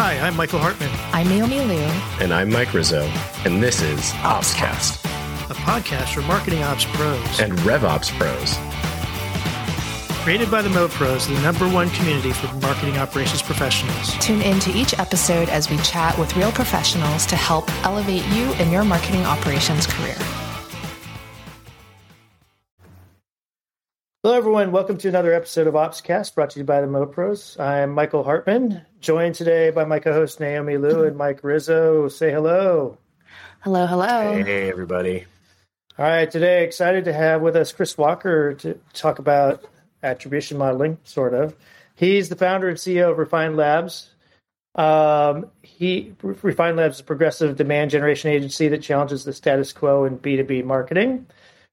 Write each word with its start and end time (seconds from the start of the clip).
Hi, 0.00 0.16
I'm 0.20 0.36
Michael 0.36 0.60
Hartman, 0.60 0.90
I'm 1.12 1.28
Naomi 1.28 1.58
Liu. 1.58 1.84
And 2.20 2.32
I'm 2.32 2.50
Mike 2.50 2.72
Rizzo, 2.72 3.02
and 3.44 3.60
this 3.60 3.82
is 3.82 4.12
OpsCast 4.22 5.04
a 5.50 5.54
podcast 5.54 6.14
for 6.14 6.22
marketing 6.22 6.62
ops 6.62 6.84
pros 6.84 7.40
and 7.40 7.52
RevOps 7.66 8.16
pros. 8.16 8.54
Created 10.22 10.52
by 10.52 10.62
the 10.62 10.68
Mo 10.68 10.86
Pros, 10.86 11.26
the 11.26 11.34
number 11.40 11.68
one 11.68 11.90
community 11.90 12.32
for 12.32 12.46
marketing 12.58 12.96
operations 12.96 13.42
professionals. 13.42 14.14
Tune 14.20 14.40
in 14.40 14.60
to 14.60 14.70
each 14.70 14.96
episode 15.00 15.48
as 15.48 15.68
we 15.68 15.78
chat 15.78 16.16
with 16.16 16.36
real 16.36 16.52
professionals 16.52 17.26
to 17.26 17.34
help 17.34 17.68
elevate 17.84 18.24
you 18.26 18.52
in 18.60 18.70
your 18.70 18.84
marketing 18.84 19.24
operations 19.24 19.84
career. 19.84 20.14
Everyone. 24.38 24.70
Welcome 24.70 24.98
to 24.98 25.08
another 25.08 25.34
episode 25.34 25.66
of 25.66 25.74
OpsCast 25.74 26.36
brought 26.36 26.50
to 26.50 26.60
you 26.60 26.64
by 26.64 26.80
the 26.80 26.86
Mo 26.86 27.06
Pros. 27.06 27.58
I'm 27.58 27.90
Michael 27.90 28.22
Hartman, 28.22 28.82
joined 29.00 29.34
today 29.34 29.70
by 29.70 29.84
my 29.84 29.98
co 29.98 30.12
host 30.12 30.38
Naomi 30.38 30.76
Liu 30.76 31.02
and 31.02 31.16
Mike 31.16 31.42
Rizzo. 31.42 32.06
Say 32.06 32.30
hello. 32.30 32.98
Hello, 33.62 33.84
hello. 33.84 34.40
Hey, 34.44 34.70
everybody. 34.70 35.24
All 35.98 36.04
right, 36.04 36.30
today 36.30 36.62
excited 36.62 37.06
to 37.06 37.12
have 37.12 37.42
with 37.42 37.56
us 37.56 37.72
Chris 37.72 37.98
Walker 37.98 38.54
to 38.54 38.78
talk 38.92 39.18
about 39.18 39.64
attribution 40.04 40.56
modeling, 40.56 40.98
sort 41.02 41.34
of. 41.34 41.56
He's 41.96 42.28
the 42.28 42.36
founder 42.36 42.68
and 42.68 42.78
CEO 42.78 43.10
of 43.10 43.18
Refine 43.18 43.56
Labs. 43.56 44.14
Um, 44.76 45.50
he 45.62 46.14
Refine 46.22 46.76
Labs 46.76 46.98
is 46.98 47.00
a 47.00 47.04
progressive 47.04 47.56
demand 47.56 47.90
generation 47.90 48.30
agency 48.30 48.68
that 48.68 48.82
challenges 48.82 49.24
the 49.24 49.32
status 49.32 49.72
quo 49.72 50.04
in 50.04 50.16
B2B 50.16 50.64
marketing. 50.64 51.26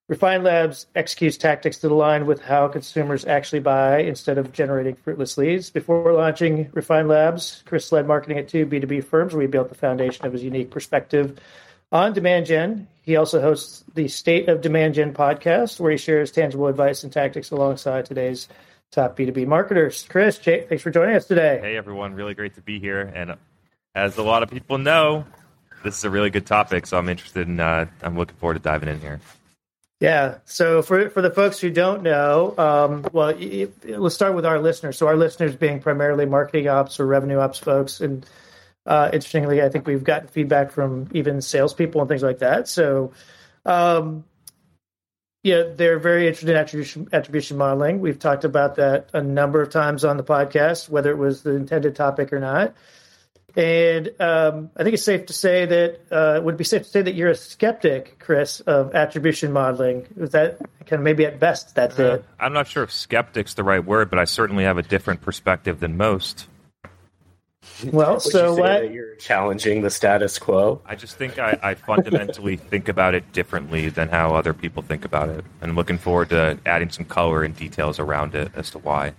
Refine 0.07 0.43
Labs 0.43 0.85
executes 0.95 1.35
tactics 1.35 1.77
that 1.79 1.91
align 1.91 2.27
with 2.27 2.39
how 2.39 2.67
consumers 2.67 3.25
actually 3.25 3.61
buy 3.61 4.01
instead 4.01 4.37
of 4.37 4.51
generating 4.51 4.93
fruitless 4.93 5.35
leads. 5.35 5.71
Before 5.71 6.13
launching 6.13 6.69
Refine 6.73 7.07
Labs, 7.07 7.63
Chris 7.65 7.91
led 7.91 8.05
marketing 8.05 8.37
at 8.37 8.47
two 8.47 8.67
B2B 8.67 9.03
firms 9.03 9.33
where 9.33 9.41
he 9.41 9.47
built 9.47 9.69
the 9.69 9.75
foundation 9.75 10.23
of 10.23 10.33
his 10.33 10.43
unique 10.43 10.69
perspective 10.69 11.39
on 11.91 12.13
demand 12.13 12.45
gen. 12.45 12.87
He 13.01 13.15
also 13.15 13.41
hosts 13.41 13.83
the 13.95 14.07
State 14.07 14.47
of 14.47 14.61
Demand 14.61 14.93
Gen 14.93 15.11
podcast, 15.11 15.79
where 15.79 15.91
he 15.91 15.97
shares 15.97 16.29
tangible 16.31 16.67
advice 16.67 17.03
and 17.03 17.11
tactics 17.11 17.49
alongside 17.49 18.05
today's 18.05 18.47
top 18.91 19.17
B2B 19.17 19.47
marketers. 19.47 20.05
Chris, 20.07 20.37
Jay, 20.37 20.67
thanks 20.69 20.83
for 20.83 20.91
joining 20.91 21.15
us 21.15 21.25
today. 21.25 21.59
Hey, 21.59 21.77
everyone. 21.77 22.13
Really 22.13 22.35
great 22.35 22.53
to 22.55 22.61
be 22.61 22.79
here. 22.79 23.11
And 23.15 23.35
as 23.95 24.17
a 24.17 24.23
lot 24.23 24.43
of 24.43 24.51
people 24.51 24.77
know, 24.77 25.25
this 25.83 25.97
is 25.97 26.03
a 26.03 26.11
really 26.11 26.29
good 26.29 26.45
topic. 26.45 26.85
So 26.85 26.95
I'm 26.95 27.09
interested 27.09 27.47
in, 27.47 27.59
uh, 27.59 27.87
I'm 28.03 28.15
looking 28.15 28.35
forward 28.37 28.53
to 28.53 28.59
diving 28.59 28.89
in 28.89 28.99
here. 28.99 29.19
Yeah. 30.01 30.39
So 30.45 30.81
for 30.81 31.09
for 31.09 31.21
the 31.21 31.31
folks 31.31 31.59
who 31.59 31.69
don't 31.71 32.03
know, 32.03 32.53
um, 32.57 33.05
well, 33.13 33.33
let's 33.85 34.15
start 34.15 34.35
with 34.35 34.45
our 34.45 34.59
listeners. 34.59 34.97
So 34.97 35.07
our 35.07 35.15
listeners 35.15 35.55
being 35.55 35.79
primarily 35.79 36.25
marketing 36.25 36.67
ops 36.67 36.99
or 36.99 37.05
revenue 37.05 37.39
ops 37.39 37.59
folks, 37.59 38.01
and 38.01 38.25
uh, 38.85 39.09
interestingly, 39.13 39.61
I 39.61 39.69
think 39.69 39.87
we've 39.87 40.03
gotten 40.03 40.27
feedback 40.27 40.71
from 40.71 41.07
even 41.13 41.41
salespeople 41.41 42.01
and 42.01 42.09
things 42.09 42.23
like 42.23 42.39
that. 42.39 42.67
So, 42.67 43.13
um, 43.65 44.25
yeah, 45.43 45.63
they're 45.75 45.99
very 45.99 46.27
interested 46.27 46.49
in 46.49 46.57
attribution, 46.57 47.07
attribution 47.13 47.57
modeling. 47.57 47.99
We've 47.99 48.19
talked 48.19 48.43
about 48.43 48.75
that 48.75 49.09
a 49.13 49.21
number 49.21 49.61
of 49.61 49.69
times 49.69 50.03
on 50.03 50.17
the 50.17 50.23
podcast, 50.23 50.89
whether 50.89 51.09
it 51.09 51.17
was 51.17 51.43
the 51.43 51.55
intended 51.55 51.95
topic 51.95 52.33
or 52.33 52.39
not. 52.39 52.75
And 53.55 54.09
um, 54.19 54.69
I 54.75 54.83
think 54.83 54.95
it's 54.95 55.03
safe 55.03 55.27
to 55.27 55.33
say 55.33 55.65
that 55.65 55.99
uh, 56.11 56.35
it 56.37 56.43
would 56.43 56.57
be 56.57 56.65
safe 56.65 56.83
to 56.83 56.89
say 56.89 57.01
that 57.01 57.15
you're 57.15 57.29
a 57.29 57.35
skeptic, 57.35 58.19
Chris, 58.19 58.59
of 58.61 58.93
attribution 58.93 59.53
modeling. 59.53 60.05
Is 60.17 60.31
that 60.31 60.59
kind 60.85 60.99
of 60.99 61.01
maybe 61.01 61.25
at 61.25 61.39
best 61.39 61.73
that's 61.73 61.97
uh, 61.97 62.15
it? 62.15 62.25
I'm 62.37 62.51
not 62.51 62.67
sure 62.67 62.83
if 62.83 62.91
skeptic's 62.91 63.53
the 63.53 63.63
right 63.63 63.83
word, 63.83 64.09
but 64.09 64.19
I 64.19 64.25
certainly 64.25 64.65
have 64.65 64.77
a 64.77 64.83
different 64.83 65.21
perspective 65.21 65.79
than 65.79 65.95
most. 65.95 66.47
Well, 67.91 68.19
so 68.19 68.55
what? 68.55 68.91
You're 68.91 69.15
challenging 69.15 69.81
the 69.81 69.89
status 69.89 70.37
quo. 70.37 70.81
I 70.85 70.95
just 70.95 71.17
think 71.17 71.39
I, 71.39 71.57
I 71.61 71.73
fundamentally 71.75 72.55
think 72.57 72.89
about 72.89 73.15
it 73.15 73.31
differently 73.33 73.89
than 73.89 74.09
how 74.09 74.35
other 74.35 74.53
people 74.53 74.83
think 74.83 75.05
about 75.05 75.29
it, 75.29 75.43
and 75.61 75.75
looking 75.75 75.97
forward 75.97 76.29
to 76.29 76.59
adding 76.65 76.89
some 76.89 77.05
color 77.05 77.43
and 77.43 77.55
details 77.55 77.99
around 77.99 78.35
it 78.35 78.51
as 78.55 78.69
to 78.71 78.79
why. 78.79 79.13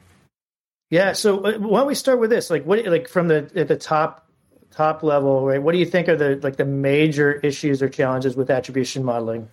Yeah. 0.90 1.12
So 1.12 1.44
uh, 1.44 1.58
why 1.58 1.80
don't 1.80 1.88
we 1.88 1.94
start 1.94 2.20
with 2.20 2.30
this? 2.30 2.50
Like, 2.50 2.64
what? 2.64 2.84
Like 2.86 3.08
from 3.08 3.28
the 3.28 3.50
at 3.54 3.68
the 3.68 3.76
top 3.76 4.28
top 4.70 5.02
level, 5.02 5.44
right? 5.44 5.60
What 5.60 5.72
do 5.72 5.78
you 5.78 5.86
think 5.86 6.08
are 6.08 6.16
the 6.16 6.38
like 6.42 6.56
the 6.56 6.64
major 6.64 7.32
issues 7.32 7.82
or 7.82 7.88
challenges 7.88 8.36
with 8.36 8.50
attribution 8.50 9.04
modeling? 9.04 9.48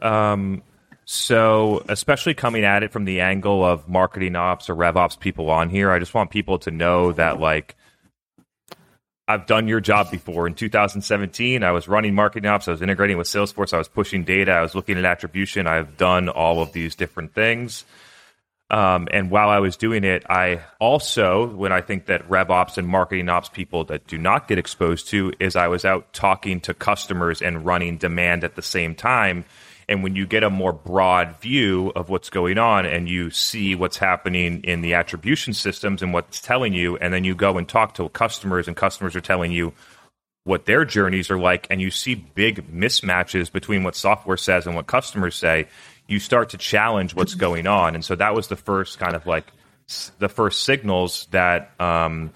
Um, 0.00 0.62
so, 1.04 1.82
especially 1.88 2.34
coming 2.34 2.64
at 2.64 2.82
it 2.82 2.92
from 2.92 3.06
the 3.06 3.20
angle 3.20 3.64
of 3.64 3.88
marketing 3.88 4.36
ops 4.36 4.68
or 4.68 4.74
rev 4.74 4.96
ops 4.96 5.16
people 5.16 5.48
on 5.50 5.70
here, 5.70 5.90
I 5.90 5.98
just 5.98 6.12
want 6.12 6.30
people 6.30 6.58
to 6.60 6.70
know 6.70 7.12
that, 7.12 7.40
like, 7.40 7.76
I've 9.26 9.46
done 9.46 9.68
your 9.68 9.80
job 9.80 10.10
before. 10.10 10.46
In 10.46 10.52
2017, 10.52 11.62
I 11.62 11.72
was 11.72 11.88
running 11.88 12.14
marketing 12.14 12.50
ops, 12.50 12.68
I 12.68 12.72
was 12.72 12.82
integrating 12.82 13.16
with 13.16 13.26
Salesforce, 13.26 13.72
I 13.72 13.78
was 13.78 13.88
pushing 13.88 14.22
data, 14.24 14.52
I 14.52 14.60
was 14.60 14.74
looking 14.74 14.98
at 14.98 15.06
attribution. 15.06 15.66
I've 15.66 15.96
done 15.96 16.28
all 16.28 16.60
of 16.60 16.72
these 16.72 16.94
different 16.94 17.34
things. 17.34 17.86
Um, 18.70 19.08
and 19.10 19.30
while 19.30 19.48
I 19.48 19.60
was 19.60 19.78
doing 19.78 20.04
it, 20.04 20.24
I 20.28 20.60
also, 20.78 21.46
when 21.46 21.72
I 21.72 21.80
think 21.80 22.06
that 22.06 22.28
rev 22.28 22.50
ops 22.50 22.76
and 22.76 22.86
marketing 22.86 23.30
ops 23.30 23.48
people 23.48 23.84
that 23.84 24.06
do 24.06 24.18
not 24.18 24.46
get 24.46 24.58
exposed 24.58 25.08
to, 25.08 25.32
is 25.40 25.56
I 25.56 25.68
was 25.68 25.86
out 25.86 26.12
talking 26.12 26.60
to 26.62 26.74
customers 26.74 27.40
and 27.40 27.64
running 27.64 27.96
demand 27.96 28.44
at 28.44 28.56
the 28.56 28.62
same 28.62 28.94
time. 28.94 29.46
And 29.88 30.02
when 30.02 30.14
you 30.14 30.26
get 30.26 30.42
a 30.42 30.50
more 30.50 30.74
broad 30.74 31.40
view 31.40 31.92
of 31.96 32.10
what's 32.10 32.28
going 32.28 32.58
on 32.58 32.84
and 32.84 33.08
you 33.08 33.30
see 33.30 33.74
what's 33.74 33.96
happening 33.96 34.62
in 34.64 34.82
the 34.82 34.92
attribution 34.92 35.54
systems 35.54 36.02
and 36.02 36.12
what's 36.12 36.42
telling 36.42 36.74
you, 36.74 36.98
and 36.98 37.14
then 37.14 37.24
you 37.24 37.34
go 37.34 37.56
and 37.56 37.66
talk 37.66 37.94
to 37.94 38.06
customers 38.10 38.68
and 38.68 38.76
customers 38.76 39.16
are 39.16 39.22
telling 39.22 39.50
you 39.50 39.72
what 40.44 40.66
their 40.66 40.84
journeys 40.84 41.30
are 41.30 41.38
like, 41.38 41.66
and 41.70 41.80
you 41.80 41.90
see 41.90 42.14
big 42.14 42.70
mismatches 42.70 43.50
between 43.50 43.82
what 43.82 43.96
software 43.96 44.36
says 44.36 44.66
and 44.66 44.76
what 44.76 44.86
customers 44.86 45.36
say, 45.36 45.66
you 46.08 46.18
start 46.18 46.50
to 46.50 46.58
challenge 46.58 47.14
what's 47.14 47.34
going 47.34 47.66
on. 47.66 47.94
And 47.94 48.04
so 48.04 48.16
that 48.16 48.34
was 48.34 48.48
the 48.48 48.56
first 48.56 48.98
kind 48.98 49.14
of 49.14 49.26
like 49.26 49.46
the 50.18 50.28
first 50.28 50.64
signals 50.64 51.26
that 51.30 51.70
um, 51.78 52.32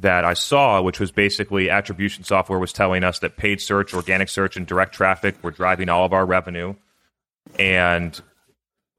that 0.00 0.24
I 0.24 0.34
saw, 0.34 0.82
which 0.82 0.98
was 0.98 1.12
basically 1.12 1.70
attribution 1.70 2.24
software 2.24 2.58
was 2.58 2.72
telling 2.72 3.04
us 3.04 3.20
that 3.20 3.36
paid 3.36 3.60
search, 3.60 3.94
organic 3.94 4.28
search, 4.28 4.56
and 4.56 4.66
direct 4.66 4.94
traffic 4.94 5.36
were 5.42 5.52
driving 5.52 5.88
all 5.88 6.04
of 6.04 6.12
our 6.12 6.26
revenue. 6.26 6.74
And 7.58 8.20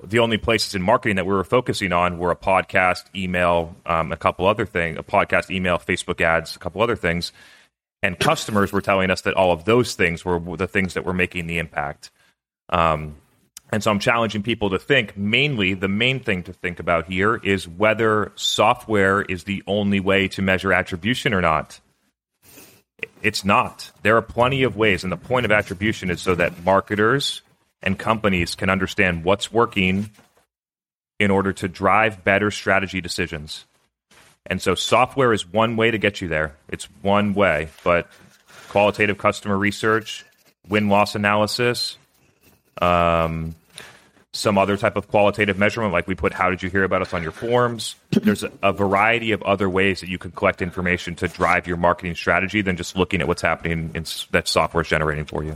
the 0.04 0.20
only 0.20 0.38
places 0.38 0.76
in 0.76 0.82
marketing 0.82 1.18
that 1.18 1.26
we 1.26 1.34
were 1.34 1.44
focusing 1.44 1.92
on 1.92 2.18
were 2.18 2.32
a 2.32 2.36
podcast, 2.36 3.04
email, 3.16 3.76
um, 3.86 4.12
a 4.12 4.18
couple 4.18 4.46
other 4.46 4.66
things, 4.66 4.98
a 4.98 5.04
podcast, 5.04 5.50
email, 5.50 5.78
Facebook 5.78 6.22
ads, 6.22 6.56
a 6.56 6.60
couple 6.60 6.82
other 6.82 6.96
things. 6.96 7.34
And 8.04 8.20
customers 8.20 8.72
were 8.72 8.82
telling 8.82 9.10
us 9.10 9.22
that 9.22 9.34
all 9.34 9.52
of 9.52 9.66
those 9.66 9.96
things 9.96 10.24
were 10.24 10.40
the 10.58 10.68
things 10.68 10.94
that 10.94 11.06
were 11.06 11.14
making 11.14 11.48
the 11.48 11.58
impact. 11.58 12.12
Um, 12.70 13.16
and 13.72 13.84
so 13.84 13.92
I'm 13.92 14.00
challenging 14.00 14.44
people 14.44 14.70
to 14.72 14.80
think 14.80 15.18
mainly 15.18 15.74
the 15.74 15.88
main 15.88 16.20
thing 16.20 16.44
to 16.44 16.54
think 16.54 16.80
about 16.80 17.08
here 17.08 17.36
is 17.36 17.68
whether 17.68 18.32
software 18.36 19.22
is 19.22 19.44
the 19.44 19.64
only 19.66 20.00
way 20.00 20.28
to 20.30 20.42
measure 20.42 20.72
attribution 20.72 21.34
or 21.34 21.42
not. 21.42 21.80
It's 23.22 23.44
not. 23.44 23.92
There 24.04 24.16
are 24.18 24.22
plenty 24.22 24.64
of 24.64 24.78
ways. 24.78 25.04
And 25.04 25.12
the 25.12 25.18
point 25.18 25.46
of 25.46 25.52
attribution 25.52 26.10
is 26.10 26.22
so 26.22 26.36
that 26.36 26.64
marketers 26.64 27.42
and 27.82 27.98
companies 27.98 28.56
can 28.56 28.70
understand 28.70 29.24
what's 29.24 29.52
working 29.52 30.12
in 31.20 31.32
order 31.32 31.52
to 31.54 31.68
drive 31.68 32.24
better 32.24 32.52
strategy 32.52 33.02
decisions. 33.02 33.66
And 34.46 34.62
so 34.62 34.76
software 34.76 35.34
is 35.34 35.46
one 35.46 35.76
way 35.76 35.90
to 35.92 35.98
get 35.98 36.22
you 36.22 36.28
there. 36.28 36.56
It's 36.70 36.86
one 37.02 37.34
way, 37.34 37.70
but 37.84 38.08
qualitative 38.70 39.18
customer 39.18 39.58
research, 39.58 40.24
win 40.68 40.88
loss 40.88 41.16
analysis, 41.16 41.98
um, 42.82 43.56
some 44.36 44.58
other 44.58 44.76
type 44.76 44.98
of 44.98 45.08
qualitative 45.08 45.58
measurement, 45.58 45.94
like 45.94 46.08
we 46.08 46.16
put 46.16 46.34
"How 46.34 46.50
did 46.50 46.62
you 46.62 46.70
hear 46.70 46.84
about 46.84 47.02
us?" 47.02 47.14
on 47.14 47.24
your 47.24 47.32
forms. 47.32 47.96
There's 48.12 48.44
a, 48.62 48.74
variety 48.74 49.32
of 49.32 49.42
other 49.44 49.70
ways 49.70 50.02
that 50.02 50.10
you 50.10 50.18
can 50.18 50.32
collect 50.32 50.62
information 50.62 51.16
to 51.16 51.28
drive 51.28 51.68
your 51.68 51.78
marketing 51.78 52.16
strategy 52.16 52.62
than 52.62 52.76
just 52.76 52.98
looking 52.98 53.22
at 53.22 53.28
what's 53.28 53.42
happening 53.42 53.92
in, 53.94 54.06
that 54.32 54.48
software 54.48 54.82
is 54.82 54.88
generating 54.88 55.26
for 55.26 55.44
you. 55.44 55.56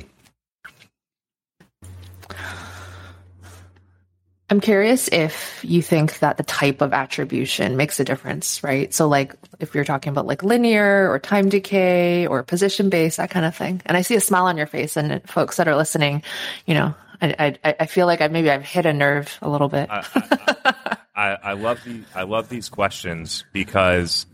I'm 4.51 4.61
curious 4.61 5.07
if 5.09 5.63
you 5.63 5.83
think 5.83 6.19
that 6.19 6.37
the 6.37 6.43
type 6.43 6.81
of 6.81 6.91
attribution 6.91 7.77
makes 7.77 7.99
a 7.99 8.03
difference, 8.03 8.63
right? 8.63 8.91
So, 8.91 9.07
like, 9.07 9.35
if 9.59 9.75
you're 9.75 9.83
talking 9.83 10.09
about 10.09 10.25
like 10.25 10.41
linear 10.41 11.11
or 11.11 11.19
time 11.19 11.49
decay 11.49 12.25
or 12.25 12.41
position 12.41 12.89
based, 12.89 13.17
that 13.17 13.29
kind 13.29 13.45
of 13.45 13.55
thing. 13.55 13.81
And 13.85 13.95
I 13.95 14.01
see 14.01 14.15
a 14.15 14.21
smile 14.21 14.45
on 14.45 14.57
your 14.57 14.65
face, 14.65 14.97
and 14.97 15.21
folks 15.29 15.57
that 15.57 15.67
are 15.67 15.75
listening, 15.75 16.23
you 16.65 16.73
know, 16.73 16.95
I, 17.21 17.57
I, 17.63 17.75
I 17.81 17.85
feel 17.85 18.07
like 18.07 18.21
I 18.21 18.27
maybe 18.27 18.49
I've 18.49 18.63
hit 18.63 18.85
a 18.85 18.93
nerve 18.93 19.37
a 19.41 19.49
little 19.49 19.67
bit. 19.69 19.89
I, 19.89 20.75
I, 21.15 21.37
I, 21.43 21.53
love 21.53 21.83
the 21.83 22.01
I 22.15 22.23
love 22.23 22.49
these 22.49 22.69
questions 22.69 23.43
because 23.51 24.25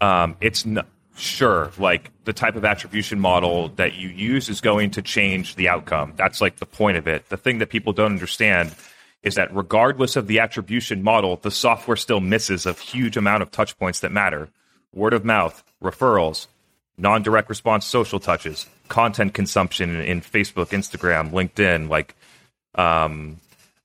um, 0.00 0.36
it's 0.40 0.64
not, 0.64 0.86
sure 1.18 1.70
like 1.78 2.10
the 2.24 2.32
type 2.32 2.56
of 2.56 2.64
attribution 2.64 3.18
model 3.18 3.68
that 3.70 3.94
you 3.94 4.08
use 4.08 4.48
is 4.48 4.60
going 4.60 4.90
to 4.92 5.02
change 5.02 5.56
the 5.56 5.68
outcome. 5.68 6.14
That's 6.16 6.40
like 6.40 6.56
the 6.56 6.66
point 6.66 6.96
of 6.96 7.06
it. 7.06 7.28
The 7.28 7.36
thing 7.36 7.58
that 7.58 7.70
people 7.70 7.92
don't 7.92 8.12
understand 8.12 8.74
is 9.22 9.34
that 9.34 9.54
regardless 9.54 10.16
of 10.16 10.26
the 10.26 10.38
attribution 10.38 11.02
model, 11.02 11.36
the 11.36 11.50
software 11.50 11.96
still 11.96 12.20
misses 12.20 12.66
a 12.66 12.72
huge 12.72 13.16
amount 13.16 13.42
of 13.42 13.50
touch 13.50 13.76
points 13.78 14.00
that 14.00 14.12
matter. 14.12 14.48
word 14.94 15.12
of 15.12 15.24
mouth, 15.24 15.62
referrals, 15.82 16.46
non 16.96 17.22
direct 17.22 17.48
response 17.48 17.84
social 17.84 18.20
touches, 18.20 18.66
content 18.88 19.34
consumption 19.34 19.94
in, 19.94 20.00
in 20.02 20.20
Facebook, 20.20 20.68
Instagram, 20.68 21.30
LinkedIn, 21.30 21.88
like 21.88 22.14
um, 22.74 23.38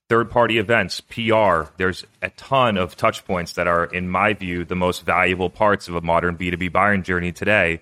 third 0.10 0.30
party 0.30 0.58
events, 0.58 1.02
PR. 1.02 1.72
There's 1.78 2.06
a 2.22 2.30
ton 2.32 2.78
of 2.78 2.96
touch 2.96 3.26
points 3.26 3.54
that 3.54 3.68
are, 3.68 3.86
in 3.86 4.10
my 4.10 4.34
view, 4.34 4.66
the 4.66 4.76
most 4.76 5.06
valuable 5.06 5.50
parts 5.50 5.88
of 5.88 5.96
a 5.96 6.02
modern 6.02 6.38
B2B 6.38 6.72
buying 6.72 7.04
journey 7.04 7.32
today 7.32 7.82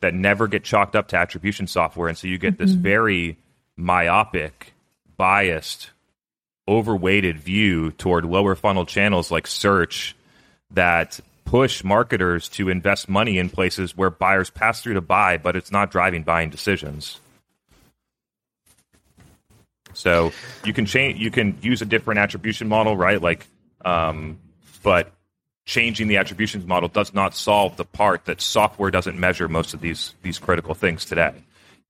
that 0.00 0.14
never 0.14 0.48
get 0.48 0.64
chalked 0.64 0.96
up 0.96 1.08
to 1.08 1.16
attribution 1.16 1.66
software. 1.66 2.08
And 2.08 2.16
so 2.16 2.26
you 2.26 2.38
get 2.38 2.58
this 2.58 2.72
very 2.72 3.38
myopic, 3.76 4.72
biased, 5.16 5.90
overweighted 6.66 7.38
view 7.38 7.90
toward 7.92 8.24
lower 8.24 8.54
funnel 8.54 8.86
channels 8.86 9.30
like 9.30 9.46
search 9.46 10.16
that 10.70 11.20
push 11.50 11.82
marketers 11.82 12.48
to 12.48 12.68
invest 12.68 13.08
money 13.08 13.36
in 13.36 13.50
places 13.50 13.96
where 13.96 14.08
buyers 14.08 14.50
pass 14.50 14.80
through 14.80 14.94
to 14.94 15.00
buy, 15.00 15.36
but 15.36 15.56
it's 15.56 15.72
not 15.72 15.90
driving 15.90 16.22
buying 16.22 16.48
decisions. 16.48 17.18
So 19.92 20.30
you 20.64 20.72
can 20.72 20.86
change, 20.86 21.18
you 21.18 21.32
can 21.32 21.58
use 21.60 21.82
a 21.82 21.86
different 21.86 22.20
attribution 22.20 22.68
model, 22.68 22.96
right? 22.96 23.20
Like, 23.20 23.48
um, 23.84 24.38
but 24.84 25.10
changing 25.66 26.06
the 26.06 26.18
attributions 26.18 26.66
model 26.66 26.88
does 26.88 27.12
not 27.12 27.34
solve 27.34 27.76
the 27.76 27.84
part 27.84 28.26
that 28.26 28.40
software 28.40 28.92
doesn't 28.92 29.18
measure 29.18 29.48
most 29.48 29.74
of 29.74 29.80
these 29.80 30.14
these 30.22 30.38
critical 30.38 30.74
things 30.74 31.04
today. 31.04 31.34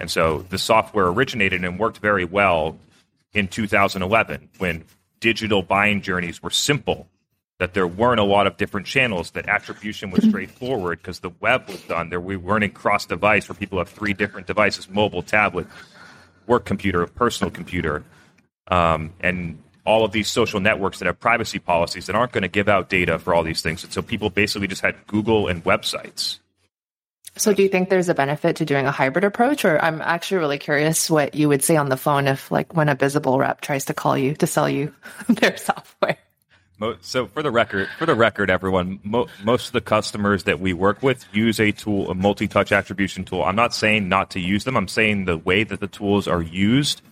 And 0.01 0.11
so 0.11 0.39
the 0.49 0.57
software 0.57 1.09
originated 1.09 1.63
and 1.63 1.79
worked 1.79 1.99
very 1.99 2.25
well 2.25 2.79
in 3.35 3.47
2011 3.47 4.49
when 4.57 4.85
digital 5.21 5.61
buying 5.61 6.01
journeys 6.01 6.43
were 6.43 6.49
simple 6.49 7.07
that 7.61 7.75
there 7.75 7.87
weren't 7.87 8.19
a 8.19 8.25
lot 8.25 8.47
of 8.47 8.57
different 8.57 8.87
channels 8.87 9.33
that 9.33 9.47
attribution 9.47 10.11
was 10.11 10.25
straightforward 10.25 10.99
because 10.99 11.21
the 11.21 11.31
web 11.41 11.69
was 11.69 11.81
done 11.83 12.09
there 12.09 12.21
we 12.21 12.37
weren't 12.37 12.65
in 12.65 12.71
cross 12.71 13.05
device 13.05 13.49
where 13.49 13.55
people 13.55 13.79
have 13.79 13.89
three 13.89 14.15
different 14.15 14.47
devices 14.47 14.89
mobile 14.89 15.23
tablet 15.23 15.67
work 16.47 16.65
computer 16.65 17.07
personal 17.07 17.51
computer 17.51 18.03
um, 18.69 19.13
and 19.21 19.63
all 19.85 20.05
of 20.05 20.13
these 20.13 20.29
social 20.29 20.59
networks 20.59 20.99
that 20.99 21.07
have 21.07 21.21
privacy 21.21 21.59
policies 21.59 22.07
that 22.07 22.17
aren't 22.17 22.33
going 22.33 22.43
to 22.43 22.49
give 22.49 22.69
out 22.69 22.89
data 22.89 23.19
for 23.19 23.35
all 23.35 23.43
these 23.45 23.61
things 23.61 23.85
and 23.85 23.93
so 23.93 24.01
people 24.01 24.31
basically 24.31 24.67
just 24.67 24.81
had 24.83 24.97
google 25.07 25.47
and 25.47 25.63
websites 25.63 26.39
So, 27.37 27.55
do 27.55 27.63
you 27.63 27.69
think 27.69 27.91
there's 27.91 28.09
a 28.09 28.15
benefit 28.15 28.57
to 28.57 28.65
doing 28.65 28.87
a 28.87 28.91
hybrid 28.91 29.25
approach? 29.25 29.65
Or 29.65 29.79
I'm 29.81 30.03
actually 30.03 30.39
really 30.39 30.59
curious 30.59 31.09
what 31.09 31.37
you 31.37 31.49
would 31.49 31.63
say 31.63 31.77
on 31.77 31.89
the 31.89 31.97
phone 31.97 32.27
if, 32.27 32.51
like, 32.51 32.75
when 32.75 32.89
a 32.89 32.97
Bizible 32.97 33.39
rep 33.39 33.61
tries 33.61 33.85
to 33.85 33.95
call 33.95 34.19
you 34.19 34.35
to 34.35 34.49
sell 34.49 34.69
you 34.69 34.93
their 35.29 35.57
software. 35.57 36.19
So 37.03 37.27
for 37.27 37.43
the 37.43 37.51
record, 37.51 37.89
for 37.99 38.07
the 38.07 38.15
record, 38.15 38.49
everyone, 38.49 39.01
mo- 39.05 39.29
most 39.45 39.67
of 39.67 39.73
the 39.73 39.83
customers 39.83 40.45
that 40.45 40.61
we 40.61 40.73
work 40.73 41.03
with 41.03 41.27
use 41.33 41.61
a 41.61 41.73
tool, 41.73 42.11
a 42.11 42.15
multi-touch 42.15 42.73
attribution 42.73 43.25
tool. 43.25 43.43
I'm 43.43 43.57
not 43.57 43.75
saying 43.75 44.09
not 44.09 44.31
to 44.31 44.41
use 44.41 44.65
them. 44.65 44.77
I'm 44.77 44.89
saying 44.89 45.27
the 45.27 45.37
way 45.37 45.63
that 45.63 45.81
the 45.81 45.87
tools 45.87 46.27
are 46.27 46.41
used, 46.41 47.03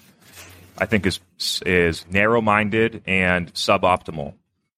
I 0.78 0.86
think 0.86 1.04
is 1.06 1.20
is 1.66 2.06
narrow-minded 2.10 3.02
and 3.06 3.52
suboptimal. 3.52 4.34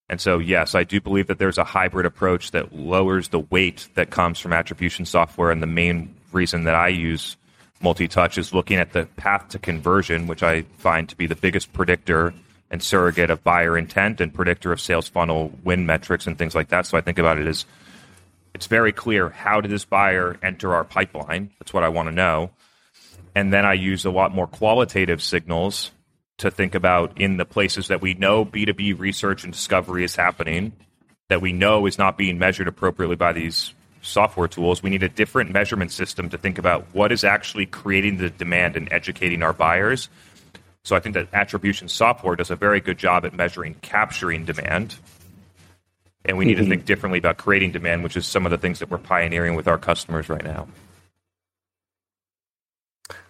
And 0.09 0.21
so, 0.21 0.41
yes, 0.41 0.75
I 0.75 0.83
do 0.83 1.01
believe 1.01 1.29
that 1.29 1.39
there's 1.39 1.59
a 1.59 1.63
hybrid 1.63 2.05
approach 2.05 2.51
that 2.51 2.75
lowers 2.75 3.29
the 3.29 3.39
weight 3.39 3.89
that 3.95 4.11
comes 4.11 4.41
from 4.41 4.53
attribution 4.53 5.05
software. 5.05 5.53
And 5.53 5.63
the 5.63 5.69
main 5.69 6.17
reason 6.33 6.65
that 6.65 6.75
I 6.75 6.89
use 6.89 7.37
multi-touch 7.81 8.39
is 8.39 8.53
looking 8.53 8.79
at 8.79 8.93
the 8.93 9.07
path 9.17 9.51
to 9.51 9.61
conversion, 9.61 10.27
which 10.27 10.43
I 10.43 10.63
find 10.79 11.09
to 11.11 11.17
be 11.17 11.29
the 11.29 11.37
biggest 11.37 11.73
predictor 11.73 12.35
and 12.71 12.83
surrogate 12.83 13.31
of 13.31 13.43
buyer 13.43 13.77
intent 13.77 14.21
and 14.21 14.33
predictor 14.33 14.73
of 14.73 14.81
sales 14.81 15.09
funnel 15.09 15.53
win 15.65 15.87
metrics 15.87 16.27
and 16.27 16.39
things 16.39 16.55
like 16.55 16.69
that. 16.69 16.87
So 16.87 16.97
I 16.97 17.01
think 17.01 17.19
about 17.19 17.39
it 17.39 17.47
as 17.47 17.67
it's 18.55 18.67
very 18.67 18.93
clear 18.93 19.29
how 19.29 19.61
did 19.61 19.71
this 19.71 19.85
buyer 19.85 20.37
enter 20.43 20.75
our 20.75 20.85
pipeline? 20.85 21.51
That's 21.59 21.73
what 21.73 21.85
I 21.85 21.89
want 21.89 22.09
to 22.09 22.15
know. 22.15 22.51
And 23.35 23.53
then 23.53 23.65
I 23.65 23.75
use 23.75 24.05
a 24.05 24.11
lot 24.11 24.35
more 24.35 24.47
qualitative 24.47 25.23
signals 25.23 25.93
to 26.39 26.51
think 26.51 26.75
about 26.75 27.21
in 27.21 27.37
the 27.37 27.45
places 27.45 27.89
that 27.89 28.01
we 28.01 28.15
know 28.15 28.45
B2B 28.45 28.99
research 28.99 29.45
and 29.45 29.53
discovery 29.53 30.05
is 30.05 30.17
happening, 30.17 30.73
that 31.29 31.41
we 31.41 31.53
know 31.53 31.87
is 31.87 31.99
not 31.99 32.17
being 32.17 32.39
measured 32.39 32.67
appropriately 32.67 33.17
by 33.17 33.33
these 33.33 33.75
software 34.03 34.49
tools. 34.49 34.83
We 34.83 34.91
need 34.91 35.03
a 35.03 35.09
different 35.09 35.53
measurement 35.53 35.93
system 35.93 36.31
to 36.31 36.39
think 36.39 36.59
about 36.59 36.87
what 36.93 37.13
is 37.13 37.25
actually 37.25 37.67
creating 37.67 38.17
the 38.17 38.31
demand 38.31 38.77
and 38.77 38.91
educating 38.93 39.43
our 39.43 39.53
buyers. 39.53 40.09
So 40.85 40.97
I 40.97 41.01
think 41.01 41.15
that 41.15 41.29
attribution 41.33 41.89
software 41.89 42.37
does 42.37 42.51
a 42.51 42.57
very 42.57 42.81
good 42.81 42.99
job 42.99 43.25
at 43.25 43.35
measuring 43.35 43.75
capturing 43.83 44.45
demand. 44.45 44.97
And 46.25 46.37
we 46.37 46.45
need 46.45 46.57
to 46.57 46.67
think 46.67 46.85
differently 46.85 47.19
about 47.19 47.39
creating 47.39 47.73
demand, 47.73 48.03
which 48.03 48.17
is 48.17 48.27
some 48.27 48.45
of 48.45 48.51
the 48.51 48.59
things 48.59 48.79
that 48.81 48.91
we're 48.91 48.99
pioneering 48.99 49.55
with 49.55 49.67
our 49.67 49.79
customers 49.79 50.29
right 50.29 50.45
now. 50.45 50.69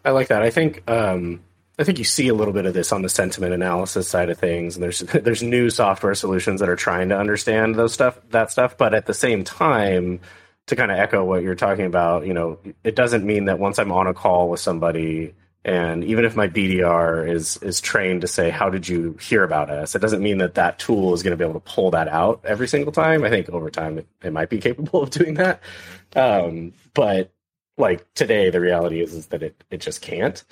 I 0.04 0.10
like 0.10 0.28
that. 0.28 0.42
I 0.42 0.50
think 0.50 0.88
um, 0.90 1.40
I 1.78 1.84
think 1.84 1.98
you 1.98 2.04
see 2.04 2.28
a 2.28 2.34
little 2.34 2.52
bit 2.52 2.66
of 2.66 2.74
this 2.74 2.92
on 2.92 3.02
the 3.02 3.08
sentiment 3.08 3.54
analysis 3.54 4.08
side 4.08 4.28
of 4.28 4.38
things, 4.38 4.76
and 4.76 4.82
there's 4.82 4.98
there's 5.22 5.42
new 5.42 5.70
software 5.70 6.14
solutions 6.14 6.60
that 6.60 6.68
are 6.68 6.76
trying 6.76 7.08
to 7.10 7.18
understand 7.18 7.74
those 7.76 7.92
stuff 7.92 8.18
that 8.30 8.50
stuff. 8.50 8.76
But 8.76 8.94
at 8.94 9.06
the 9.06 9.14
same 9.14 9.44
time, 9.44 10.20
to 10.66 10.76
kind 10.76 10.90
of 10.90 10.98
echo 10.98 11.24
what 11.24 11.42
you're 11.42 11.54
talking 11.54 11.86
about, 11.86 12.26
you 12.26 12.34
know, 12.34 12.58
it 12.84 12.96
doesn't 12.96 13.24
mean 13.24 13.46
that 13.46 13.58
once 13.58 13.78
I'm 13.78 13.92
on 13.92 14.06
a 14.06 14.14
call 14.14 14.50
with 14.50 14.60
somebody, 14.60 15.34
and 15.64 16.04
even 16.04 16.24
if 16.24 16.36
my 16.36 16.48
BDR 16.48 17.28
is 17.30 17.58
is 17.58 17.80
trained 17.80 18.22
to 18.22 18.26
say, 18.28 18.50
"How 18.50 18.70
did 18.70 18.88
you 18.88 19.16
hear 19.20 19.44
about 19.44 19.70
us?" 19.70 19.94
It 19.94 20.00
doesn't 20.00 20.22
mean 20.22 20.38
that 20.38 20.54
that 20.54 20.78
tool 20.78 21.12
is 21.12 21.22
going 21.22 21.32
to 21.32 21.36
be 21.36 21.44
able 21.44 21.60
to 21.60 21.72
pull 21.72 21.90
that 21.90 22.08
out 22.08 22.40
every 22.44 22.68
single 22.68 22.92
time. 22.92 23.24
I 23.24 23.30
think 23.30 23.48
over 23.50 23.70
time 23.70 23.98
it, 23.98 24.06
it 24.22 24.32
might 24.32 24.48
be 24.48 24.58
capable 24.58 25.02
of 25.02 25.10
doing 25.10 25.34
that, 25.34 25.60
um, 26.16 26.72
but 26.94 27.32
like 27.76 28.12
today, 28.14 28.50
the 28.50 28.60
reality 28.60 29.00
is 29.00 29.14
is 29.14 29.26
that 29.28 29.42
it 29.42 29.64
it 29.70 29.80
just 29.80 30.00
can't. 30.02 30.42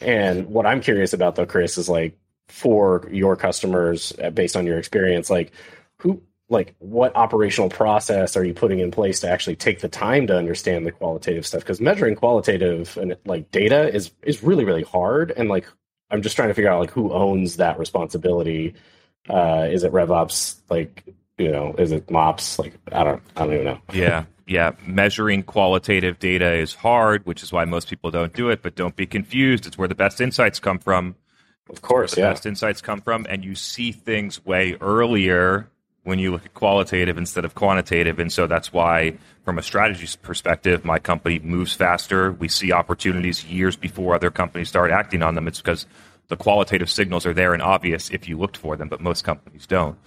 And 0.00 0.46
what 0.46 0.66
I'm 0.66 0.80
curious 0.80 1.12
about 1.12 1.34
though, 1.34 1.46
Chris, 1.46 1.76
is 1.78 1.88
like 1.88 2.18
for 2.48 3.06
your 3.10 3.36
customers, 3.36 4.12
uh, 4.22 4.30
based 4.30 4.56
on 4.56 4.66
your 4.66 4.78
experience, 4.78 5.28
like 5.30 5.52
who, 5.98 6.22
like 6.48 6.74
what 6.78 7.14
operational 7.14 7.68
process 7.68 8.36
are 8.36 8.44
you 8.44 8.54
putting 8.54 8.78
in 8.78 8.90
place 8.90 9.20
to 9.20 9.28
actually 9.28 9.56
take 9.56 9.80
the 9.80 9.88
time 9.88 10.26
to 10.26 10.36
understand 10.36 10.86
the 10.86 10.92
qualitative 10.92 11.46
stuff? 11.46 11.60
Because 11.60 11.80
measuring 11.80 12.14
qualitative 12.14 12.96
and 12.96 13.16
like 13.26 13.50
data 13.50 13.92
is 13.94 14.10
is 14.22 14.42
really 14.42 14.64
really 14.64 14.82
hard. 14.82 15.32
And 15.36 15.48
like 15.48 15.66
I'm 16.10 16.22
just 16.22 16.36
trying 16.36 16.48
to 16.48 16.54
figure 16.54 16.70
out 16.70 16.80
like 16.80 16.90
who 16.90 17.12
owns 17.12 17.56
that 17.56 17.78
responsibility. 17.78 18.74
Uh, 19.28 19.68
is 19.70 19.84
it 19.84 19.92
RevOps? 19.92 20.56
Like 20.70 21.04
you 21.36 21.50
know, 21.50 21.74
is 21.78 21.92
it 21.92 22.10
MOPS? 22.10 22.58
Like 22.58 22.74
I 22.92 23.04
don't 23.04 23.22
I 23.36 23.44
don't 23.44 23.54
even 23.54 23.64
know. 23.64 23.80
Yeah. 23.92 24.24
Yeah. 24.46 24.72
Measuring 24.86 25.42
qualitative 25.42 26.18
data 26.18 26.54
is 26.54 26.74
hard, 26.74 27.26
which 27.26 27.42
is 27.42 27.52
why 27.52 27.66
most 27.66 27.90
people 27.90 28.10
don't 28.10 28.32
do 28.32 28.48
it. 28.48 28.62
But 28.62 28.74
don't 28.74 28.96
be 28.96 29.06
confused. 29.06 29.66
It's 29.66 29.76
where 29.76 29.88
the 29.88 29.94
best 29.94 30.22
insights 30.22 30.58
come 30.58 30.78
from. 30.78 31.16
Of 31.68 31.82
course, 31.82 32.14
the 32.14 32.22
yeah. 32.22 32.30
best 32.30 32.46
insights 32.46 32.80
come 32.80 33.02
from, 33.02 33.26
and 33.28 33.44
you 33.44 33.54
see 33.54 33.92
things 33.92 34.42
way 34.46 34.78
earlier 34.80 35.68
when 36.08 36.18
you 36.18 36.30
look 36.32 36.46
at 36.46 36.54
qualitative 36.54 37.18
instead 37.18 37.44
of 37.44 37.54
quantitative. 37.54 38.18
And 38.18 38.32
so 38.32 38.46
that's 38.46 38.72
why, 38.72 39.18
from 39.44 39.58
a 39.58 39.62
strategy 39.62 40.08
perspective, 40.22 40.82
my 40.82 40.98
company 40.98 41.38
moves 41.38 41.74
faster. 41.74 42.32
We 42.32 42.48
see 42.48 42.72
opportunities 42.72 43.44
years 43.44 43.76
before 43.76 44.14
other 44.14 44.30
companies 44.30 44.70
start 44.70 44.90
acting 44.90 45.22
on 45.22 45.34
them. 45.34 45.46
It's 45.46 45.60
because 45.60 45.86
the 46.28 46.36
qualitative 46.36 46.90
signals 46.90 47.26
are 47.26 47.34
there 47.34 47.52
and 47.52 47.62
obvious 47.62 48.08
if 48.08 48.26
you 48.26 48.38
looked 48.38 48.56
for 48.56 48.74
them, 48.74 48.88
but 48.88 49.02
most 49.02 49.22
companies 49.22 49.66
don't. 49.66 49.98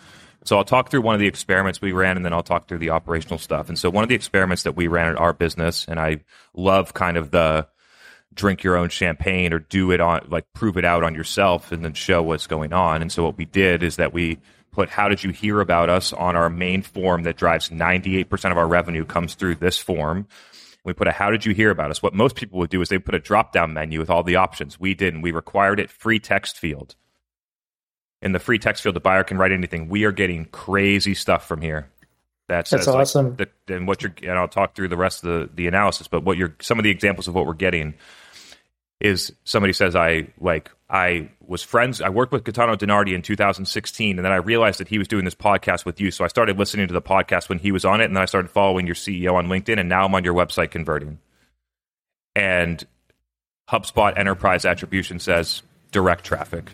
So 0.43 0.57
I'll 0.57 0.63
talk 0.63 0.89
through 0.89 1.01
one 1.01 1.13
of 1.13 1.21
the 1.21 1.27
experiments 1.27 1.81
we 1.81 1.91
ran, 1.91 2.17
and 2.17 2.25
then 2.25 2.33
I'll 2.33 2.41
talk 2.41 2.67
through 2.67 2.79
the 2.79 2.89
operational 2.89 3.37
stuff. 3.37 3.69
And 3.69 3.77
so 3.77 3.91
one 3.91 4.03
of 4.03 4.09
the 4.09 4.15
experiments 4.15 4.63
that 4.63 4.75
we 4.75 4.87
ran 4.87 5.11
at 5.11 5.19
our 5.19 5.33
business, 5.33 5.85
and 5.87 5.99
I 5.99 6.21
love 6.55 6.95
kind 6.95 7.15
of 7.15 7.29
the 7.29 7.67
drink 8.33 8.63
your 8.63 8.75
own 8.75 8.89
champagne 8.89 9.53
or 9.53 9.59
do 9.59 9.91
it 9.91 9.99
on 9.99 10.25
like 10.29 10.45
prove 10.53 10.77
it 10.77 10.85
out 10.85 11.03
on 11.03 11.13
yourself 11.13 11.71
and 11.71 11.83
then 11.83 11.93
show 11.93 12.23
what's 12.23 12.47
going 12.47 12.73
on. 12.73 13.03
And 13.03 13.11
so 13.11 13.23
what 13.23 13.37
we 13.37 13.45
did 13.45 13.83
is 13.83 13.97
that 13.97 14.13
we 14.13 14.39
put 14.71 14.89
how 14.89 15.09
did 15.09 15.23
you 15.23 15.31
hear 15.31 15.59
about 15.59 15.89
us 15.89 16.13
on 16.13 16.35
our 16.35 16.49
main 16.49 16.81
form 16.81 17.23
that 17.23 17.37
drives 17.37 17.69
98% 17.69 18.51
of 18.51 18.57
our 18.57 18.67
revenue 18.67 19.05
comes 19.05 19.33
through 19.33 19.55
this 19.55 19.77
form. 19.77 20.27
We 20.83 20.93
put 20.93 21.07
a 21.07 21.11
how 21.11 21.29
did 21.29 21.45
you 21.45 21.53
hear 21.53 21.69
about 21.69 21.91
us? 21.91 22.01
What 22.01 22.13
most 22.13 22.35
people 22.35 22.59
would 22.59 22.69
do 22.69 22.81
is 22.81 22.89
they 22.89 22.97
put 22.97 23.13
a 23.13 23.19
drop 23.19 23.51
down 23.51 23.73
menu 23.73 23.99
with 23.99 24.09
all 24.09 24.23
the 24.23 24.37
options. 24.37 24.79
We 24.79 24.93
didn't. 24.93 25.21
We 25.21 25.31
required 25.31 25.79
it 25.79 25.91
free 25.91 26.19
text 26.19 26.57
field. 26.57 26.95
In 28.21 28.31
the 28.31 28.39
free 28.39 28.59
text 28.59 28.81
field, 28.83 28.95
the 28.95 28.99
buyer 29.01 29.23
can 29.23 29.37
write 29.37 29.51
anything. 29.51 29.89
We 29.89 30.05
are 30.05 30.11
getting 30.11 30.45
crazy 30.45 31.13
stuff 31.13 31.47
from 31.47 31.61
here. 31.61 31.89
That 32.47 32.67
That's 32.67 32.69
says, 32.69 32.87
like, 32.87 33.01
awesome. 33.01 33.35
the, 33.35 33.49
and 33.73 33.87
what 33.87 34.01
you're, 34.01 34.13
and 34.23 34.31
I'll 34.31 34.47
talk 34.47 34.75
through 34.75 34.89
the 34.89 34.97
rest 34.97 35.23
of 35.23 35.29
the, 35.29 35.49
the 35.53 35.67
analysis, 35.67 36.07
but 36.07 36.23
what 36.23 36.37
you're, 36.37 36.55
some 36.61 36.79
of 36.79 36.83
the 36.83 36.89
examples 36.89 37.27
of 37.27 37.35
what 37.35 37.45
we're 37.45 37.53
getting 37.53 37.93
is 39.01 39.33
somebody 39.43 39.73
says 39.73 39.95
I 39.95 40.27
like 40.39 40.71
I 40.89 41.29
was 41.45 41.63
friends 41.63 42.01
I 42.01 42.09
worked 42.09 42.31
with 42.31 42.43
Gaetano 42.43 42.75
DiNardi 42.75 43.13
in 43.13 43.21
2016 43.21 44.17
and 44.17 44.25
then 44.25 44.31
I 44.31 44.37
realized 44.37 44.79
that 44.79 44.87
he 44.87 44.97
was 44.97 45.07
doing 45.07 45.25
this 45.25 45.35
podcast 45.35 45.85
with 45.85 45.99
you. 45.99 46.11
So 46.11 46.23
I 46.23 46.27
started 46.27 46.57
listening 46.57 46.87
to 46.87 46.93
the 46.93 47.01
podcast 47.01 47.49
when 47.49 47.59
he 47.59 47.71
was 47.71 47.83
on 47.83 48.01
it 48.01 48.05
and 48.05 48.15
then 48.15 48.21
I 48.21 48.25
started 48.25 48.51
following 48.51 48.85
your 48.85 48.95
CEO 48.95 49.33
on 49.33 49.47
LinkedIn 49.47 49.79
and 49.79 49.89
now 49.89 50.05
I'm 50.05 50.15
on 50.15 50.23
your 50.23 50.33
website 50.33 50.71
converting. 50.71 51.19
And 52.35 52.85
HubSpot 53.69 54.17
enterprise 54.17 54.65
attribution 54.65 55.19
says 55.19 55.63
direct 55.91 56.23
traffic. 56.23 56.71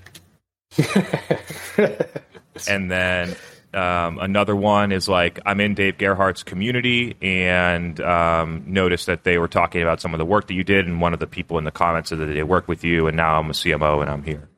And 2.67 2.89
then 2.89 3.35
Um, 3.77 4.17
another 4.17 4.55
one 4.55 4.91
is 4.91 5.07
like 5.07 5.39
I'm 5.45 5.59
in 5.59 5.75
Dave 5.75 5.99
Gerhardt's 5.99 6.41
community 6.41 7.15
and 7.21 7.99
um, 8.01 8.63
noticed 8.65 9.05
that 9.05 9.23
they 9.23 9.37
were 9.37 9.47
talking 9.47 9.83
about 9.83 10.01
some 10.01 10.15
of 10.15 10.17
the 10.17 10.25
work 10.25 10.47
that 10.47 10.55
you 10.55 10.63
did, 10.63 10.87
and 10.87 10.99
one 10.99 11.13
of 11.13 11.19
the 11.19 11.27
people 11.27 11.59
in 11.59 11.63
the 11.63 11.71
comments 11.71 12.09
said 12.09 12.17
that 12.17 12.25
they 12.25 12.41
work 12.41 12.67
with 12.67 12.83
you, 12.83 13.05
and 13.05 13.15
now 13.15 13.39
I'm 13.39 13.51
a 13.51 13.53
CMO 13.53 14.01
and 14.01 14.09
I'm 14.09 14.23
here. 14.23 14.49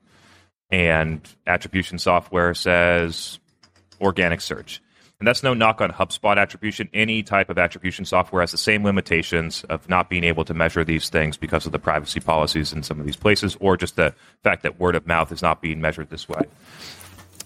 And 0.71 1.21
attribution 1.45 1.99
software 1.99 2.53
says 2.53 3.39
organic 3.99 4.39
search. 4.39 4.81
And 5.19 5.27
that's 5.27 5.43
no 5.43 5.53
knock 5.53 5.81
on 5.81 5.91
HubSpot 5.91 6.37
attribution. 6.37 6.87
Any 6.93 7.23
type 7.23 7.49
of 7.49 7.57
attribution 7.57 8.05
software 8.05 8.41
has 8.41 8.51
the 8.51 8.57
same 8.57 8.85
limitations 8.85 9.65
of 9.65 9.89
not 9.89 10.09
being 10.09 10.23
able 10.23 10.45
to 10.45 10.53
measure 10.53 10.85
these 10.85 11.09
things 11.09 11.35
because 11.35 11.65
of 11.65 11.73
the 11.73 11.79
privacy 11.79 12.21
policies 12.21 12.71
in 12.71 12.83
some 12.83 13.01
of 13.01 13.05
these 13.05 13.17
places, 13.17 13.57
or 13.59 13.75
just 13.75 13.97
the 13.97 14.13
fact 14.43 14.63
that 14.63 14.79
word 14.79 14.95
of 14.95 15.05
mouth 15.05 15.29
is 15.33 15.41
not 15.41 15.61
being 15.61 15.81
measured 15.81 16.09
this 16.09 16.29
way. 16.29 16.43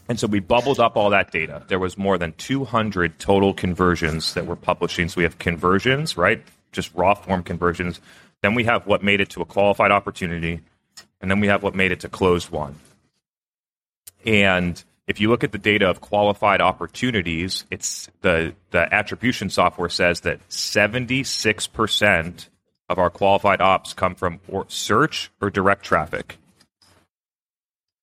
And 0.09 0.19
so 0.19 0.27
we 0.27 0.39
bubbled 0.39 0.79
up 0.79 0.97
all 0.97 1.09
that 1.11 1.31
data. 1.31 1.63
There 1.67 1.79
was 1.79 1.97
more 1.97 2.17
than 2.17 2.33
200 2.33 3.19
total 3.19 3.53
conversions 3.53 4.33
that 4.33 4.45
we're 4.45 4.55
publishing. 4.55 5.07
So 5.07 5.17
we 5.17 5.23
have 5.23 5.39
conversions, 5.39 6.17
right? 6.17 6.43
Just 6.71 6.93
raw 6.93 7.13
form 7.13 7.43
conversions. 7.43 8.01
Then 8.41 8.55
we 8.55 8.65
have 8.65 8.85
what 8.85 9.01
made 9.01 9.21
it 9.21 9.29
to 9.31 9.41
a 9.41 9.45
qualified 9.45 9.91
opportunity. 9.91 10.59
And 11.21 11.31
then 11.31 11.39
we 11.39 11.47
have 11.47 11.63
what 11.63 11.73
made 11.73 11.93
it 11.93 12.01
to 12.01 12.09
closed 12.09 12.49
won. 12.49 12.75
And 14.25 14.81
if 15.07 15.21
you 15.21 15.29
look 15.29 15.43
at 15.43 15.51
the 15.51 15.57
data 15.57 15.89
of 15.89 16.01
qualified 16.01 16.61
opportunities, 16.61 17.65
it's 17.71 18.09
the, 18.21 18.53
the 18.71 18.93
attribution 18.93 19.49
software 19.49 19.89
says 19.89 20.21
that 20.21 20.47
76% 20.49 22.49
of 22.89 22.99
our 22.99 23.09
qualified 23.09 23.61
ops 23.61 23.93
come 23.93 24.15
from 24.15 24.39
or 24.47 24.65
search 24.67 25.31
or 25.41 25.49
direct 25.49 25.83
traffic. 25.83 26.37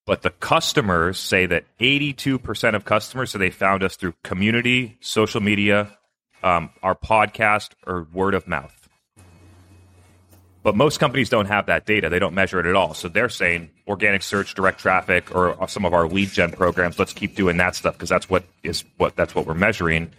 But 0.06 0.22
the 0.22 0.30
customers 0.30 1.18
say 1.18 1.46
that 1.46 1.64
82% 1.78 2.74
of 2.74 2.84
customers 2.84 3.30
say 3.30 3.38
they 3.38 3.50
found 3.50 3.82
us 3.82 3.96
through 3.96 4.14
community, 4.24 4.98
social 5.00 5.40
media, 5.40 5.96
um, 6.42 6.70
our 6.82 6.94
podcast, 6.94 7.70
or 7.86 8.08
word 8.12 8.34
of 8.34 8.48
mouth. 8.48 8.88
But 10.62 10.76
most 10.76 11.00
companies 11.00 11.30
don't 11.30 11.46
have 11.46 11.66
that 11.66 11.86
data. 11.86 12.10
They 12.10 12.18
don't 12.18 12.34
measure 12.34 12.60
it 12.60 12.66
at 12.66 12.74
all. 12.74 12.92
So 12.92 13.08
they're 13.08 13.30
saying 13.30 13.70
organic 13.86 14.22
search, 14.22 14.54
direct 14.54 14.78
traffic, 14.80 15.34
or 15.34 15.56
some 15.68 15.86
of 15.86 15.94
our 15.94 16.06
lead 16.06 16.30
gen 16.30 16.52
programs. 16.52 16.98
Let's 16.98 17.14
keep 17.14 17.34
doing 17.34 17.56
that 17.58 17.74
stuff 17.74 17.94
because 17.94 18.10
that's 18.10 18.28
what 18.28 18.44
is 18.62 18.84
what 18.98 19.16
that's 19.16 19.34
what 19.34 19.46
we're 19.46 19.54
measuring. 19.54 20.10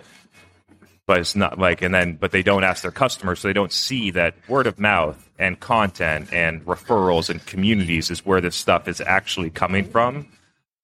But 1.12 1.20
it's 1.20 1.36
not 1.36 1.60
like, 1.60 1.82
and 1.82 1.94
then, 1.94 2.16
but 2.16 2.32
they 2.32 2.42
don't 2.42 2.64
ask 2.64 2.84
their 2.84 2.92
customers, 2.92 3.42
so 3.42 3.50
they 3.50 3.54
don't 3.54 3.74
see 3.74 4.12
that 4.12 4.34
word 4.48 4.66
of 4.66 4.80
mouth 4.80 5.30
and 5.38 5.60
content 5.60 6.32
and 6.32 6.66
referrals 6.66 7.30
and 7.30 7.46
communities 7.46 8.10
is 8.10 8.26
where 8.26 8.40
this 8.40 8.56
stuff 8.56 8.88
is 8.88 9.02
actually 9.02 9.50
coming 9.50 9.84
from. 9.84 10.16
Um, 10.16 10.28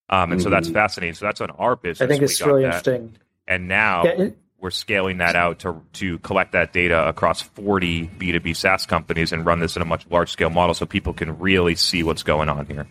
and 0.10 0.32
mm-hmm. 0.34 0.40
so 0.42 0.50
that's 0.50 0.68
mm-hmm. 0.68 0.74
fascinating. 0.74 1.14
So 1.16 1.28
that's 1.28 1.40
on 1.40 1.52
our 1.52 1.78
business. 1.78 2.06
I 2.06 2.12
think 2.12 2.24
it's 2.24 2.42
really 2.42 2.64
that. 2.64 2.86
interesting. 2.86 3.16
And 3.48 3.70
now 3.70 4.04
yeah, 4.04 4.22
it, 4.24 4.38
we're 4.60 4.70
scaling 4.70 5.20
that 5.20 5.38
out 5.38 5.60
to 5.60 5.82
to 5.94 6.20
collect 6.20 6.52
that 6.52 6.74
data 6.74 7.08
across 7.08 7.42
40 7.42 8.08
B2B 8.20 8.54
SaaS 8.54 8.86
companies 8.86 9.32
and 9.32 9.46
run 9.46 9.62
this 9.62 9.78
in 9.78 9.82
a 9.82 9.86
much 9.86 10.06
large 10.10 10.30
scale 10.30 10.50
model 10.50 10.74
so 10.74 10.86
people 10.86 11.14
can 11.14 11.40
really 11.40 11.76
see 11.76 12.04
what's 12.04 12.24
going 12.24 12.50
on 12.50 12.66
here. 12.66 12.86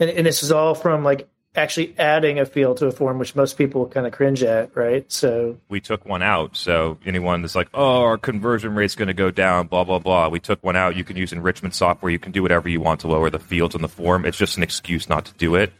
And, 0.00 0.10
and 0.10 0.26
this 0.26 0.42
is 0.42 0.50
all 0.50 0.74
from 0.74 1.04
like 1.04 1.28
actually 1.54 1.94
adding 1.98 2.38
a 2.38 2.46
field 2.46 2.78
to 2.78 2.86
a 2.86 2.90
form, 2.90 3.18
which 3.18 3.36
most 3.36 3.56
people 3.56 3.86
kind 3.86 4.06
of 4.06 4.12
cringe 4.12 4.42
at, 4.42 4.76
right? 4.76 5.10
So 5.10 5.58
we 5.68 5.80
took 5.80 6.04
one 6.04 6.22
out. 6.22 6.56
So 6.56 6.98
anyone 7.06 7.42
that's 7.42 7.54
like, 7.54 7.68
oh, 7.74 8.02
our 8.02 8.18
conversion 8.18 8.74
rate's 8.74 8.94
going 8.94 9.08
to 9.08 9.14
go 9.14 9.30
down, 9.30 9.68
blah 9.68 9.84
blah 9.84 9.98
blah. 9.98 10.28
We 10.28 10.40
took 10.40 10.62
one 10.64 10.76
out. 10.76 10.96
You 10.96 11.04
can 11.04 11.16
use 11.16 11.32
enrichment 11.32 11.74
software. 11.74 12.10
You 12.10 12.18
can 12.18 12.32
do 12.32 12.42
whatever 12.42 12.68
you 12.68 12.80
want 12.80 13.00
to 13.00 13.08
lower 13.08 13.30
the 13.30 13.38
fields 13.38 13.74
in 13.74 13.82
the 13.82 13.88
form. 13.88 14.24
It's 14.24 14.38
just 14.38 14.56
an 14.56 14.62
excuse 14.62 15.08
not 15.08 15.26
to 15.26 15.34
do 15.34 15.54
it 15.54 15.72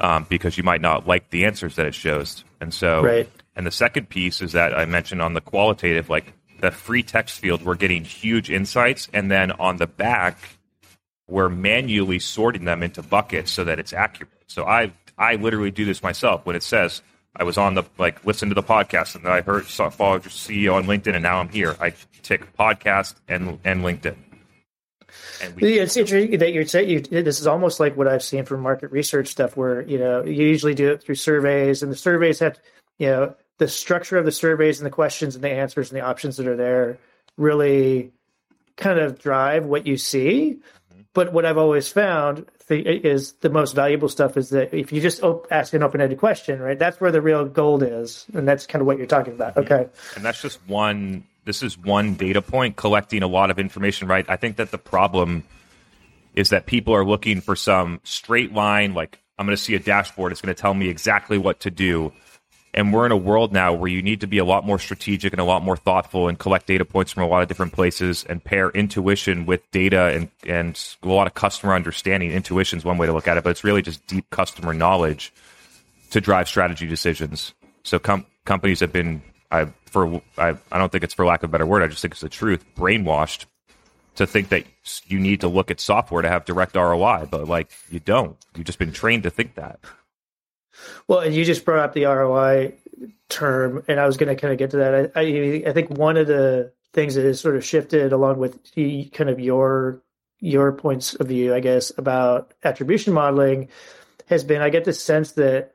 um, 0.00 0.26
because 0.28 0.56
you 0.56 0.64
might 0.64 0.80
not 0.80 1.06
like 1.06 1.30
the 1.30 1.44
answers 1.44 1.76
that 1.76 1.86
it 1.86 1.94
shows. 1.94 2.44
And 2.60 2.72
so 2.72 3.02
right. 3.02 3.28
And 3.56 3.66
the 3.66 3.70
second 3.70 4.08
piece 4.08 4.42
is 4.42 4.52
that 4.52 4.76
I 4.76 4.84
mentioned 4.84 5.22
on 5.22 5.34
the 5.34 5.40
qualitative, 5.40 6.10
like 6.10 6.32
the 6.60 6.70
free 6.70 7.02
text 7.02 7.38
field, 7.38 7.64
we're 7.64 7.76
getting 7.76 8.04
huge 8.04 8.50
insights. 8.50 9.08
And 9.12 9.30
then 9.30 9.52
on 9.52 9.76
the 9.76 9.86
back, 9.86 10.38
we're 11.28 11.48
manually 11.48 12.18
sorting 12.18 12.64
them 12.64 12.82
into 12.82 13.02
buckets 13.02 13.50
so 13.50 13.64
that 13.64 13.78
it's 13.78 13.92
accurate. 13.92 14.32
So 14.46 14.64
I 14.64 14.92
I 15.18 15.36
literally 15.36 15.70
do 15.70 15.84
this 15.84 16.02
myself 16.02 16.44
when 16.44 16.56
it 16.56 16.62
says 16.62 17.02
I 17.36 17.44
was 17.44 17.58
on 17.58 17.74
the 17.74 17.84
like 17.98 18.24
listen 18.24 18.48
to 18.48 18.54
the 18.54 18.62
podcast 18.62 19.14
and 19.14 19.24
then 19.24 19.32
I 19.32 19.40
heard 19.40 19.66
saw 19.66 19.90
followed 19.90 20.24
your 20.24 20.30
CEO 20.30 20.74
on 20.74 20.84
LinkedIn 20.84 21.14
and 21.14 21.22
now 21.22 21.40
I'm 21.40 21.48
here. 21.48 21.76
I 21.80 21.94
tick 22.22 22.56
podcast 22.56 23.14
and 23.28 23.58
and 23.64 23.82
LinkedIn. 23.84 24.16
And 25.42 25.54
we, 25.56 25.78
it's 25.78 25.96
interesting 25.96 26.38
that 26.38 26.52
you're 26.52 26.66
saying 26.66 26.88
you, 26.88 27.00
this 27.00 27.40
is 27.40 27.46
almost 27.46 27.80
like 27.80 27.96
what 27.96 28.08
I've 28.08 28.22
seen 28.22 28.44
from 28.44 28.60
market 28.60 28.90
research 28.90 29.28
stuff, 29.28 29.56
where 29.56 29.82
you 29.82 29.98
know 29.98 30.24
you 30.24 30.46
usually 30.46 30.74
do 30.74 30.90
it 30.90 31.02
through 31.02 31.16
surveys, 31.16 31.82
and 31.82 31.90
the 31.90 31.96
surveys 31.96 32.38
have 32.40 32.58
you 32.98 33.06
know 33.08 33.34
the 33.58 33.68
structure 33.68 34.16
of 34.16 34.24
the 34.24 34.32
surveys 34.32 34.80
and 34.80 34.86
the 34.86 34.90
questions 34.90 35.34
and 35.34 35.44
the 35.44 35.50
answers 35.50 35.90
and 35.90 36.00
the 36.00 36.04
options 36.04 36.36
that 36.36 36.46
are 36.46 36.56
there 36.56 36.98
really 37.36 38.12
kind 38.76 38.98
of 38.98 39.18
drive 39.18 39.64
what 39.64 39.86
you 39.86 39.96
see. 39.96 40.58
Mm-hmm. 40.92 41.02
But 41.12 41.32
what 41.32 41.44
I've 41.44 41.58
always 41.58 41.88
found 41.88 42.46
is 42.68 43.32
the 43.34 43.50
most 43.50 43.74
valuable 43.74 44.08
stuff 44.08 44.36
is 44.36 44.50
that 44.50 44.72
if 44.72 44.92
you 44.92 45.00
just 45.00 45.22
op- 45.22 45.46
ask 45.50 45.74
an 45.74 45.82
open-ended 45.82 46.18
question, 46.18 46.60
right? 46.60 46.78
That's 46.78 47.00
where 47.00 47.12
the 47.12 47.20
real 47.20 47.44
gold 47.44 47.82
is, 47.82 48.26
and 48.34 48.48
that's 48.48 48.66
kind 48.66 48.80
of 48.80 48.86
what 48.86 48.98
you're 48.98 49.06
talking 49.06 49.34
about. 49.34 49.54
Mm-hmm. 49.54 49.72
Okay, 49.72 49.88
and 50.16 50.24
that's 50.24 50.40
just 50.40 50.58
one. 50.66 51.24
This 51.44 51.62
is 51.62 51.76
one 51.76 52.14
data 52.14 52.40
point 52.40 52.76
collecting 52.76 53.22
a 53.22 53.26
lot 53.26 53.50
of 53.50 53.58
information, 53.58 54.08
right? 54.08 54.24
I 54.28 54.36
think 54.36 54.56
that 54.56 54.70
the 54.70 54.78
problem 54.78 55.44
is 56.34 56.50
that 56.50 56.66
people 56.66 56.94
are 56.94 57.04
looking 57.04 57.40
for 57.40 57.54
some 57.54 58.00
straight 58.02 58.52
line, 58.52 58.94
like 58.94 59.20
I'm 59.38 59.46
going 59.46 59.56
to 59.56 59.62
see 59.62 59.74
a 59.74 59.78
dashboard. 59.78 60.32
It's 60.32 60.40
going 60.40 60.54
to 60.54 60.60
tell 60.60 60.74
me 60.74 60.88
exactly 60.88 61.38
what 61.38 61.60
to 61.60 61.70
do 61.70 62.12
and 62.74 62.92
we're 62.92 63.06
in 63.06 63.12
a 63.12 63.16
world 63.16 63.52
now 63.52 63.72
where 63.72 63.88
you 63.88 64.02
need 64.02 64.20
to 64.20 64.26
be 64.26 64.38
a 64.38 64.44
lot 64.44 64.66
more 64.66 64.78
strategic 64.78 65.32
and 65.32 65.40
a 65.40 65.44
lot 65.44 65.62
more 65.62 65.76
thoughtful 65.76 66.28
and 66.28 66.38
collect 66.38 66.66
data 66.66 66.84
points 66.84 67.12
from 67.12 67.22
a 67.22 67.26
lot 67.26 67.40
of 67.40 67.48
different 67.48 67.72
places 67.72 68.24
and 68.24 68.42
pair 68.42 68.70
intuition 68.70 69.46
with 69.46 69.62
data 69.70 70.06
and, 70.06 70.28
and 70.44 70.96
a 71.02 71.08
lot 71.08 71.26
of 71.28 71.34
customer 71.34 71.72
understanding. 71.74 72.32
Intuition 72.32 72.78
is 72.78 72.84
one 72.84 72.98
way 72.98 73.06
to 73.06 73.12
look 73.12 73.28
at 73.28 73.38
it, 73.38 73.44
but 73.44 73.50
it's 73.50 73.64
really 73.64 73.80
just 73.80 74.04
deep 74.08 74.28
customer 74.30 74.74
knowledge 74.74 75.32
to 76.10 76.20
drive 76.20 76.48
strategy 76.48 76.86
decisions. 76.86 77.54
So 77.84 77.98
com- 77.98 78.26
companies 78.44 78.80
have 78.80 78.92
been, 78.92 79.22
I, 79.52 79.66
for 79.86 80.20
I, 80.36 80.56
I 80.72 80.78
don't 80.78 80.90
think 80.90 81.04
it's 81.04 81.14
for 81.14 81.24
lack 81.24 81.44
of 81.44 81.50
a 81.50 81.52
better 81.52 81.66
word, 81.66 81.82
I 81.82 81.86
just 81.86 82.02
think 82.02 82.12
it's 82.12 82.20
the 82.20 82.28
truth, 82.28 82.64
brainwashed 82.76 83.46
to 84.16 84.26
think 84.26 84.48
that 84.48 84.64
you 85.06 85.18
need 85.18 85.40
to 85.40 85.48
look 85.48 85.70
at 85.70 85.80
software 85.80 86.22
to 86.22 86.28
have 86.28 86.44
direct 86.44 86.74
ROI, 86.74 87.28
but 87.30 87.48
like 87.48 87.70
you 87.90 88.00
don't. 88.00 88.36
You've 88.56 88.66
just 88.66 88.78
been 88.78 88.92
trained 88.92 89.24
to 89.24 89.30
think 89.30 89.54
that. 89.54 89.80
Well, 91.08 91.20
and 91.20 91.34
you 91.34 91.44
just 91.44 91.64
brought 91.64 91.80
up 91.80 91.92
the 91.92 92.04
ROI 92.04 92.74
term, 93.28 93.84
and 93.88 93.98
I 93.98 94.06
was 94.06 94.16
going 94.16 94.34
to 94.34 94.40
kind 94.40 94.52
of 94.52 94.58
get 94.58 94.70
to 94.70 94.78
that. 94.78 95.12
I, 95.14 95.20
I, 95.20 95.70
I 95.70 95.72
think 95.72 95.90
one 95.90 96.16
of 96.16 96.26
the 96.26 96.72
things 96.92 97.14
that 97.16 97.24
has 97.24 97.40
sort 97.40 97.56
of 97.56 97.64
shifted 97.64 98.12
along 98.12 98.38
with 98.38 98.72
the, 98.72 99.06
kind 99.06 99.30
of 99.30 99.40
your 99.40 100.02
your 100.40 100.72
points 100.72 101.14
of 101.14 101.28
view, 101.28 101.54
I 101.54 101.60
guess, 101.60 101.90
about 101.96 102.52
attribution 102.62 103.14
modeling 103.14 103.68
has 104.26 104.44
been 104.44 104.60
I 104.60 104.68
get 104.70 104.84
the 104.84 104.92
sense 104.92 105.32
that 105.32 105.74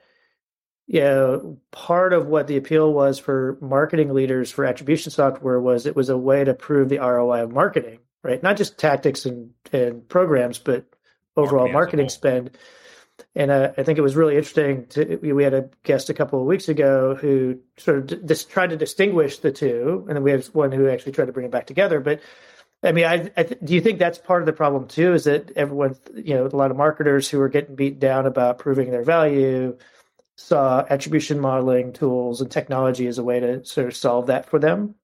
you 0.89 1.01
know, 1.01 1.59
part 1.69 2.13
of 2.13 2.25
what 2.25 2.47
the 2.47 2.57
appeal 2.57 2.91
was 2.91 3.19
for 3.19 3.59
marketing 3.61 4.11
leaders 4.11 4.49
for 4.49 4.65
attribution 4.65 5.11
software 5.11 5.59
was 5.61 5.85
it 5.85 5.95
was 5.95 6.09
a 6.09 6.17
way 6.17 6.43
to 6.43 6.55
prove 6.55 6.89
the 6.89 6.97
ROI 6.97 7.43
of 7.43 7.51
marketing, 7.51 7.99
right? 8.23 8.41
Not 8.41 8.57
just 8.57 8.79
tactics 8.79 9.27
and, 9.27 9.51
and 9.71 10.09
programs, 10.09 10.57
but 10.57 10.85
overall 11.37 11.71
marketing, 11.71 11.73
marketing 11.73 12.09
spend. 12.09 12.57
And 13.35 13.51
uh, 13.51 13.71
I 13.77 13.83
think 13.83 13.97
it 13.97 14.01
was 14.01 14.15
really 14.15 14.35
interesting. 14.35 14.87
To, 14.87 15.17
we 15.17 15.43
had 15.43 15.53
a 15.53 15.69
guest 15.83 16.09
a 16.09 16.13
couple 16.13 16.39
of 16.39 16.47
weeks 16.47 16.69
ago 16.69 17.15
who 17.15 17.59
sort 17.77 18.11
of 18.11 18.25
just 18.25 18.49
tried 18.49 18.71
to 18.71 18.77
distinguish 18.77 19.39
the 19.39 19.51
two, 19.51 20.05
and 20.07 20.15
then 20.15 20.23
we 20.23 20.31
have 20.31 20.47
one 20.47 20.71
who 20.71 20.89
actually 20.89 21.11
tried 21.11 21.25
to 21.25 21.33
bring 21.33 21.45
it 21.45 21.51
back 21.51 21.67
together. 21.67 21.99
But 21.99 22.21
I 22.83 22.91
mean, 22.91 23.05
I, 23.05 23.31
I 23.35 23.43
th- 23.43 23.59
do 23.63 23.73
you 23.73 23.81
think 23.81 23.99
that's 23.99 24.17
part 24.17 24.41
of 24.41 24.45
the 24.45 24.53
problem 24.53 24.87
too? 24.87 25.13
Is 25.13 25.25
that 25.25 25.51
everyone, 25.55 25.95
you 26.15 26.33
know, 26.33 26.45
a 26.45 26.55
lot 26.55 26.71
of 26.71 26.77
marketers 26.77 27.29
who 27.29 27.41
are 27.41 27.49
getting 27.49 27.75
beat 27.75 27.99
down 27.99 28.25
about 28.25 28.59
proving 28.59 28.91
their 28.91 29.03
value 29.03 29.77
saw 30.37 30.85
attribution 30.89 31.39
modeling 31.39 31.91
tools 31.91 32.39
and 32.39 32.49
technology 32.49 33.07
as 33.07 33.17
a 33.17 33.23
way 33.23 33.41
to 33.41 33.65
sort 33.65 33.87
of 33.87 33.95
solve 33.95 34.27
that 34.27 34.49
for 34.49 34.57
them? 34.57 34.95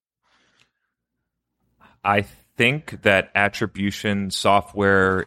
I 2.04 2.22
think 2.56 3.02
that 3.02 3.32
attribution 3.36 4.32
software 4.32 5.26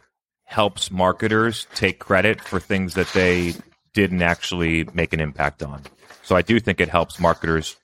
helps 0.49 0.89
marketers 0.89 1.67
take 1.75 1.99
credit 1.99 2.41
for 2.41 2.59
things 2.59 2.95
that 2.95 3.07
they 3.13 3.53
didn't 3.93 4.23
actually 4.23 4.83
make 4.95 5.13
an 5.13 5.19
impact 5.19 5.61
on. 5.61 5.83
So 6.23 6.35
I 6.35 6.41
do 6.41 6.59
think 6.59 6.81
it 6.81 6.89
helps 6.89 7.19
marketers 7.19 7.75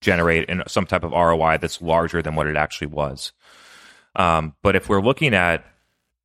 generate 0.00 0.48
some 0.68 0.86
type 0.86 1.04
of 1.04 1.12
ROI 1.12 1.58
that's 1.58 1.82
larger 1.82 2.22
than 2.22 2.34
what 2.34 2.46
it 2.46 2.56
actually 2.56 2.86
was. 2.86 3.32
Um, 4.16 4.54
but 4.62 4.74
if 4.74 4.88
we're 4.88 5.02
looking 5.02 5.34
at 5.34 5.66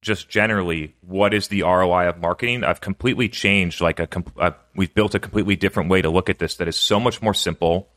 just 0.01 0.29
generally 0.29 0.95
what 1.01 1.33
is 1.33 1.49
the 1.49 1.63
ROI 1.63 2.07
of 2.07 2.17
marketing, 2.17 2.63
I've 2.63 2.79
completely 2.79 3.27
changed. 3.27 3.81
Like 3.81 3.99
a, 3.99 4.07
a 4.37 4.53
we've 4.73 4.93
built 4.93 5.15
a 5.15 5.19
completely 5.19 5.57
different 5.57 5.89
way 5.89 6.01
to 6.01 6.09
look 6.09 6.29
at 6.29 6.39
this 6.39 6.55
that 6.55 6.69
is 6.69 6.77
so 6.77 6.97
much 6.97 7.21
more 7.21 7.33
simple, 7.33 7.89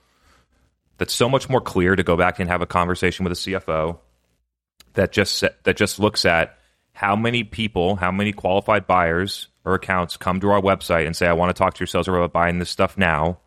that's 0.98 1.14
so 1.14 1.28
much 1.28 1.48
more 1.48 1.60
clear 1.60 1.94
to 1.94 2.02
go 2.02 2.16
back 2.16 2.40
and 2.40 2.50
have 2.50 2.62
a 2.62 2.66
conversation 2.66 3.22
with 3.22 3.32
a 3.32 3.36
CFO 3.36 4.00
that 4.94 5.12
just 5.12 5.44
that 5.62 5.76
just 5.76 6.00
looks 6.00 6.24
at 6.24 6.58
how 6.96 7.14
many 7.14 7.44
people, 7.44 7.96
how 7.96 8.10
many 8.10 8.32
qualified 8.32 8.86
buyers 8.86 9.48
or 9.66 9.74
accounts 9.74 10.16
come 10.16 10.40
to 10.40 10.48
our 10.48 10.62
website 10.62 11.04
and 11.04 11.14
say, 11.14 11.26
I 11.26 11.34
want 11.34 11.54
to 11.54 11.58
talk 11.58 11.74
to 11.74 11.80
your 11.80 11.86
sales 11.86 12.08
rep 12.08 12.16
about 12.16 12.32
buying 12.32 12.58
this 12.58 12.70
stuff 12.70 12.96
now, 12.96 13.38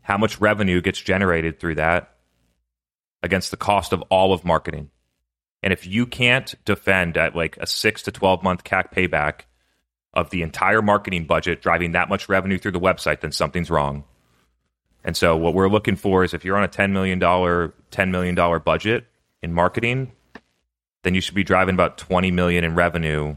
how 0.00 0.16
much 0.16 0.40
revenue 0.40 0.80
gets 0.80 0.98
generated 0.98 1.60
through 1.60 1.74
that 1.74 2.14
against 3.22 3.50
the 3.50 3.58
cost 3.58 3.92
of 3.92 4.00
all 4.08 4.32
of 4.32 4.46
marketing? 4.46 4.88
And 5.62 5.70
if 5.70 5.86
you 5.86 6.06
can't 6.06 6.54
defend 6.64 7.18
at 7.18 7.36
like 7.36 7.58
a 7.58 7.66
six 7.66 8.00
to 8.04 8.12
12 8.12 8.42
month 8.42 8.64
CAC 8.64 8.90
payback 8.90 9.40
of 10.14 10.30
the 10.30 10.40
entire 10.40 10.80
marketing 10.80 11.26
budget 11.26 11.60
driving 11.60 11.92
that 11.92 12.08
much 12.08 12.30
revenue 12.30 12.56
through 12.56 12.72
the 12.72 12.80
website, 12.80 13.20
then 13.20 13.30
something's 13.30 13.70
wrong. 13.70 14.04
And 15.04 15.14
so 15.14 15.36
what 15.36 15.52
we're 15.52 15.68
looking 15.68 15.96
for 15.96 16.24
is 16.24 16.32
if 16.32 16.46
you're 16.46 16.56
on 16.56 16.64
a 16.64 16.68
$10 16.68 16.92
million, 16.92 17.20
$10 17.20 18.10
million 18.10 18.62
budget 18.64 19.04
in 19.42 19.52
marketing, 19.52 20.12
then 21.02 21.14
you 21.14 21.20
should 21.20 21.34
be 21.34 21.44
driving 21.44 21.74
about 21.74 21.98
20 21.98 22.30
million 22.30 22.64
in 22.64 22.74
revenue, 22.74 23.36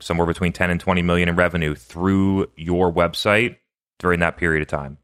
somewhere 0.00 0.26
between 0.26 0.52
10 0.52 0.70
and 0.70 0.80
20 0.80 1.02
million 1.02 1.28
in 1.28 1.36
revenue 1.36 1.74
through 1.74 2.50
your 2.56 2.92
website 2.92 3.56
during 3.98 4.20
that 4.20 4.36
period 4.36 4.62
of 4.62 4.68
time. 4.68 4.98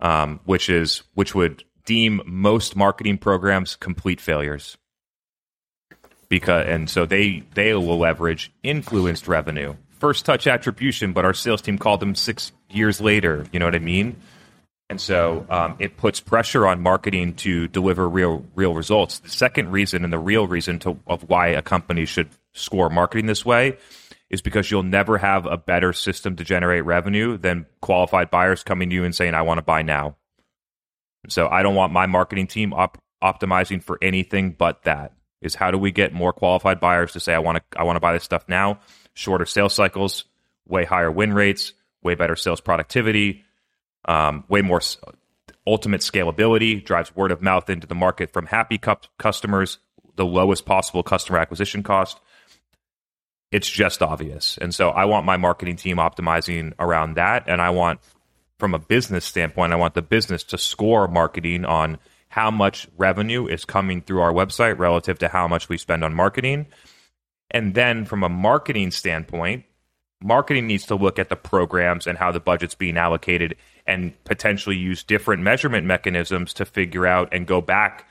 Um, 0.00 0.40
which 0.44 0.68
is 0.68 1.04
which 1.14 1.32
would 1.32 1.62
deem 1.84 2.22
most 2.26 2.74
marketing 2.74 3.18
programs 3.18 3.76
complete 3.76 4.20
failures. 4.20 4.76
Because 6.28 6.66
and 6.66 6.90
so 6.90 7.06
they 7.06 7.44
they 7.54 7.72
will 7.74 7.98
leverage 7.98 8.52
influenced 8.64 9.28
revenue. 9.28 9.76
First 10.00 10.24
touch 10.24 10.48
attribution 10.48 11.12
but 11.12 11.24
our 11.24 11.34
sales 11.34 11.62
team 11.62 11.78
called 11.78 12.00
them 12.00 12.16
six 12.16 12.50
years 12.68 13.00
later. 13.00 13.46
You 13.52 13.60
know 13.60 13.66
what 13.66 13.76
i 13.76 13.80
mean 13.80 14.16
and 14.92 15.00
so 15.00 15.46
um, 15.48 15.76
it 15.78 15.96
puts 15.96 16.20
pressure 16.20 16.66
on 16.66 16.80
marketing 16.80 17.34
to 17.34 17.66
deliver 17.68 18.08
real 18.08 18.44
real 18.54 18.74
results 18.74 19.18
the 19.20 19.30
second 19.30 19.70
reason 19.72 20.04
and 20.04 20.12
the 20.12 20.18
real 20.18 20.46
reason 20.46 20.78
to, 20.78 20.98
of 21.06 21.28
why 21.28 21.48
a 21.48 21.62
company 21.62 22.04
should 22.04 22.28
score 22.52 22.90
marketing 22.90 23.26
this 23.26 23.44
way 23.44 23.76
is 24.30 24.40
because 24.42 24.70
you'll 24.70 24.82
never 24.82 25.18
have 25.18 25.46
a 25.46 25.56
better 25.56 25.92
system 25.92 26.36
to 26.36 26.44
generate 26.44 26.84
revenue 26.84 27.36
than 27.36 27.66
qualified 27.80 28.30
buyers 28.30 28.62
coming 28.62 28.90
to 28.90 28.94
you 28.94 29.04
and 29.04 29.14
saying 29.14 29.34
i 29.34 29.42
want 29.42 29.58
to 29.58 29.62
buy 29.62 29.82
now 29.82 30.14
so 31.28 31.48
i 31.48 31.62
don't 31.62 31.74
want 31.74 31.92
my 31.92 32.06
marketing 32.06 32.46
team 32.46 32.72
op- 32.72 32.98
optimizing 33.22 33.82
for 33.82 33.98
anything 34.02 34.50
but 34.52 34.82
that 34.82 35.14
is 35.42 35.54
how 35.56 35.70
do 35.70 35.76
we 35.76 35.90
get 35.90 36.14
more 36.14 36.32
qualified 36.32 36.80
buyers 36.80 37.12
to 37.12 37.20
say 37.20 37.34
I 37.34 37.40
want 37.40 37.58
to 37.58 37.78
I 37.78 37.82
want 37.82 37.96
to 37.96 38.00
buy 38.00 38.12
this 38.12 38.24
stuff 38.24 38.44
now? 38.48 38.78
Shorter 39.12 39.44
sales 39.44 39.74
cycles, 39.74 40.24
way 40.66 40.84
higher 40.84 41.10
win 41.10 41.34
rates, 41.34 41.72
way 42.02 42.14
better 42.14 42.36
sales 42.36 42.60
productivity, 42.60 43.44
um, 44.04 44.44
way 44.48 44.62
more 44.62 44.80
ultimate 45.66 46.00
scalability, 46.00 46.84
drives 46.84 47.14
word 47.14 47.30
of 47.30 47.42
mouth 47.42 47.70
into 47.70 47.86
the 47.86 47.94
market 47.94 48.32
from 48.32 48.46
happy 48.46 48.78
cu- 48.78 48.96
customers, 49.18 49.78
the 50.16 50.24
lowest 50.24 50.66
possible 50.66 51.02
customer 51.02 51.38
acquisition 51.38 51.82
cost. 51.82 52.20
It's 53.50 53.68
just 53.68 54.02
obvious. 54.02 54.58
And 54.58 54.74
so 54.74 54.90
I 54.90 55.04
want 55.04 55.26
my 55.26 55.36
marketing 55.36 55.76
team 55.76 55.98
optimizing 55.98 56.72
around 56.78 57.14
that. 57.14 57.44
And 57.46 57.60
I 57.60 57.70
want, 57.70 58.00
from 58.58 58.74
a 58.74 58.78
business 58.78 59.24
standpoint, 59.24 59.72
I 59.72 59.76
want 59.76 59.94
the 59.94 60.02
business 60.02 60.42
to 60.44 60.58
score 60.58 61.06
marketing 61.06 61.64
on 61.64 61.98
how 62.28 62.50
much 62.50 62.88
revenue 62.96 63.46
is 63.46 63.66
coming 63.66 64.00
through 64.00 64.22
our 64.22 64.32
website 64.32 64.78
relative 64.78 65.18
to 65.18 65.28
how 65.28 65.46
much 65.46 65.68
we 65.68 65.76
spend 65.76 66.02
on 66.02 66.14
marketing. 66.14 66.66
And 67.50 67.74
then 67.74 68.06
from 68.06 68.22
a 68.22 68.28
marketing 68.30 68.90
standpoint, 68.90 69.64
marketing 70.22 70.66
needs 70.66 70.86
to 70.86 70.94
look 70.94 71.18
at 71.18 71.28
the 71.28 71.36
programs 71.36 72.06
and 72.06 72.16
how 72.16 72.32
the 72.32 72.40
budget's 72.40 72.74
being 72.74 72.96
allocated 72.96 73.56
and 73.86 74.12
potentially 74.24 74.76
use 74.76 75.02
different 75.02 75.42
measurement 75.42 75.86
mechanisms 75.86 76.54
to 76.54 76.64
figure 76.64 77.06
out 77.06 77.28
and 77.32 77.46
go 77.46 77.60
back 77.60 78.08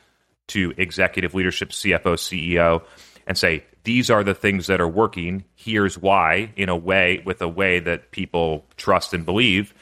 to 0.48 0.74
executive 0.78 1.34
leadership, 1.34 1.70
CFO, 1.70 2.16
CEO, 2.16 2.84
and 3.26 3.38
say, 3.38 3.64
these 3.84 4.10
are 4.10 4.24
the 4.24 4.34
things 4.34 4.68
that 4.68 4.82
are 4.82 4.88
working. 4.88 5.46
Here's 5.56 5.98
why, 5.98 6.54
in 6.56 6.70
a 6.70 6.76
way, 6.76 7.22
with 7.26 7.42
a 7.42 7.48
way 7.48 7.80
that 7.80 8.12
people 8.12 8.66
trust 8.78 9.14
and 9.14 9.26
believe 9.26 9.74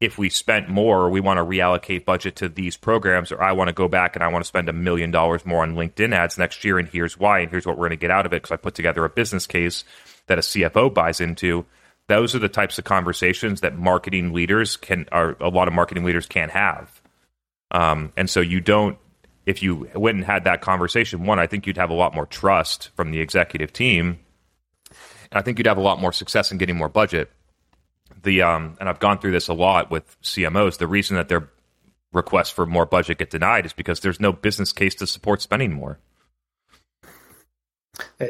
if 0.00 0.16
we 0.16 0.30
spent 0.30 0.68
more, 0.68 1.10
we 1.10 1.20
want 1.20 1.36
to 1.36 1.44
reallocate 1.44 2.06
budget 2.06 2.36
to 2.36 2.48
these 2.48 2.76
programs, 2.76 3.30
or 3.30 3.42
I 3.42 3.52
want 3.52 3.68
to 3.68 3.74
go 3.74 3.86
back 3.86 4.16
and 4.16 4.24
I 4.24 4.28
want 4.28 4.42
to 4.42 4.48
spend 4.48 4.70
a 4.70 4.72
million 4.72 5.10
dollars 5.10 5.44
more 5.44 5.62
on 5.62 5.74
LinkedIn 5.74 6.14
ads 6.14 6.38
next 6.38 6.64
year, 6.64 6.78
and 6.78 6.88
here's 6.88 7.18
why, 7.18 7.40
and 7.40 7.50
here's 7.50 7.66
what 7.66 7.76
we're 7.76 7.88
going 7.88 7.98
to 7.98 8.00
get 8.00 8.10
out 8.10 8.24
of 8.24 8.32
it 8.32 8.42
because 8.42 8.52
I 8.52 8.56
put 8.56 8.74
together 8.74 9.04
a 9.04 9.10
business 9.10 9.46
case 9.46 9.84
that 10.26 10.38
a 10.38 10.40
CFO 10.40 10.92
buys 10.92 11.20
into. 11.20 11.66
Those 12.10 12.34
are 12.34 12.38
the 12.38 12.48
types 12.48 12.78
of 12.78 12.84
conversations 12.84 13.60
that 13.60 13.76
marketing 13.76 14.32
leaders 14.32 14.76
can, 14.76 15.06
or 15.12 15.36
a 15.40 15.48
lot 15.48 15.68
of 15.68 15.74
marketing 15.74 16.04
leaders 16.04 16.26
can't 16.26 16.50
have. 16.50 17.00
Um, 17.70 18.12
and 18.16 18.28
so 18.28 18.40
you 18.40 18.60
don't, 18.60 18.98
if 19.46 19.62
you 19.62 19.88
went 19.94 20.16
and 20.16 20.24
had 20.24 20.44
that 20.44 20.60
conversation, 20.60 21.24
one, 21.24 21.38
I 21.38 21.46
think 21.46 21.66
you'd 21.66 21.76
have 21.76 21.90
a 21.90 21.94
lot 21.94 22.14
more 22.14 22.26
trust 22.26 22.90
from 22.96 23.10
the 23.10 23.20
executive 23.20 23.72
team. 23.72 24.18
And 25.30 25.38
I 25.38 25.42
think 25.42 25.58
you'd 25.58 25.66
have 25.66 25.78
a 25.78 25.82
lot 25.82 26.00
more 26.00 26.12
success 26.12 26.50
in 26.50 26.58
getting 26.58 26.76
more 26.76 26.88
budget 26.88 27.30
the 28.22 28.42
um, 28.42 28.76
and 28.80 28.88
I've 28.88 29.00
gone 29.00 29.18
through 29.18 29.32
this 29.32 29.48
a 29.48 29.54
lot 29.54 29.90
with 29.90 30.20
CMOs. 30.22 30.78
The 30.78 30.86
reason 30.86 31.16
that 31.16 31.28
their 31.28 31.50
requests 32.12 32.50
for 32.50 32.66
more 32.66 32.86
budget 32.86 33.18
get 33.18 33.30
denied 33.30 33.66
is 33.66 33.72
because 33.72 34.00
there's 34.00 34.20
no 34.20 34.32
business 34.32 34.72
case 34.72 34.94
to 34.96 35.06
support 35.06 35.42
spending 35.42 35.72
more. 35.72 35.98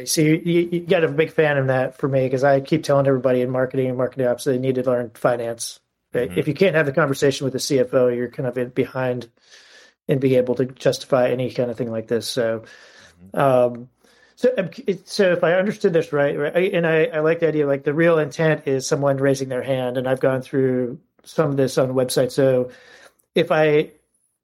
So 0.07 0.21
you, 0.21 0.43
you, 0.45 0.69
you 0.73 0.81
got 0.81 1.05
a 1.05 1.09
big 1.09 1.33
fan 1.33 1.59
of 1.59 1.67
that 1.69 1.97
for 1.97 2.09
me 2.09 2.25
because 2.25 2.45
I 2.45 2.61
keep 2.61 2.85
telling 2.85 3.07
everybody 3.07 3.41
in 3.41 3.51
marketing 3.51 3.89
and 3.89 3.97
marketing 3.97 4.27
ops 4.27 4.45
they 4.45 4.59
need 4.59 4.77
to 4.77 4.83
learn 4.83 5.11
finance. 5.15 5.81
Mm-hmm. 6.15 6.39
If 6.39 6.49
you 6.49 6.55
can't 6.55 6.75
have 6.75 6.87
the 6.87 6.93
conversation 6.93 7.45
with 7.45 7.53
the 7.53 7.59
CFO, 7.59 8.15
you're 8.15 8.29
kind 8.29 8.49
of 8.49 8.59
in, 8.59 8.71
behind 8.71 9.29
in 10.09 10.19
being 10.19 10.35
able 10.35 10.57
to 10.57 10.67
justify 10.67 11.31
any 11.31 11.53
kind 11.53 11.71
of 11.71 11.77
thing 11.77 11.91
like 11.91 12.09
this. 12.09 12.27
So, 12.27 12.65
um, 13.33 13.89
so, 14.35 14.53
um, 14.57 14.71
so 15.05 15.33
if 15.33 15.45
I 15.45 15.53
understood 15.53 15.93
this 15.93 16.13
right, 16.13 16.37
right, 16.37 16.75
and 16.75 16.87
I, 16.87 17.05
I 17.05 17.21
like 17.21 17.41
the 17.41 17.49
idea, 17.49 17.67
like 17.67 17.85
the 17.85 17.95
real 17.95 18.19
intent 18.19 18.67
is 18.67 18.87
someone 18.87 19.19
raising 19.19 19.49
their 19.49 19.63
hand, 19.63 19.99
and 19.99 20.09
I've 20.09 20.21
gone 20.21 20.43
through 20.43 20.99
some 21.25 21.51
of 21.51 21.57
this 21.57 21.79
on 21.79 21.89
the 21.89 21.95
website. 21.95 22.33
So, 22.33 22.71
if 23.35 23.53
I 23.53 23.93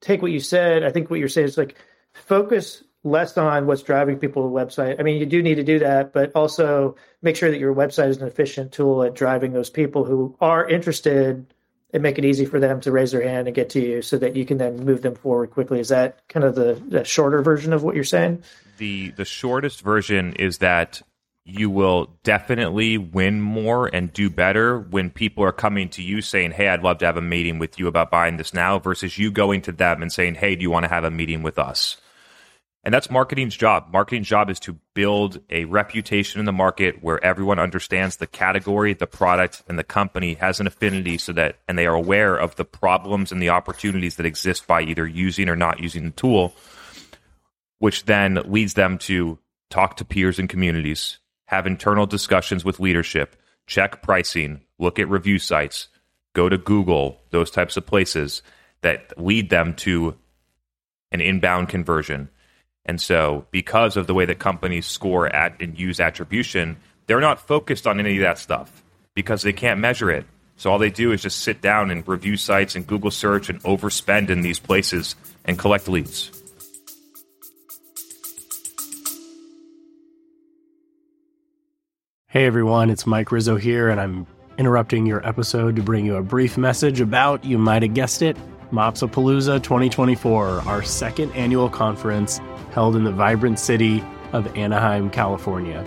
take 0.01 0.23
what 0.23 0.31
you 0.31 0.41
said, 0.41 0.85
I 0.85 0.91
think 0.91 1.11
what 1.11 1.19
you're 1.19 1.29
saying 1.29 1.49
is 1.49 1.59
like 1.59 1.77
focus 2.13 2.83
less 3.07 3.37
on 3.39 3.67
what's 3.67 3.83
driving 3.83 4.19
people 4.19 4.43
to 4.43 4.49
the 4.49 4.55
website. 4.55 4.99
I 4.99 5.03
mean, 5.03 5.19
you 5.19 5.27
do 5.27 5.43
need 5.43 5.55
to 5.55 5.65
do 5.65 5.79
that, 5.79 6.13
but 6.13 6.33
also 6.35 6.97
make 7.23 7.37
sure 7.37 7.51
that 7.51 7.59
your 7.59 7.75
website 7.75 8.09
is 8.09 8.19
an 8.19 8.27
efficient 8.27 8.73
tool 8.73 9.03
at 9.03 9.15
driving 9.15 9.53
those 9.53 9.71
people 9.71 10.05
who 10.05 10.37
are 10.41 10.69
interested 10.69 11.47
and 11.93 12.03
make 12.03 12.19
it 12.19 12.25
easy 12.25 12.45
for 12.45 12.59
them 12.59 12.81
to 12.81 12.91
raise 12.91 13.13
their 13.13 13.23
hand 13.23 13.47
and 13.47 13.55
get 13.55 13.71
to 13.71 13.81
you 13.81 14.03
so 14.03 14.19
that 14.19 14.35
you 14.37 14.45
can 14.45 14.59
then 14.59 14.85
move 14.85 15.03
them 15.03 15.15
forward 15.15 15.51
quickly. 15.51 15.79
Is 15.79 15.89
that 15.89 16.27
kind 16.29 16.45
of 16.45 16.57
the, 16.57 16.75
the 16.89 17.05
shorter 17.05 17.43
version 17.43 17.73
of 17.73 17.85
what 17.85 17.95
you're 17.95 18.05
saying? 18.05 18.43
The 18.77 19.11
the 19.13 19.25
shortest 19.25 19.81
version 19.81 20.35
is 20.35 20.59
that 20.59 21.01
you 21.45 21.71
will 21.71 22.11
definitely 22.25 22.99
win 22.99 23.41
more 23.41 23.87
and 23.87 24.13
do 24.13 24.29
better 24.29 24.81
when 24.81 25.11
people 25.11 25.45
are 25.45 25.53
coming 25.53 25.89
to 25.91 26.03
you 26.03 26.21
saying, 26.21 26.51
Hey, 26.51 26.69
I'd 26.69 26.83
love 26.83 26.99
to 26.99 27.07
have 27.07 27.17
a 27.17 27.23
meeting 27.23 27.61
with 27.61 27.79
you 27.79 27.87
about 27.87 28.11
buying 28.11 28.37
this 28.37 28.53
now 28.53 28.81
versus 28.81 29.17
you 29.17 29.31
going 29.31 29.63
to 29.63 29.73
them 29.73 30.03
and 30.03 30.13
saying, 30.13 30.35
Hey, 30.35 30.57
do 30.57 30.63
you 30.63 30.71
want 30.71 30.85
to 30.85 30.91
have 30.91 31.05
a 31.05 31.11
meeting 31.11 31.45
with 31.45 31.59
us? 31.59 31.99
And 32.87 32.95
that's 32.95 33.11
marketing's 33.11 33.57
job. 33.57 33.89
Marketing's 33.93 34.29
job 34.29 34.49
is 34.49 34.61
to 34.61 34.79
build 34.95 35.41
a 35.51 35.65
reputation 35.65 36.39
in 36.39 36.47
the 36.47 36.53
market 36.53 37.03
where 37.03 37.23
everyone 37.23 37.59
understands 37.59 38.19
the 38.19 38.29
category, 38.29 38.95
the 38.95 39.09
product, 39.09 39.65
and 39.69 39.77
the 39.77 39.83
company 39.83 40.35
has 40.35 40.61
an 40.61 40.69
affinity 40.69 41.19
so 41.19 41.33
that, 41.33 41.57
and 41.67 41.77
they 41.77 41.87
are 41.87 41.97
aware 41.97 42.37
of 42.37 42.55
the 42.55 42.65
problems 42.65 43.33
and 43.33 43.43
the 43.43 43.49
opportunities 43.49 44.15
that 44.17 44.25
exist 44.25 44.69
by 44.69 44.83
either 44.83 45.05
using 45.05 45.49
or 45.49 45.57
not 45.57 45.81
using 45.81 46.05
the 46.05 46.11
tool, 46.13 46.55
which 47.81 48.05
then 48.05 48.41
leads 48.47 48.75
them 48.75 48.99
to 48.99 49.37
talk 49.69 49.97
to 49.97 50.05
peers 50.05 50.39
and 50.39 50.49
communities, 50.49 51.19
have 51.47 51.67
internal 51.67 52.07
discussions 52.07 52.65
with 52.65 52.79
leadership, 52.79 53.35
check 53.67 54.01
pricing, 54.01 54.61
look 54.79 55.01
at 55.01 55.11
review 55.11 55.41
sites, 55.41 55.89
go 56.35 56.49
to 56.49 56.57
Google, 56.57 57.21
those 57.31 57.51
types 57.51 57.77
of 57.77 57.85
places 57.85 58.43
that 58.83 59.13
lead 59.21 59.51
them 59.51 59.75
to 59.75 60.15
an 61.11 61.21
inbound 61.21 61.69
conversion 61.69 62.29
and 62.87 63.01
so, 63.01 63.47
because 63.51 63.97
of 63.97 64.07
the 64.07 64.15
way 64.15 64.25
that 64.27 64.39
companies 64.39 64.87
score 64.87 65.27
at 65.27 65.61
and 65.61 65.79
use 65.79 65.99
attribution, 65.99 66.77
they're 67.07 67.21
not 67.21 67.41
focused 67.41 67.87
on 67.87 67.99
any 67.99 68.17
of 68.17 68.23
that 68.23 68.39
stuff 68.39 68.85
because 69.13 69.43
they 69.43 69.53
can't 69.53 69.81
measure 69.81 70.09
it. 70.09 70.25
So 70.57 70.71
all 70.71 70.79
they 70.79 70.91
do 70.91 71.11
is 71.11 71.21
just 71.21 71.41
sit 71.41 71.61
down 71.61 71.91
and 71.91 72.07
review 72.07 72.37
sites 72.37 72.77
and 72.77 72.87
Google 72.87 73.11
search 73.11 73.51
and 73.51 73.61
overspend 73.65 74.31
in 74.31 74.41
these 74.41 74.61
places 74.61 75.17
and 75.45 75.59
collect 75.59 75.89
leads. 75.89 76.31
Hey 82.29 82.47
everyone, 82.47 82.91
it's 82.91 83.07
Mike 83.07 83.33
Rizzo 83.33 83.57
here, 83.57 83.89
and 83.89 84.01
I'm 84.01 84.27
interrupting 84.59 85.07
your 85.07 85.27
episode 85.27 85.77
to 85.77 85.83
bring 85.83 86.07
you 86.07 86.17
a 86.17 86.23
brief 86.23 86.57
message 86.57 87.01
about, 87.01 87.45
you 87.45 87.59
might 87.59 87.83
have 87.83 87.95
guessed 87.95 88.23
it, 88.23 88.37
MOps-Apalooza 88.71 89.63
2024, 89.63 90.63
our 90.67 90.83
second 90.83 91.33
annual 91.33 91.71
conference 91.71 92.41
held 92.77 92.95
in 92.95 93.05
the 93.05 93.11
vibrant 93.11 93.59
city 93.59 94.05
of 94.35 94.55
Anaheim, 94.55 95.09
California. 95.09 95.83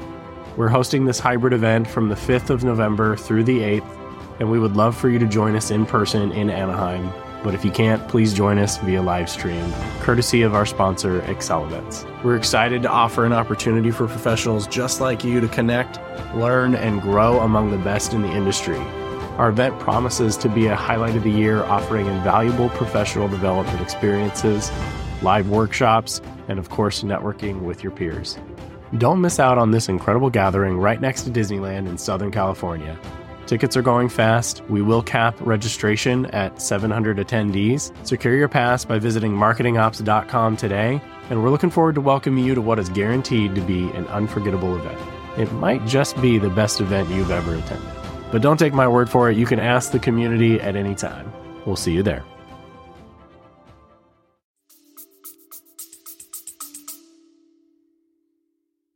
We're 0.58 0.70
hosting 0.70 1.06
this 1.06 1.20
hybrid 1.20 1.54
event 1.54 1.88
from 1.88 2.10
the 2.10 2.16
5th 2.16 2.50
of 2.50 2.64
November 2.64 3.16
through 3.16 3.44
the 3.44 3.60
8th, 3.60 4.40
and 4.40 4.50
we 4.50 4.58
would 4.58 4.76
love 4.76 4.98
for 4.98 5.08
you 5.08 5.20
to 5.20 5.28
join 5.28 5.56
us 5.56 5.70
in 5.70 5.86
person 5.86 6.32
in 6.32 6.50
Anaheim. 6.50 7.14
but 7.44 7.54
if 7.54 7.64
you 7.64 7.70
can't, 7.70 8.06
please 8.08 8.34
join 8.34 8.58
us 8.58 8.80
via 8.80 9.04
live 9.04 9.30
stream, 9.30 9.72
courtesy 10.00 10.42
of 10.42 10.56
our 10.56 10.66
sponsor, 10.66 11.22
Excel 11.32 11.64
Events. 11.64 12.06
We're 12.24 12.36
excited 12.36 12.82
to 12.82 12.90
offer 12.90 13.24
an 13.24 13.34
opportunity 13.34 13.92
for 13.92 14.08
professionals 14.08 14.66
just 14.66 15.00
like 15.00 15.24
you 15.24 15.40
to 15.40 15.48
connect, 15.48 16.00
learn, 16.34 16.74
and 16.74 17.04
grow 17.04 17.40
among 17.42 17.70
the 17.70 17.78
best 17.78 18.14
in 18.14 18.24
the 18.24 18.32
industry. 18.32 18.80
Our 19.38 19.50
event 19.50 19.80
promises 19.80 20.36
to 20.38 20.50
be 20.50 20.66
a 20.66 20.76
highlight 20.76 21.16
of 21.16 21.24
the 21.24 21.30
year, 21.30 21.64
offering 21.66 22.08
invaluable 22.08 22.70
professional 22.70 23.28
development 23.28 23.80
experiences, 23.80 24.72
live 25.22 25.50
workshops, 25.50 26.22
and 26.48 26.60
of 26.60 26.70
course, 26.70 27.04
networking 27.04 27.62
with 27.62 27.84
your 27.84 27.92
peers. 27.92 28.38
Don't 28.98 29.22
miss 29.22 29.40
out 29.40 29.58
on 29.58 29.72
this 29.72 29.88
incredible 29.88 30.30
gathering 30.30 30.78
right 30.78 31.00
next 31.00 31.24
to 31.24 31.30
Disneyland 31.30 31.88
in 31.88 31.98
Southern 31.98 32.32
California. 32.32 32.98
Tickets 33.46 33.76
are 33.76 33.82
going 33.82 34.10
fast. 34.10 34.62
We 34.70 34.82
will 34.82 35.02
cap 35.02 35.36
registration 35.42 36.28
at 36.28 36.62
700 36.62 37.18
attendees. 37.18 37.92
Secure 38.06 38.36
your 38.36 38.48
pass 38.48 38.86
by 38.86 39.00
visiting 39.00 39.32
marketingops.com 39.32 40.58
today, 40.58 41.02
and 41.30 41.42
we're 41.42 41.50
looking 41.50 41.72
forward 41.72 41.96
to 41.96 42.02
welcoming 42.02 42.44
you 42.44 42.54
to 42.54 42.62
what 42.62 42.78
is 42.78 42.90
guaranteed 42.90 43.56
to 43.56 43.62
be 43.62 43.90
an 43.92 44.06
unforgettable 44.08 44.78
event. 44.78 45.00
It 45.40 45.52
might 45.54 45.86
just 45.88 46.20
be 46.22 46.38
the 46.38 46.50
best 46.50 46.80
event 46.80 47.10
you've 47.10 47.32
ever 47.32 47.56
attended. 47.56 47.90
But 48.32 48.44
don't 48.44 48.58
take 48.58 48.74
my 48.74 48.88
word 48.88 49.10
for 49.10 49.32
it, 49.32 49.38
you 49.38 49.48
can 49.48 49.60
ask 49.60 49.92
the 49.92 50.00
community 50.00 50.62
at 50.62 50.76
any 50.76 50.94
time. 50.94 51.32
We'll 51.66 51.76
see 51.76 51.94
you 51.94 52.04
there. 52.04 52.24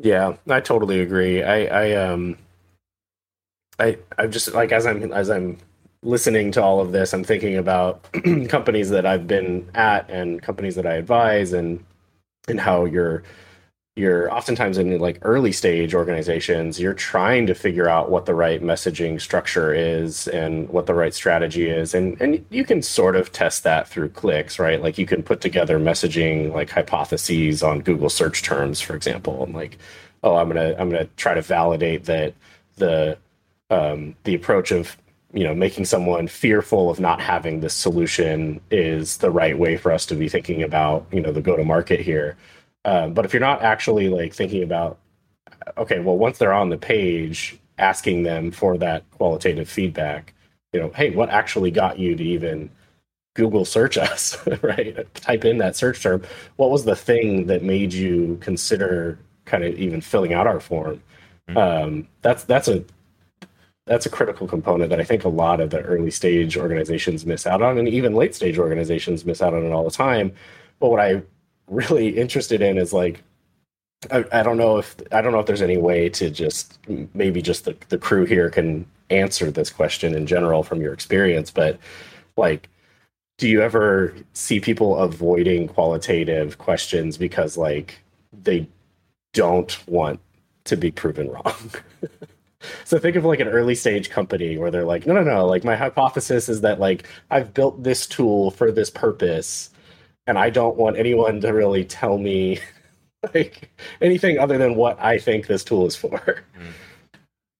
Yeah, 0.03 0.37
I 0.47 0.59
totally 0.59 0.99
agree. 1.01 1.41
I, 1.41 1.65
I 1.65 1.93
um 1.95 2.37
I 3.79 3.97
I'm 4.17 4.31
just 4.31 4.53
like 4.53 4.71
as 4.71 4.85
I'm 4.85 5.11
as 5.13 5.29
I'm 5.29 5.57
listening 6.03 6.51
to 6.53 6.63
all 6.63 6.79
of 6.81 6.91
this, 6.91 7.13
I'm 7.13 7.23
thinking 7.23 7.57
about 7.57 8.03
companies 8.49 8.89
that 8.89 9.05
I've 9.05 9.27
been 9.27 9.69
at 9.73 10.09
and 10.09 10.41
companies 10.41 10.75
that 10.75 10.85
I 10.85 10.95
advise 10.95 11.53
and 11.53 11.83
and 12.47 12.59
how 12.59 12.85
you're 12.85 13.23
you're 13.95 14.33
oftentimes 14.33 14.79
in 14.79 14.97
like 14.99 15.19
early 15.21 15.51
stage 15.51 15.93
organizations 15.93 16.79
you're 16.79 16.95
trying 16.95 17.45
to 17.45 17.53
figure 17.53 17.87
out 17.87 18.09
what 18.09 18.25
the 18.25 18.33
right 18.33 18.63
messaging 18.63 19.21
structure 19.21 19.71
is 19.73 20.27
and 20.29 20.67
what 20.69 20.87
the 20.87 20.93
right 20.95 21.13
strategy 21.13 21.69
is. 21.69 21.93
And 21.93 22.19
and 22.19 22.43
you 22.49 22.65
can 22.65 22.81
sort 22.81 23.15
of 23.15 23.31
test 23.31 23.63
that 23.63 23.87
through 23.87 24.09
clicks 24.09 24.57
right? 24.57 24.81
Like 24.81 24.97
you 24.97 25.05
can 25.05 25.21
put 25.21 25.41
together 25.41 25.79
messaging 25.79 26.53
like 26.53 26.71
hypotheses 26.71 27.61
on 27.61 27.81
google 27.81 28.09
search 28.09 28.41
terms 28.41 28.81
for 28.81 28.95
example 28.95 29.43
and 29.43 29.53
like 29.53 29.77
oh 30.23 30.37
i'm 30.37 30.47
gonna 30.47 30.75
i'm 30.79 30.89
gonna 30.89 31.07
try 31.17 31.33
to 31.33 31.41
validate 31.41 32.05
that 32.05 32.33
the 32.77 33.17
um, 33.69 34.15
the 34.23 34.35
approach 34.35 34.71
of 34.71 34.97
you 35.33 35.43
know 35.43 35.53
making 35.53 35.85
someone 35.85 36.27
fearful 36.27 36.89
of 36.89 36.99
not 36.99 37.19
having 37.19 37.59
this 37.59 37.73
solution 37.73 38.61
is 38.71 39.17
the 39.17 39.31
right 39.31 39.57
way 39.57 39.77
for 39.77 39.91
us 39.91 40.05
to 40.07 40.15
be 40.15 40.29
thinking 40.29 40.63
about 40.63 41.05
you 41.11 41.21
know 41.21 41.31
the 41.31 41.41
go 41.41 41.55
to 41.55 41.63
market 41.63 41.99
here 41.99 42.37
um, 42.85 43.13
but 43.13 43.25
if 43.25 43.33
you're 43.33 43.39
not 43.39 43.61
actually 43.61 44.09
like 44.09 44.33
thinking 44.33 44.63
about, 44.63 44.99
okay, 45.77 45.99
well, 45.99 46.17
once 46.17 46.37
they're 46.37 46.53
on 46.53 46.69
the 46.69 46.77
page, 46.77 47.57
asking 47.77 48.23
them 48.23 48.51
for 48.51 48.77
that 48.77 49.09
qualitative 49.11 49.69
feedback, 49.69 50.33
you 50.73 50.79
know, 50.79 50.89
hey, 50.89 51.11
what 51.11 51.29
actually 51.29 51.71
got 51.71 51.99
you 51.99 52.15
to 52.15 52.23
even 52.23 52.69
Google 53.35 53.65
search 53.65 53.97
us, 54.09 54.37
right? 54.61 55.13
Type 55.15 55.45
in 55.45 55.57
that 55.59 55.75
search 55.75 56.01
term. 56.01 56.23
What 56.57 56.71
was 56.71 56.85
the 56.85 56.95
thing 56.95 57.47
that 57.47 57.63
made 57.63 57.93
you 57.93 58.37
consider 58.41 59.19
kind 59.45 59.63
of 59.63 59.77
even 59.77 60.01
filling 60.01 60.33
out 60.33 60.47
our 60.47 60.59
form? 60.59 61.01
Mm-hmm. 61.49 61.57
Um, 61.57 62.07
that's 62.21 62.43
that's 62.45 62.67
a 62.67 62.83
that's 63.85 64.05
a 64.05 64.09
critical 64.09 64.47
component 64.47 64.89
that 64.91 65.01
I 65.01 65.03
think 65.03 65.25
a 65.25 65.29
lot 65.29 65.59
of 65.59 65.69
the 65.69 65.81
early 65.81 66.11
stage 66.11 66.55
organizations 66.55 67.25
miss 67.25 67.45
out 67.45 67.61
on, 67.61 67.77
and 67.77 67.87
even 67.87 68.15
late 68.15 68.33
stage 68.33 68.57
organizations 68.57 69.25
miss 69.25 69.41
out 69.41 69.53
on 69.53 69.65
it 69.65 69.71
all 69.71 69.83
the 69.83 69.91
time. 69.91 70.33
But 70.79 70.89
what 70.89 71.01
I 71.01 71.21
really 71.67 72.09
interested 72.17 72.61
in 72.61 72.77
is 72.77 72.93
like 72.93 73.23
I, 74.11 74.25
I, 74.31 74.43
don't 74.43 74.57
know 74.57 74.77
if 74.77 74.95
I 75.11 75.21
don't 75.21 75.31
know 75.31 75.39
if 75.39 75.45
there's 75.45 75.61
any 75.61 75.77
way 75.77 76.09
to 76.09 76.29
just 76.29 76.79
maybe 77.13 77.41
just 77.41 77.65
the, 77.65 77.75
the 77.89 77.97
crew 77.97 78.25
here 78.25 78.49
can 78.49 78.85
answer 79.09 79.51
this 79.51 79.69
question 79.69 80.15
in 80.15 80.25
general 80.25 80.63
from 80.63 80.81
your 80.81 80.93
experience, 80.93 81.51
but 81.51 81.79
like 82.35 82.69
do 83.37 83.47
you 83.47 83.61
ever 83.61 84.13
see 84.33 84.59
people 84.59 84.97
avoiding 84.97 85.67
qualitative 85.67 86.57
questions 86.57 87.17
because 87.17 87.57
like 87.57 87.99
they 88.43 88.67
don't 89.33 89.85
want 89.87 90.19
to 90.65 90.75
be 90.75 90.91
proven 90.91 91.29
wrong? 91.29 91.71
so 92.85 92.99
think 92.99 93.15
of 93.15 93.25
like 93.25 93.39
an 93.39 93.47
early 93.47 93.75
stage 93.75 94.09
company 94.09 94.57
where 94.57 94.71
they're 94.71 94.85
like, 94.85 95.05
no, 95.07 95.13
no, 95.13 95.23
no, 95.23 95.45
like 95.45 95.63
my 95.63 95.75
hypothesis 95.75 96.47
is 96.47 96.61
that 96.61 96.79
like 96.79 97.07
I've 97.31 97.53
built 97.53 97.83
this 97.83 98.05
tool 98.05 98.51
for 98.51 98.71
this 98.71 98.89
purpose 98.89 99.69
and 100.27 100.37
I 100.37 100.49
don't 100.49 100.77
want 100.77 100.97
anyone 100.97 101.41
to 101.41 101.49
really 101.51 101.85
tell 101.85 102.17
me 102.17 102.59
like 103.33 103.69
anything 104.01 104.39
other 104.39 104.57
than 104.57 104.75
what 104.75 104.99
I 104.99 105.17
think 105.17 105.47
this 105.47 105.63
tool 105.63 105.85
is 105.85 105.95
for. 105.95 106.09
Mm. 106.19 106.73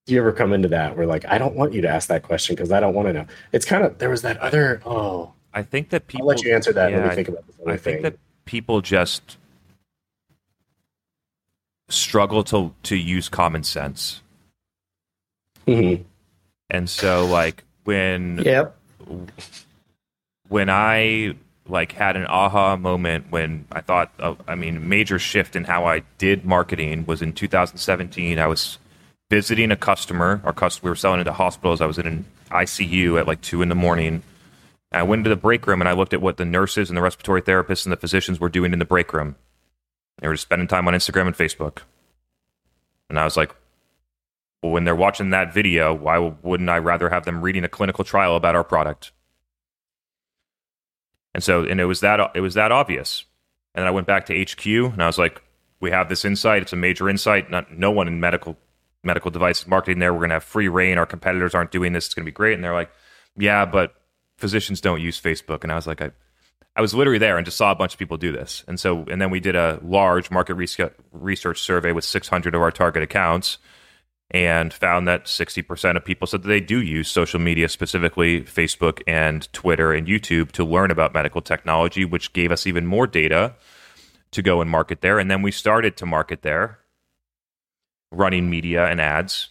Do 0.06 0.12
you 0.12 0.20
ever 0.20 0.32
come 0.32 0.52
into 0.52 0.68
that 0.68 0.96
where 0.96 1.06
like 1.06 1.24
I 1.26 1.38
don't 1.38 1.54
want 1.54 1.72
you 1.72 1.80
to 1.82 1.88
ask 1.88 2.08
that 2.08 2.22
question 2.22 2.54
because 2.54 2.70
I 2.70 2.80
don't 2.80 2.94
want 2.94 3.08
to 3.08 3.12
know? 3.14 3.26
It's 3.52 3.64
kind 3.64 3.84
of 3.84 3.98
there 3.98 4.10
was 4.10 4.22
that 4.22 4.38
other 4.38 4.82
oh 4.84 5.32
I 5.54 5.62
think 5.62 5.90
that 5.90 6.08
people 6.08 6.28
I'll 6.28 6.36
let 6.36 6.42
you 6.42 6.54
answer 6.54 6.72
that 6.72 6.90
yeah, 6.90 6.98
when 6.98 7.08
we 7.08 7.14
think 7.14 7.28
about 7.28 7.46
this. 7.46 7.56
I 7.66 7.76
think 7.76 8.02
that 8.02 8.18
people 8.44 8.80
just 8.82 9.38
struggle 11.88 12.42
to 12.44 12.74
to 12.82 12.96
use 12.96 13.28
common 13.28 13.62
sense. 13.62 14.20
Mm-hmm. 15.66 16.02
And 16.70 16.90
so 16.90 17.26
like 17.26 17.64
when 17.84 18.42
yep. 18.44 18.76
when 20.48 20.68
I 20.68 21.36
like 21.68 21.92
had 21.92 22.16
an 22.16 22.26
aha 22.26 22.76
moment 22.76 23.26
when 23.30 23.66
I 23.72 23.80
thought, 23.80 24.12
uh, 24.18 24.34
I 24.46 24.54
mean, 24.54 24.88
major 24.88 25.18
shift 25.18 25.56
in 25.56 25.64
how 25.64 25.86
I 25.86 26.02
did 26.18 26.44
marketing 26.44 27.06
was 27.06 27.22
in 27.22 27.32
2017. 27.32 28.38
I 28.38 28.46
was 28.46 28.78
visiting 29.30 29.70
a 29.70 29.76
customer. 29.76 30.40
Our 30.44 30.52
customer, 30.52 30.88
we 30.88 30.90
were 30.90 30.96
selling 30.96 31.20
into 31.20 31.32
hospitals. 31.32 31.80
I 31.80 31.86
was 31.86 31.98
in 31.98 32.06
an 32.06 32.24
ICU 32.50 33.18
at 33.18 33.26
like 33.26 33.40
two 33.40 33.62
in 33.62 33.68
the 33.68 33.74
morning. 33.74 34.22
I 34.92 35.02
went 35.02 35.20
into 35.20 35.30
the 35.30 35.36
break 35.36 35.66
room 35.66 35.80
and 35.80 35.88
I 35.88 35.92
looked 35.92 36.14
at 36.14 36.20
what 36.20 36.36
the 36.36 36.44
nurses 36.44 36.90
and 36.90 36.96
the 36.96 37.02
respiratory 37.02 37.42
therapists 37.42 37.84
and 37.84 37.92
the 37.92 37.96
physicians 37.96 38.38
were 38.38 38.48
doing 38.48 38.72
in 38.72 38.78
the 38.78 38.84
break 38.84 39.12
room. 39.12 39.36
They 40.20 40.28
were 40.28 40.34
just 40.34 40.44
spending 40.44 40.68
time 40.68 40.86
on 40.86 40.94
Instagram 40.94 41.26
and 41.26 41.36
Facebook. 41.36 41.78
And 43.08 43.18
I 43.18 43.24
was 43.24 43.36
like, 43.36 43.54
well, 44.62 44.72
when 44.72 44.84
they're 44.84 44.94
watching 44.94 45.30
that 45.30 45.52
video, 45.52 45.92
why 45.92 46.18
wouldn't 46.18 46.70
I 46.70 46.78
rather 46.78 47.10
have 47.10 47.24
them 47.24 47.42
reading 47.42 47.64
a 47.64 47.68
clinical 47.68 48.04
trial 48.04 48.36
about 48.36 48.54
our 48.54 48.64
product? 48.64 49.12
And 51.34 51.42
so, 51.42 51.64
and 51.64 51.80
it 51.80 51.84
was 51.84 52.00
that 52.00 52.30
it 52.34 52.40
was 52.40 52.54
that 52.54 52.72
obvious. 52.72 53.24
And 53.74 53.82
then 53.82 53.88
I 53.88 53.90
went 53.90 54.06
back 54.06 54.26
to 54.26 54.40
HQ 54.40 54.66
and 54.66 55.02
I 55.02 55.06
was 55.06 55.18
like, 55.18 55.42
we 55.80 55.90
have 55.90 56.08
this 56.08 56.24
insight. 56.24 56.62
It's 56.62 56.72
a 56.72 56.76
major 56.76 57.08
insight. 57.08 57.50
Not, 57.50 57.72
no 57.76 57.90
one 57.90 58.08
in 58.08 58.20
medical 58.20 58.56
medical 59.02 59.30
device 59.30 59.66
marketing 59.66 59.98
there. 59.98 60.12
We're 60.12 60.20
going 60.20 60.30
to 60.30 60.36
have 60.36 60.44
free 60.44 60.68
reign. 60.68 60.96
Our 60.96 61.06
competitors 61.06 61.54
aren't 61.54 61.72
doing 61.72 61.92
this. 61.92 62.06
It's 62.06 62.14
going 62.14 62.24
to 62.24 62.30
be 62.30 62.34
great. 62.34 62.54
And 62.54 62.64
they're 62.64 62.72
like, 62.72 62.90
yeah, 63.36 63.66
but 63.66 63.94
physicians 64.38 64.80
don't 64.80 65.00
use 65.00 65.20
Facebook. 65.20 65.62
And 65.62 65.72
I 65.72 65.74
was 65.74 65.86
like, 65.86 66.00
I, 66.00 66.12
I 66.76 66.80
was 66.80 66.94
literally 66.94 67.18
there 67.18 67.36
and 67.36 67.44
just 67.44 67.56
saw 67.56 67.70
a 67.70 67.74
bunch 67.74 67.92
of 67.92 67.98
people 67.98 68.16
do 68.16 68.32
this. 68.32 68.64
And 68.66 68.80
so, 68.80 69.04
and 69.10 69.20
then 69.20 69.30
we 69.30 69.40
did 69.40 69.56
a 69.56 69.78
large 69.82 70.30
market 70.30 70.54
research 70.54 71.60
survey 71.60 71.92
with 71.92 72.04
600 72.04 72.54
of 72.54 72.62
our 72.62 72.70
target 72.70 73.02
accounts 73.02 73.58
and 74.34 74.74
found 74.74 75.06
that 75.06 75.26
60% 75.26 75.96
of 75.96 76.04
people 76.04 76.26
said 76.26 76.42
that 76.42 76.48
they 76.48 76.60
do 76.60 76.82
use 76.82 77.08
social 77.08 77.38
media, 77.38 77.68
specifically 77.68 78.40
Facebook 78.40 79.00
and 79.06 79.50
Twitter 79.52 79.92
and 79.92 80.08
YouTube, 80.08 80.50
to 80.50 80.64
learn 80.64 80.90
about 80.90 81.14
medical 81.14 81.40
technology, 81.40 82.04
which 82.04 82.32
gave 82.32 82.50
us 82.50 82.66
even 82.66 82.84
more 82.84 83.06
data 83.06 83.54
to 84.32 84.42
go 84.42 84.60
and 84.60 84.68
market 84.68 85.02
there. 85.02 85.20
And 85.20 85.30
then 85.30 85.40
we 85.40 85.52
started 85.52 85.96
to 85.98 86.06
market 86.06 86.42
there, 86.42 86.80
running 88.10 88.50
media 88.50 88.86
and 88.86 89.00
ads. 89.00 89.50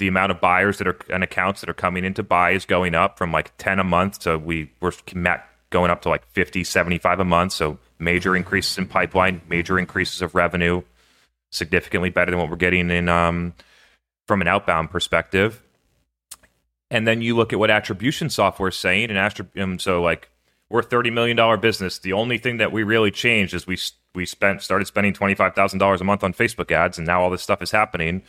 The 0.00 0.08
amount 0.08 0.32
of 0.32 0.40
buyers 0.40 0.78
that 0.78 0.88
are 0.88 0.98
and 1.08 1.22
accounts 1.22 1.60
that 1.60 1.70
are 1.70 1.74
coming 1.74 2.04
into 2.04 2.24
buy 2.24 2.50
is 2.50 2.64
going 2.64 2.96
up 2.96 3.16
from 3.16 3.30
like 3.30 3.56
10 3.58 3.78
a 3.78 3.84
month. 3.84 4.18
to 4.20 4.38
we 4.38 4.72
were 4.80 4.92
going 5.70 5.90
up 5.92 6.02
to 6.02 6.08
like 6.08 6.26
50, 6.32 6.64
75 6.64 7.20
a 7.20 7.24
month. 7.24 7.52
So 7.52 7.78
major 8.00 8.34
increases 8.34 8.76
in 8.76 8.88
pipeline, 8.88 9.40
major 9.48 9.78
increases 9.78 10.20
of 10.20 10.34
revenue 10.34 10.82
significantly 11.50 12.10
better 12.10 12.32
than 12.32 12.40
what 12.40 12.50
we're 12.50 12.56
getting 12.56 12.90
in 12.90 13.08
um, 13.08 13.54
from 14.28 14.40
an 14.40 14.46
outbound 14.46 14.90
perspective. 14.90 15.62
And 16.90 17.08
then 17.08 17.20
you 17.20 17.34
look 17.34 17.52
at 17.52 17.58
what 17.58 17.70
attribution 17.70 18.30
software 18.30 18.68
is 18.68 18.76
saying, 18.76 19.10
and 19.10 19.18
attrib- 19.18 19.60
um, 19.60 19.78
so 19.78 20.00
like 20.00 20.30
we're 20.70 20.80
a 20.80 20.84
thirty 20.84 21.10
million 21.10 21.36
dollar 21.36 21.56
business. 21.56 21.98
The 21.98 22.12
only 22.12 22.38
thing 22.38 22.58
that 22.58 22.70
we 22.70 22.84
really 22.84 23.10
changed 23.10 23.54
is 23.54 23.66
we 23.66 23.78
we 24.14 24.24
spent 24.24 24.62
started 24.62 24.86
spending 24.86 25.12
twenty 25.12 25.34
five 25.34 25.54
thousand 25.54 25.80
dollars 25.80 26.00
a 26.00 26.04
month 26.04 26.22
on 26.22 26.32
Facebook 26.32 26.70
ads, 26.70 26.98
and 26.98 27.06
now 27.06 27.22
all 27.22 27.30
this 27.30 27.42
stuff 27.42 27.62
is 27.62 27.72
happening. 27.72 28.22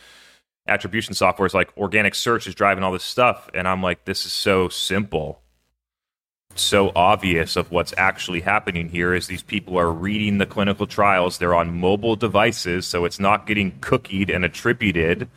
Attribution 0.66 1.14
software 1.14 1.46
is 1.46 1.54
like 1.54 1.76
organic 1.76 2.14
search 2.14 2.46
is 2.46 2.54
driving 2.54 2.82
all 2.82 2.92
this 2.92 3.04
stuff, 3.04 3.48
and 3.54 3.68
I'm 3.68 3.82
like, 3.82 4.04
this 4.04 4.26
is 4.26 4.32
so 4.32 4.68
simple 4.68 5.40
so 6.54 6.92
obvious 6.94 7.56
of 7.56 7.70
what's 7.70 7.94
actually 7.96 8.40
happening 8.40 8.88
here 8.88 9.14
is 9.14 9.26
these 9.26 9.42
people 9.42 9.78
are 9.78 9.90
reading 9.90 10.38
the 10.38 10.46
clinical 10.46 10.86
trials. 10.86 11.38
They're 11.38 11.54
on 11.54 11.78
mobile 11.78 12.16
devices, 12.16 12.86
so 12.86 13.04
it's 13.04 13.20
not 13.20 13.46
getting 13.46 13.72
cookied 13.80 14.34
and 14.34 14.44
attributed 14.44 15.28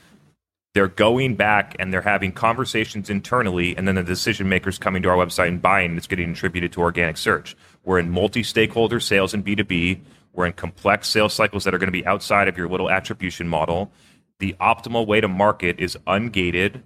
they're 0.74 0.88
going 0.88 1.36
back 1.36 1.76
and 1.80 1.94
they're 1.94 2.02
having 2.02 2.32
conversations 2.32 3.10
internally, 3.10 3.78
and 3.78 3.88
then 3.88 3.96
the 3.96 4.04
decision 4.04 4.50
makers 4.50 4.78
coming 4.78 5.04
to 5.04 5.10
our 5.10 5.18
website 5.18 5.48
and 5.48 5.62
buying, 5.62 5.92
and 5.92 5.98
it's 5.98 6.08
getting 6.08 6.32
attributed 6.32 6.72
to 6.74 6.82
organic 6.82 7.18
search. 7.18 7.56
We're 7.84 8.00
in 8.00 8.10
multi 8.10 8.44
stakeholder 8.44 9.00
sales 9.00 9.34
and 9.34 9.46
B2B. 9.46 10.00
We're 10.34 10.48
in 10.48 10.54
complex 10.54 11.10
sales 11.10 11.34
cycles 11.34 11.64
that 11.64 11.76
are 11.76 11.78
going 11.78 11.90
to 11.90 11.92
be 11.92 12.06
outside 12.08 12.48
of 12.48 12.58
your 12.58 12.68
little 12.68 12.90
attribution 12.90 13.48
model. 13.48 13.92
The 14.40 14.56
optimal 14.60 15.06
way 15.06 15.22
to 15.22 15.28
market 15.28 15.80
is 15.80 15.96
ungated, 16.08 16.82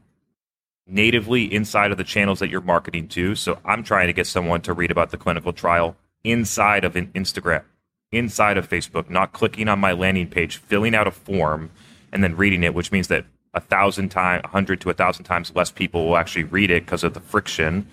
natively 0.86 1.52
inside 1.54 1.92
of 1.92 1.98
the 1.98 2.04
channels 2.04 2.40
that 2.40 2.50
you're 2.50 2.60
marketing 2.60 3.08
to. 3.10 3.36
So 3.36 3.60
I'm 3.64 3.84
trying 3.84 4.08
to 4.08 4.14
get 4.14 4.28
someone 4.28 4.62
to 4.62 4.74
read 4.74 4.92
about 4.92 5.12
the 5.12 5.18
clinical 5.18 5.54
trial 5.54 5.96
inside 6.26 6.84
of 6.84 6.98
an 6.98 7.08
Instagram, 7.16 7.64
inside 8.12 8.58
of 8.58 8.70
Facebook, 8.70 9.10
not 9.10 9.32
clicking 9.32 9.70
on 9.70 9.80
my 9.80 9.94
landing 9.94 10.28
page, 10.28 10.58
filling 10.58 10.94
out 10.94 11.08
a 11.08 11.12
form, 11.12 11.72
and 12.12 12.22
then 12.22 12.36
reading 12.36 12.64
it, 12.64 12.74
which 12.74 12.92
means 12.92 13.08
that 13.08 13.26
a 13.58 13.60
thousand 13.60 14.10
times, 14.10 14.42
a 14.44 14.48
hundred 14.50 14.80
to 14.82 14.90
a 14.90 14.94
thousand 14.94 15.26
times 15.26 15.52
less 15.56 15.72
people 15.72 16.06
will 16.06 16.16
actually 16.16 16.44
read 16.44 16.70
it 16.70 16.86
because 16.86 17.04
of 17.04 17.14
the 17.14 17.20
friction. 17.20 17.88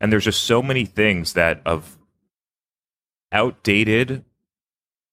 And 0.00 0.10
there's 0.10 0.24
just 0.24 0.42
so 0.44 0.62
many 0.62 0.86
things 0.86 1.34
that 1.34 1.60
of 1.66 1.98
outdated 3.30 4.24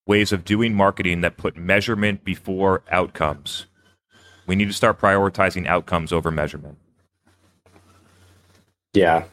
ways 0.08 0.32
of 0.32 0.46
doing 0.46 0.74
marketing 0.74 1.22
that 1.22 1.38
put 1.38 1.58
measurement 1.58 2.24
before 2.24 2.84
outcomes. 2.90 3.66
We 4.48 4.56
need 4.56 4.68
to 4.68 4.74
start 4.74 5.00
prioritizing 5.00 5.68
outcomes 5.68 6.14
over 6.14 6.32
measurement. 6.32 6.78
Yeah, 8.94 9.26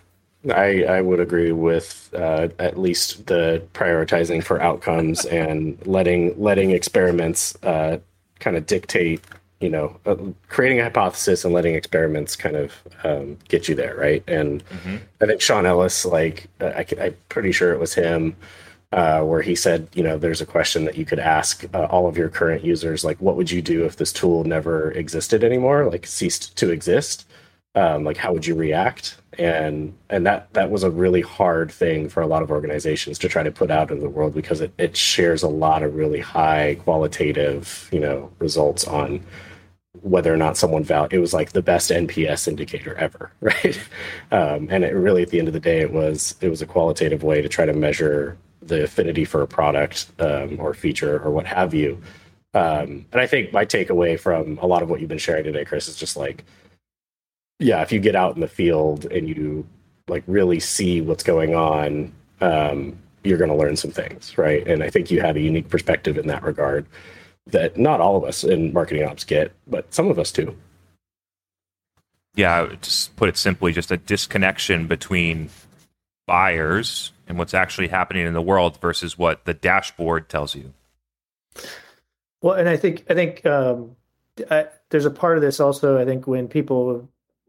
I, 0.50 0.84
I 0.84 1.00
would 1.00 1.20
agree 1.20 1.52
with 1.52 2.10
uh, 2.14 2.48
at 2.58 2.78
least 2.78 3.26
the 3.26 3.62
prioritizing 3.72 4.42
for 4.42 4.60
outcomes 4.60 5.24
and 5.26 5.78
letting 5.86 6.40
letting 6.40 6.70
experiments 6.72 7.56
uh, 7.62 7.98
kind 8.40 8.56
of 8.56 8.66
dictate. 8.66 9.20
You 9.60 9.70
know, 9.70 9.96
uh, 10.06 10.16
creating 10.48 10.78
a 10.80 10.84
hypothesis 10.84 11.44
and 11.44 11.52
letting 11.52 11.74
experiments 11.74 12.36
kind 12.36 12.56
of 12.56 12.72
um, 13.02 13.38
get 13.48 13.68
you 13.68 13.74
there, 13.74 13.96
right? 13.96 14.22
And 14.28 14.64
mm-hmm. 14.66 14.96
I 15.20 15.26
think 15.26 15.40
Sean 15.40 15.66
Ellis, 15.66 16.04
like 16.04 16.46
I, 16.60 16.86
I'm 17.00 17.16
pretty 17.28 17.50
sure 17.50 17.72
it 17.72 17.80
was 17.80 17.94
him, 17.94 18.36
uh, 18.92 19.20
where 19.20 19.42
he 19.42 19.54
said, 19.54 19.88
you 19.94 20.02
know, 20.02 20.16
there's 20.16 20.40
a 20.40 20.46
question 20.46 20.84
that 20.84 20.96
you 20.96 21.04
could 21.04 21.18
ask 21.18 21.64
uh, 21.74 21.84
all 21.90 22.06
of 22.06 22.16
your 22.16 22.28
current 22.28 22.64
users, 22.64 23.04
like, 23.04 23.20
what 23.20 23.36
would 23.36 23.50
you 23.50 23.60
do 23.60 23.84
if 23.84 23.96
this 23.96 24.12
tool 24.12 24.44
never 24.44 24.92
existed 24.92 25.44
anymore, 25.44 25.90
like 25.90 26.06
ceased 26.06 26.56
to 26.56 26.70
exist? 26.70 27.26
Um, 27.74 28.02
like, 28.04 28.16
how 28.16 28.32
would 28.32 28.46
you 28.46 28.54
react? 28.54 29.18
And 29.38 29.94
and 30.08 30.26
that 30.26 30.52
that 30.54 30.70
was 30.70 30.82
a 30.82 30.90
really 30.90 31.20
hard 31.20 31.70
thing 31.70 32.08
for 32.08 32.22
a 32.22 32.26
lot 32.26 32.42
of 32.42 32.50
organizations 32.50 33.18
to 33.20 33.28
try 33.28 33.42
to 33.42 33.52
put 33.52 33.70
out 33.70 33.90
in 33.90 34.00
the 34.00 34.08
world 34.08 34.34
because 34.34 34.60
it, 34.60 34.72
it 34.78 34.96
shares 34.96 35.42
a 35.42 35.48
lot 35.48 35.82
of 35.82 35.94
really 35.94 36.18
high 36.18 36.76
qualitative, 36.82 37.88
you 37.92 38.00
know, 38.00 38.32
results 38.38 38.84
on 38.84 39.20
whether 40.02 40.32
or 40.32 40.36
not 40.36 40.56
someone 40.56 40.84
val 40.84 41.06
it 41.10 41.18
was 41.18 41.32
like 41.32 41.52
the 41.52 41.62
best 41.62 41.90
nps 41.90 42.48
indicator 42.48 42.94
ever 42.96 43.30
right 43.40 43.78
um, 44.32 44.68
and 44.70 44.84
it 44.84 44.94
really 44.94 45.22
at 45.22 45.30
the 45.30 45.38
end 45.38 45.48
of 45.48 45.54
the 45.54 45.60
day 45.60 45.80
it 45.80 45.92
was 45.92 46.36
it 46.40 46.48
was 46.48 46.62
a 46.62 46.66
qualitative 46.66 47.22
way 47.22 47.40
to 47.42 47.48
try 47.48 47.64
to 47.64 47.72
measure 47.72 48.36
the 48.68 48.84
affinity 48.84 49.24
for 49.24 49.42
a 49.42 49.46
product 49.46 50.10
um, 50.20 50.58
or 50.60 50.74
feature 50.74 51.22
or 51.22 51.30
what 51.30 51.46
have 51.46 51.74
you. 51.74 52.00
Um, 52.54 53.06
and 53.12 53.20
I 53.20 53.26
think 53.26 53.52
my 53.52 53.64
takeaway 53.64 54.18
from 54.18 54.58
a 54.58 54.66
lot 54.66 54.82
of 54.82 54.90
what 54.90 55.00
you've 55.00 55.08
been 55.08 55.18
sharing 55.18 55.44
today, 55.44 55.64
Chris, 55.64 55.88
is 55.88 55.96
just 55.96 56.16
like, 56.16 56.44
yeah, 57.58 57.82
if 57.82 57.92
you 57.92 57.98
get 57.98 58.14
out 58.14 58.34
in 58.34 58.40
the 58.40 58.48
field 58.48 59.06
and 59.06 59.28
you 59.28 59.66
like 60.06 60.22
really 60.26 60.60
see 60.60 61.00
what's 61.00 61.24
going 61.24 61.54
on, 61.54 62.12
um, 62.40 62.96
you're 63.24 63.38
going 63.38 63.50
to 63.50 63.56
learn 63.56 63.76
some 63.76 63.90
things, 63.90 64.38
right? 64.38 64.66
And 64.66 64.82
I 64.82 64.90
think 64.90 65.10
you 65.10 65.20
had 65.20 65.36
a 65.36 65.40
unique 65.40 65.68
perspective 65.68 66.16
in 66.16 66.28
that 66.28 66.42
regard 66.42 66.86
that 67.48 67.76
not 67.76 68.00
all 68.00 68.16
of 68.16 68.24
us 68.24 68.44
in 68.44 68.72
marketing 68.72 69.04
ops 69.04 69.24
get, 69.24 69.52
but 69.66 69.92
some 69.92 70.10
of 70.10 70.18
us 70.18 70.32
do. 70.32 70.56
Yeah, 72.34 72.68
just 72.80 73.16
put 73.16 73.28
it 73.28 73.36
simply, 73.36 73.72
just 73.72 73.90
a 73.90 73.96
disconnection 73.96 74.86
between 74.86 75.50
buyers 76.26 77.12
and 77.26 77.38
what's 77.38 77.54
actually 77.54 77.88
happening 77.88 78.26
in 78.26 78.34
the 78.34 78.42
world 78.42 78.80
versus 78.80 79.18
what 79.18 79.44
the 79.44 79.54
dashboard 79.54 80.28
tells 80.28 80.54
you. 80.54 80.72
Well, 82.40 82.54
and 82.54 82.68
I 82.68 82.76
think 82.76 83.04
I 83.10 83.14
think 83.14 83.44
um, 83.44 83.96
I, 84.50 84.66
there's 84.90 85.06
a 85.06 85.10
part 85.10 85.36
of 85.36 85.42
this 85.42 85.58
also. 85.58 85.98
I 85.98 86.04
think 86.04 86.26
when 86.26 86.46
people 86.46 87.08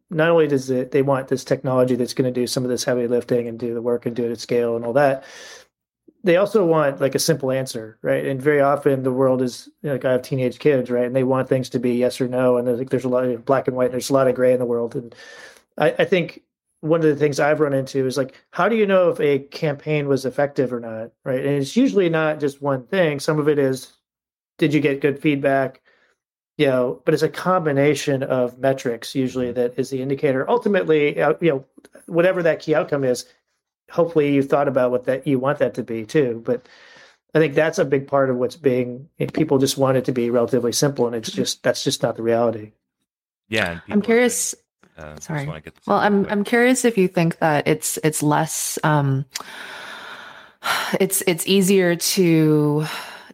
not 0.10 0.30
only 0.30 0.48
does 0.48 0.72
it 0.72 0.90
they 0.90 1.04
want 1.04 1.28
this 1.28 1.44
technology 1.44 1.96
that's 1.96 2.16
going 2.16 2.34
to 2.34 2.40
do 2.40 2.48
some 2.48 2.64
of 2.64 2.70
this 2.70 2.84
heavy 2.84 3.06
lifting 3.08 3.48
and 3.48 3.60
do 3.60 3.76
the 3.76 3.82
work 3.82 4.08
and 4.08 4.16
do 4.16 4.26
it 4.26 4.32
at 4.32 4.40
scale 4.40 4.76
and 4.76 4.84
all 4.84 4.94
that, 4.94 5.24
they 6.24 6.38
also 6.38 6.65
want 6.65 7.02
like 7.02 7.15
a 7.15 7.19
simple 7.19 7.52
answer, 7.52 7.98
right? 8.02 8.26
And 8.26 8.41
very 8.41 8.62
often 8.62 9.04
the 9.04 9.12
world 9.12 9.41
is 9.41 9.69
you 9.82 9.88
know, 9.88 9.93
like 9.93 10.06
I 10.06 10.12
have 10.12 10.22
teenage 10.22 10.60
kids, 10.60 10.89
right? 10.89 11.06
And 11.06 11.15
they 11.15 11.24
want 11.24 11.50
things 11.50 11.69
to 11.69 11.80
be 11.80 11.93
yes 11.93 12.19
or 12.19 12.28
no, 12.28 12.58
and 12.58 12.67
there's, 12.67 12.80
like, 12.80 12.89
there's 12.89 13.06
a 13.06 13.10
lot 13.10 13.26
of 13.26 13.45
black 13.45 13.67
and 13.67 13.76
white. 13.78 13.86
And 13.86 13.93
there's 13.93 14.10
a 14.10 14.13
lot 14.13 14.28
of 14.28 14.36
gray 14.36 14.54
in 14.54 14.60
the 14.60 14.65
world, 14.65 14.95
and 14.95 15.15
I, 15.78 15.95
I 16.00 16.06
think 16.06 16.43
one 16.82 17.02
of 17.02 17.08
the 17.08 17.15
things 17.15 17.39
I've 17.39 17.60
run 17.60 17.74
into 17.74 18.06
is 18.06 18.17
like, 18.17 18.36
how 18.52 18.69
do 18.69 18.76
you 18.76 18.86
know 18.86 19.10
if 19.10 19.19
a 19.19 19.39
campaign 19.39 20.08
was 20.08 20.26
effective 20.26 20.72
or 20.72 20.80
not? 20.80 21.12
Right. 21.26 21.45
And 21.45 21.56
it's 21.56 21.76
usually 21.76 22.10
not 22.10 22.39
just 22.39 22.62
one 22.62 22.86
thing. 22.88 23.19
Some 23.19 23.38
of 23.38 23.50
it 23.50 23.60
is, 23.60 23.93
did 24.58 24.74
you 24.74 24.80
get 24.80 25.02
good 25.02 25.19
feedback? 25.19 25.82
You 26.58 26.67
know, 26.67 27.02
but 27.04 27.13
it's 27.13 27.24
a 27.24 27.30
combination 27.30 28.24
of 28.24 28.60
metrics 28.60 29.13
usually 29.13 29.52
that 29.52 29.78
is 29.78 29.89
the 29.89 30.02
indicator. 30.02 30.50
Ultimately, 30.50 31.22
uh, 31.22 31.34
you 31.41 31.50
know, 31.50 31.65
whatever 32.06 32.43
that 32.43 32.62
key 32.62 32.76
outcome 32.76 33.04
is, 33.04 33.26
hopefully 33.91 34.34
you 34.34 34.43
thought 34.43 34.67
about 34.67 34.91
what 34.91 35.06
that 35.06 35.28
you 35.28 35.39
want 35.39 35.60
that 35.60 35.73
to 35.75 35.84
be 35.84 36.06
too. 36.06 36.41
But 36.45 36.67
I 37.34 37.39
think 37.39 37.54
that's 37.54 37.80
a 37.80 37.86
big 37.86 38.08
part 38.08 38.30
of 38.30 38.38
what's 38.38 38.56
being 38.56 39.10
people 39.34 39.58
just 39.60 39.78
want 39.78 39.97
it 39.97 40.06
to 40.06 40.12
be 40.12 40.30
relatively 40.30 40.71
simple, 40.71 41.08
and 41.08 41.15
it's 41.15 41.32
just 41.32 41.63
that's 41.63 41.84
just 41.84 42.02
not 42.02 42.15
the 42.15 42.23
reality. 42.23 42.71
Yeah, 43.49 43.80
I'm 43.89 44.02
curious. 44.02 44.56
Uh, 44.97 45.19
Sorry. 45.19 45.47
Well, 45.88 45.97
I'm 45.97 46.25
I'm 46.25 46.43
curious 46.43 46.86
if 46.86 46.97
you 46.97 47.08
think 47.08 47.39
that 47.39 47.67
it's 47.67 47.97
it's 48.04 48.21
less 48.21 48.78
um, 48.84 49.25
it's 50.99 51.23
it's 51.28 51.47
easier 51.47 51.95
to 51.95 52.86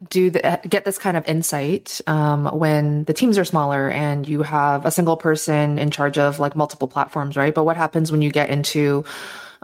do 0.09 0.29
the, 0.29 0.59
get 0.67 0.85
this 0.85 0.97
kind 0.97 1.17
of 1.17 1.27
insight 1.27 2.01
um, 2.07 2.45
when 2.47 3.05
the 3.05 3.13
teams 3.13 3.37
are 3.37 3.45
smaller 3.45 3.89
and 3.89 4.27
you 4.27 4.43
have 4.43 4.85
a 4.85 4.91
single 4.91 5.17
person 5.17 5.79
in 5.79 5.89
charge 5.89 6.17
of 6.17 6.39
like 6.39 6.55
multiple 6.55 6.87
platforms, 6.87 7.37
right? 7.37 7.55
But 7.55 7.63
what 7.63 7.77
happens 7.77 8.11
when 8.11 8.21
you 8.21 8.29
get 8.29 8.49
into 8.49 9.05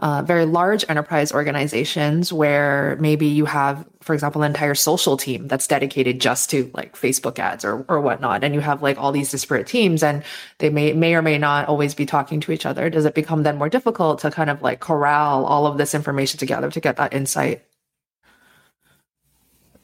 uh, 0.02 0.20
very 0.20 0.44
large 0.44 0.84
enterprise 0.88 1.30
organizations 1.32 2.32
where 2.32 2.96
maybe 3.00 3.26
you 3.26 3.44
have, 3.44 3.86
for 4.00 4.14
example, 4.14 4.42
an 4.42 4.50
entire 4.50 4.74
social 4.74 5.16
team 5.16 5.46
that's 5.46 5.68
dedicated 5.68 6.20
just 6.20 6.50
to 6.50 6.68
like 6.74 6.96
Facebook 6.96 7.38
ads 7.38 7.64
or, 7.64 7.84
or 7.88 8.00
whatnot. 8.00 8.42
And 8.42 8.52
you 8.52 8.60
have 8.60 8.82
like 8.82 8.98
all 8.98 9.12
these 9.12 9.30
disparate 9.30 9.68
teams 9.68 10.02
and 10.02 10.24
they 10.58 10.70
may, 10.70 10.92
may 10.92 11.14
or 11.14 11.22
may 11.22 11.38
not 11.38 11.68
always 11.68 11.94
be 11.94 12.04
talking 12.04 12.40
to 12.40 12.50
each 12.50 12.66
other. 12.66 12.90
Does 12.90 13.04
it 13.04 13.14
become 13.14 13.44
then 13.44 13.58
more 13.58 13.68
difficult 13.68 14.18
to 14.20 14.32
kind 14.32 14.50
of 14.50 14.60
like 14.60 14.80
corral 14.80 15.46
all 15.46 15.68
of 15.68 15.78
this 15.78 15.94
information 15.94 16.36
together 16.36 16.68
to 16.68 16.80
get 16.80 16.96
that 16.96 17.14
insight? 17.14 17.64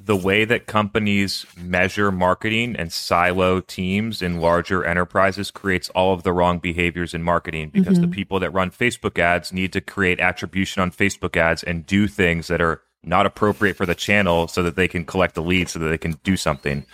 The 0.08 0.16
way 0.16 0.46
that 0.46 0.66
companies 0.66 1.44
measure 1.54 2.10
marketing 2.10 2.74
and 2.74 2.90
silo 2.90 3.60
teams 3.60 4.22
in 4.22 4.40
larger 4.40 4.82
enterprises 4.82 5.50
creates 5.50 5.90
all 5.90 6.14
of 6.14 6.22
the 6.22 6.32
wrong 6.32 6.58
behaviors 6.58 7.12
in 7.12 7.22
marketing 7.22 7.68
because 7.68 7.98
mm-hmm. 7.98 8.10
the 8.10 8.16
people 8.16 8.40
that 8.40 8.50
run 8.54 8.70
Facebook 8.70 9.18
ads 9.18 9.52
need 9.52 9.70
to 9.70 9.82
create 9.82 10.18
attribution 10.18 10.80
on 10.80 10.90
Facebook 10.90 11.36
ads 11.36 11.62
and 11.62 11.84
do 11.84 12.08
things 12.08 12.46
that 12.46 12.62
are 12.62 12.80
not 13.04 13.26
appropriate 13.26 13.76
for 13.76 13.84
the 13.84 13.94
channel 13.94 14.48
so 14.48 14.62
that 14.62 14.76
they 14.76 14.88
can 14.88 15.04
collect 15.04 15.34
the 15.34 15.42
lead 15.42 15.68
so 15.68 15.78
that 15.78 15.88
they 15.88 15.98
can 15.98 16.12
do 16.24 16.38
something. 16.38 16.86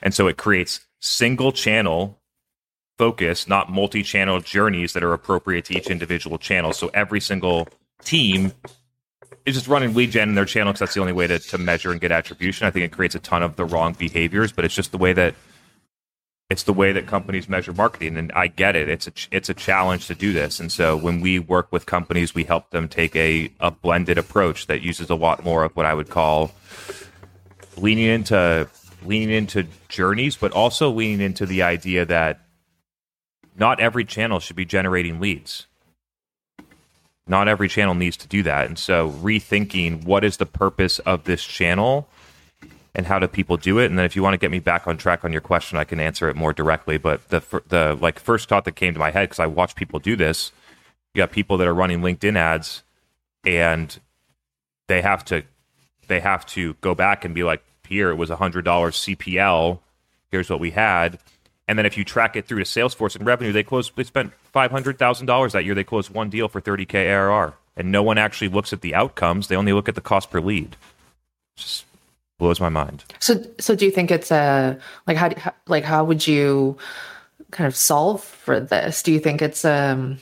And 0.00 0.14
so 0.14 0.26
it 0.26 0.38
creates 0.38 0.80
single 0.98 1.52
channel 1.52 2.22
focus, 2.96 3.46
not 3.46 3.70
multi 3.70 4.02
channel 4.02 4.40
journeys 4.40 4.94
that 4.94 5.02
are 5.02 5.12
appropriate 5.12 5.66
to 5.66 5.76
each 5.76 5.88
individual 5.88 6.38
channel. 6.38 6.72
So 6.72 6.90
every 6.94 7.20
single 7.20 7.68
team 8.02 8.52
is 9.44 9.54
just 9.54 9.68
running 9.68 9.94
lead 9.94 10.10
gen 10.10 10.28
in 10.28 10.34
their 10.34 10.44
channel 10.44 10.72
because 10.72 10.80
that's 10.80 10.94
the 10.94 11.00
only 11.00 11.12
way 11.12 11.26
to, 11.26 11.38
to 11.38 11.58
measure 11.58 11.90
and 11.90 12.00
get 12.00 12.12
attribution. 12.12 12.66
I 12.66 12.70
think 12.70 12.84
it 12.84 12.92
creates 12.92 13.14
a 13.14 13.20
ton 13.20 13.42
of 13.42 13.56
the 13.56 13.64
wrong 13.64 13.94
behaviors, 13.94 14.52
but 14.52 14.64
it's 14.64 14.74
just 14.74 14.92
the 14.92 14.98
way 14.98 15.12
that 15.12 15.34
it's 16.50 16.64
the 16.64 16.72
way 16.72 16.92
that 16.92 17.06
companies 17.06 17.48
measure 17.48 17.72
marketing, 17.72 18.18
and 18.18 18.30
I 18.32 18.46
get 18.46 18.76
it. 18.76 18.88
It's 18.88 19.06
a 19.06 19.12
it's 19.30 19.48
a 19.48 19.54
challenge 19.54 20.06
to 20.08 20.14
do 20.14 20.32
this, 20.32 20.60
and 20.60 20.70
so 20.70 20.96
when 20.96 21.20
we 21.20 21.38
work 21.38 21.72
with 21.72 21.86
companies, 21.86 22.34
we 22.34 22.44
help 22.44 22.70
them 22.70 22.88
take 22.88 23.16
a 23.16 23.50
a 23.58 23.70
blended 23.70 24.18
approach 24.18 24.66
that 24.66 24.82
uses 24.82 25.08
a 25.08 25.14
lot 25.14 25.44
more 25.44 25.64
of 25.64 25.74
what 25.74 25.86
I 25.86 25.94
would 25.94 26.10
call 26.10 26.52
leaning 27.76 28.06
into 28.06 28.68
leaning 29.04 29.30
into 29.30 29.66
journeys, 29.88 30.36
but 30.36 30.52
also 30.52 30.90
leaning 30.90 31.20
into 31.20 31.46
the 31.46 31.62
idea 31.62 32.04
that 32.04 32.40
not 33.56 33.80
every 33.80 34.04
channel 34.04 34.38
should 34.38 34.56
be 34.56 34.64
generating 34.64 35.20
leads 35.20 35.66
not 37.26 37.48
every 37.48 37.68
channel 37.68 37.94
needs 37.94 38.16
to 38.18 38.28
do 38.28 38.42
that. 38.42 38.66
And 38.66 38.78
so 38.78 39.10
rethinking 39.10 40.04
what 40.04 40.24
is 40.24 40.36
the 40.38 40.46
purpose 40.46 40.98
of 41.00 41.24
this 41.24 41.44
channel 41.44 42.08
and 42.94 43.06
how 43.06 43.18
do 43.18 43.26
people 43.26 43.56
do 43.56 43.78
it? 43.78 43.86
And 43.86 43.98
then 43.98 44.04
if 44.04 44.16
you 44.16 44.22
want 44.22 44.34
to 44.34 44.38
get 44.38 44.50
me 44.50 44.58
back 44.58 44.86
on 44.86 44.96
track 44.96 45.24
on 45.24 45.32
your 45.32 45.40
question, 45.40 45.78
I 45.78 45.84
can 45.84 46.00
answer 46.00 46.28
it 46.28 46.36
more 46.36 46.52
directly. 46.52 46.98
But 46.98 47.28
the 47.28 47.42
the 47.68 47.96
like 48.00 48.18
first 48.18 48.48
thought 48.48 48.64
that 48.64 48.76
came 48.76 48.92
to 48.92 49.00
my 49.00 49.10
head 49.10 49.28
because 49.28 49.40
I 49.40 49.46
watch 49.46 49.74
people 49.74 49.98
do 49.98 50.16
this, 50.16 50.52
you 51.14 51.20
got 51.20 51.30
people 51.30 51.56
that 51.58 51.66
are 51.66 51.74
running 51.74 52.00
LinkedIn 52.00 52.36
ads 52.36 52.82
and 53.44 53.98
they 54.88 55.02
have 55.02 55.24
to 55.26 55.44
they 56.08 56.20
have 56.20 56.44
to 56.46 56.74
go 56.80 56.94
back 56.94 57.24
and 57.24 57.34
be 57.34 57.42
like, 57.44 57.62
here 57.88 58.10
it 58.10 58.16
was 58.16 58.30
a 58.30 58.36
hundred 58.36 58.64
dollars 58.64 58.96
CPL. 58.96 59.78
Here's 60.30 60.50
what 60.50 60.60
we 60.60 60.70
had. 60.72 61.18
And 61.68 61.78
then 61.78 61.86
if 61.86 61.96
you 61.96 62.04
track 62.04 62.36
it 62.36 62.46
through 62.46 62.58
to 62.58 62.64
Salesforce 62.64 63.16
and 63.16 63.24
revenue, 63.24 63.52
they 63.52 63.62
closed. 63.62 63.92
They 63.96 64.04
spent 64.04 64.32
five 64.52 64.70
hundred 64.70 64.98
thousand 64.98 65.26
dollars 65.26 65.52
that 65.52 65.64
year. 65.64 65.74
They 65.74 65.84
closed 65.84 66.10
one 66.10 66.28
deal 66.28 66.48
for 66.48 66.60
thirty 66.60 66.84
k 66.84 67.08
ARR, 67.08 67.54
and 67.76 67.92
no 67.92 68.02
one 68.02 68.18
actually 68.18 68.48
looks 68.48 68.72
at 68.72 68.80
the 68.80 68.94
outcomes. 68.94 69.48
They 69.48 69.56
only 69.56 69.72
look 69.72 69.88
at 69.88 69.94
the 69.94 70.00
cost 70.00 70.30
per 70.30 70.40
lead. 70.40 70.76
Just 71.56 71.84
blows 72.38 72.60
my 72.60 72.68
mind. 72.68 73.04
So, 73.20 73.44
so 73.60 73.76
do 73.76 73.84
you 73.84 73.92
think 73.92 74.10
it's 74.10 74.32
a 74.32 74.76
like 75.06 75.16
how, 75.16 75.30
like 75.68 75.84
how 75.84 76.02
would 76.04 76.26
you 76.26 76.76
kind 77.52 77.68
of 77.68 77.76
solve 77.76 78.24
for 78.24 78.58
this? 78.58 79.02
Do 79.02 79.12
you 79.12 79.20
think 79.20 79.40
it's 79.40 79.64
um, 79.64 80.18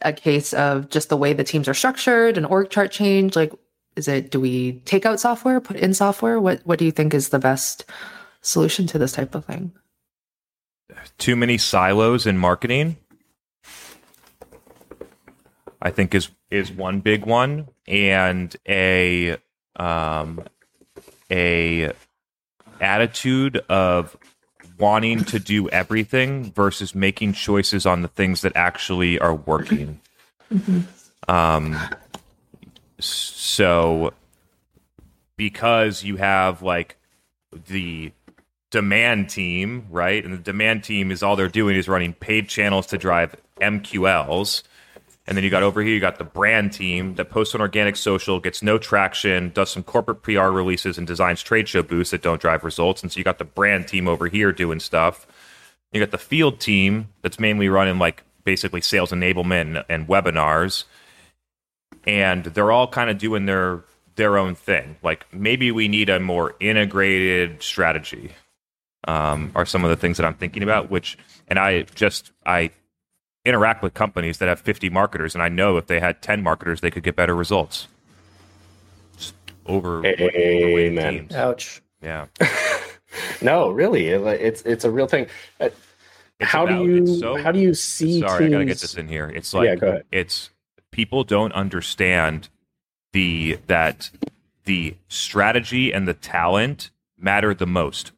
a 0.00 0.14
case 0.14 0.54
of 0.54 0.88
just 0.88 1.10
the 1.10 1.16
way 1.16 1.34
the 1.34 1.44
teams 1.44 1.68
are 1.68 1.74
structured, 1.74 2.38
and 2.38 2.46
org 2.46 2.70
chart 2.70 2.90
change? 2.90 3.36
Like, 3.36 3.52
is 3.96 4.08
it 4.08 4.30
do 4.30 4.40
we 4.40 4.80
take 4.86 5.04
out 5.04 5.20
software, 5.20 5.60
put 5.60 5.76
in 5.76 5.92
software? 5.92 6.40
What 6.40 6.62
what 6.64 6.78
do 6.78 6.86
you 6.86 6.92
think 6.92 7.12
is 7.12 7.28
the 7.28 7.38
best 7.38 7.84
solution 8.40 8.86
to 8.86 8.98
this 8.98 9.12
type 9.12 9.34
of 9.34 9.44
thing? 9.44 9.72
Too 11.18 11.36
many 11.36 11.58
silos 11.58 12.26
in 12.26 12.38
marketing. 12.38 12.96
I 15.80 15.90
think 15.90 16.14
is 16.14 16.30
is 16.50 16.72
one 16.72 17.00
big 17.00 17.24
one, 17.24 17.68
and 17.86 18.54
a 18.68 19.36
um, 19.76 20.42
a 21.30 21.92
attitude 22.80 23.58
of 23.68 24.16
wanting 24.78 25.24
to 25.24 25.38
do 25.38 25.68
everything 25.68 26.52
versus 26.52 26.94
making 26.94 27.32
choices 27.32 27.84
on 27.84 28.02
the 28.02 28.08
things 28.08 28.42
that 28.42 28.52
actually 28.54 29.18
are 29.18 29.34
working. 29.34 30.00
Um, 31.26 31.76
so 33.00 34.12
because 35.36 36.02
you 36.04 36.16
have 36.16 36.62
like 36.62 36.96
the 37.68 38.12
demand 38.70 39.30
team, 39.30 39.86
right? 39.90 40.24
And 40.24 40.34
the 40.34 40.38
demand 40.38 40.84
team 40.84 41.10
is 41.10 41.22
all 41.22 41.36
they're 41.36 41.48
doing 41.48 41.76
is 41.76 41.88
running 41.88 42.12
paid 42.12 42.48
channels 42.48 42.86
to 42.88 42.98
drive 42.98 43.34
MQLs. 43.60 44.62
And 45.26 45.36
then 45.36 45.44
you 45.44 45.50
got 45.50 45.62
over 45.62 45.82
here, 45.82 45.92
you 45.92 46.00
got 46.00 46.16
the 46.16 46.24
brand 46.24 46.72
team 46.72 47.14
that 47.16 47.28
posts 47.28 47.54
on 47.54 47.60
organic 47.60 47.96
social, 47.96 48.40
gets 48.40 48.62
no 48.62 48.78
traction, 48.78 49.50
does 49.50 49.70
some 49.70 49.82
corporate 49.82 50.22
PR 50.22 50.48
releases, 50.48 50.96
and 50.96 51.06
designs 51.06 51.42
trade 51.42 51.68
show 51.68 51.82
booths 51.82 52.10
that 52.10 52.22
don't 52.22 52.40
drive 52.40 52.64
results. 52.64 53.02
And 53.02 53.12
so 53.12 53.18
you 53.18 53.24
got 53.24 53.38
the 53.38 53.44
brand 53.44 53.88
team 53.88 54.08
over 54.08 54.26
here 54.26 54.52
doing 54.52 54.80
stuff. 54.80 55.26
You 55.92 56.00
got 56.00 56.12
the 56.12 56.18
field 56.18 56.60
team 56.60 57.08
that's 57.20 57.38
mainly 57.38 57.68
running 57.68 57.98
like 57.98 58.24
basically 58.44 58.80
sales 58.80 59.10
enablement 59.10 59.60
and, 59.60 59.84
and 59.88 60.08
webinars. 60.08 60.84
And 62.04 62.44
they're 62.44 62.72
all 62.72 62.88
kind 62.88 63.10
of 63.10 63.18
doing 63.18 63.44
their 63.44 63.84
their 64.16 64.38
own 64.38 64.54
thing. 64.54 64.96
Like 65.02 65.26
maybe 65.32 65.70
we 65.70 65.88
need 65.88 66.08
a 66.08 66.20
more 66.20 66.54
integrated 66.58 67.62
strategy. 67.62 68.32
Um, 69.06 69.52
are 69.54 69.64
some 69.64 69.84
of 69.84 69.90
the 69.90 69.96
things 69.96 70.16
that 70.16 70.26
I'm 70.26 70.34
thinking 70.34 70.62
about. 70.62 70.90
Which, 70.90 71.16
and 71.46 71.58
I 71.58 71.82
just 71.82 72.32
I 72.44 72.70
interact 73.44 73.82
with 73.82 73.94
companies 73.94 74.38
that 74.38 74.48
have 74.48 74.60
50 74.60 74.90
marketers, 74.90 75.34
and 75.34 75.42
I 75.42 75.48
know 75.48 75.76
if 75.76 75.86
they 75.86 76.00
had 76.00 76.20
10 76.20 76.42
marketers, 76.42 76.80
they 76.80 76.90
could 76.90 77.04
get 77.04 77.14
better 77.16 77.34
results. 77.36 77.86
Just 79.16 79.34
over 79.66 80.04
Amen. 80.04 81.12
teams. 81.14 81.34
Ouch. 81.34 81.82
Yeah. 82.02 82.26
No, 83.40 83.70
really, 83.70 84.08
it- 84.08 84.20
it's 84.40 84.62
it's 84.62 84.84
a 84.84 84.90
real 84.90 85.06
thing. 85.06 85.28
Uh, 85.60 85.70
It's 86.40 86.50
how 86.50 86.64
about- 86.64 86.84
do 86.84 86.90
you 86.92 87.06
so- 87.18 87.36
how 87.36 87.50
do 87.52 87.58
you 87.58 87.72
see? 87.72 88.20
Sorry, 88.20 88.46
I 88.46 88.48
gotta 88.50 88.64
get 88.66 88.78
this 88.78 88.96
in 88.96 89.08
here. 89.08 89.28
It's 89.34 89.54
like 89.54 89.64
Yeah, 89.66 89.74
go 89.76 89.88
ahead. 89.88 90.04
it's 90.12 90.50
people 90.90 91.24
don't 91.24 91.52
understand 91.52 92.48
the 93.12 93.58
that 93.66 94.10
the 94.64 94.94
strategy 95.08 95.90
and 95.92 96.06
the 96.06 96.14
talent 96.14 96.90
matter 97.16 97.54
the 97.54 97.66
most. 97.66 98.12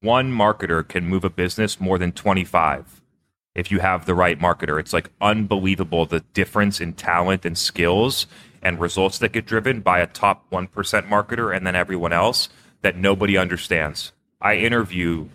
One 0.00 0.32
marketer 0.32 0.86
can 0.86 1.06
move 1.06 1.24
a 1.24 1.30
business 1.30 1.80
more 1.80 1.98
than 1.98 2.12
25 2.12 3.00
if 3.54 3.70
you 3.70 3.80
have 3.80 4.04
the 4.04 4.14
right 4.14 4.38
marketer. 4.38 4.78
It's 4.78 4.92
like 4.92 5.10
unbelievable 5.20 6.04
the 6.04 6.20
difference 6.34 6.80
in 6.80 6.92
talent 6.92 7.44
and 7.44 7.56
skills 7.56 8.26
and 8.62 8.78
results 8.78 9.18
that 9.18 9.32
get 9.32 9.46
driven 9.46 9.80
by 9.80 10.00
a 10.00 10.06
top 10.06 10.48
1% 10.50 10.68
marketer 11.08 11.54
and 11.54 11.66
then 11.66 11.74
everyone 11.74 12.12
else 12.12 12.48
that 12.82 12.96
nobody 12.96 13.36
understands. 13.36 14.12
I 14.40 14.56
interview 14.56 15.28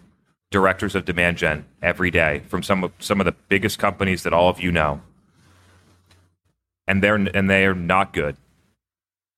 directors 0.51 0.95
of 0.95 1.05
demand 1.05 1.37
gen 1.37 1.65
every 1.81 2.11
day 2.11 2.43
from 2.47 2.61
some 2.61 2.83
of 2.83 2.91
some 2.99 3.19
of 3.19 3.25
the 3.25 3.35
biggest 3.49 3.79
companies 3.79 4.23
that 4.23 4.33
all 4.33 4.49
of 4.49 4.59
you 4.59 4.71
know. 4.71 5.01
And 6.87 7.01
they're 7.01 7.15
and 7.15 7.49
they 7.49 7.65
are 7.65 7.73
not 7.73 8.13
good. 8.13 8.35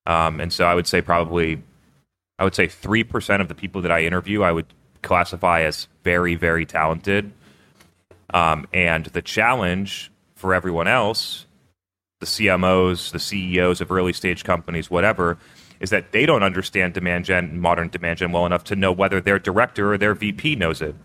Um, 0.05 0.41
and 0.41 0.51
so 0.51 0.65
I 0.65 0.75
would 0.75 0.87
say 0.87 1.01
probably 1.01 1.61
I 2.37 2.43
would 2.43 2.55
say 2.55 2.67
3% 2.67 3.41
of 3.41 3.47
the 3.47 3.55
people 3.55 3.81
that 3.81 3.91
I 3.91 4.01
interview 4.01 4.41
I 4.41 4.51
would 4.51 4.65
classify 5.03 5.61
as 5.61 5.87
very 6.03 6.35
very 6.35 6.65
talented. 6.65 7.31
Um, 8.33 8.67
and 8.73 9.05
the 9.07 9.21
challenge 9.21 10.11
for 10.33 10.53
everyone 10.55 10.87
else, 10.87 11.45
the 12.19 12.25
CMOs, 12.25 13.11
the 13.11 13.19
CEOs 13.19 13.79
of 13.79 13.91
early 13.91 14.13
stage 14.13 14.43
companies, 14.43 14.89
whatever, 14.89 15.37
is 15.79 15.89
that 15.91 16.11
they 16.13 16.25
don't 16.25 16.43
understand 16.43 16.93
demand 16.93 17.25
gen, 17.25 17.59
modern 17.59 17.89
demand 17.89 18.17
gen 18.19 18.31
well 18.31 18.45
enough 18.45 18.63
to 18.63 18.75
know 18.75 18.91
whether 18.91 19.21
their 19.21 19.37
director 19.37 19.93
or 19.93 19.97
their 19.97 20.15
VP 20.15 20.55
knows 20.55 20.81
it. 20.81 20.95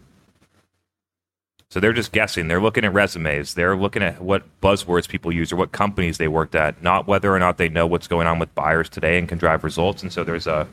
So 1.71 1.81
they're 1.81 1.93
just 1.93 2.13
guessing. 2.13 2.49
They're 2.49 2.63
looking 2.63 2.85
at 2.85 2.95
resumes. 2.95 3.55
They're 3.55 3.77
looking 3.77 4.03
at 4.03 4.23
what 4.23 4.45
buzzwords 4.63 5.07
people 5.07 5.31
use 5.31 5.53
or 5.53 5.57
what 5.57 5.71
companies 5.71 6.17
they 6.17 6.29
worked 6.29 6.55
at, 6.55 6.83
not 6.83 7.07
whether 7.07 7.35
or 7.35 7.39
not 7.39 7.59
they 7.59 7.69
know 7.69 7.87
what's 7.87 8.09
going 8.09 8.27
on 8.27 8.39
with 8.39 8.55
buyers 8.55 8.89
today 8.89 9.19
and 9.19 9.29
can 9.29 9.37
drive 9.37 9.65
results. 9.65 10.03
And 10.03 10.11
so 10.11 10.25
there's 10.25 10.47
a, 10.47 10.67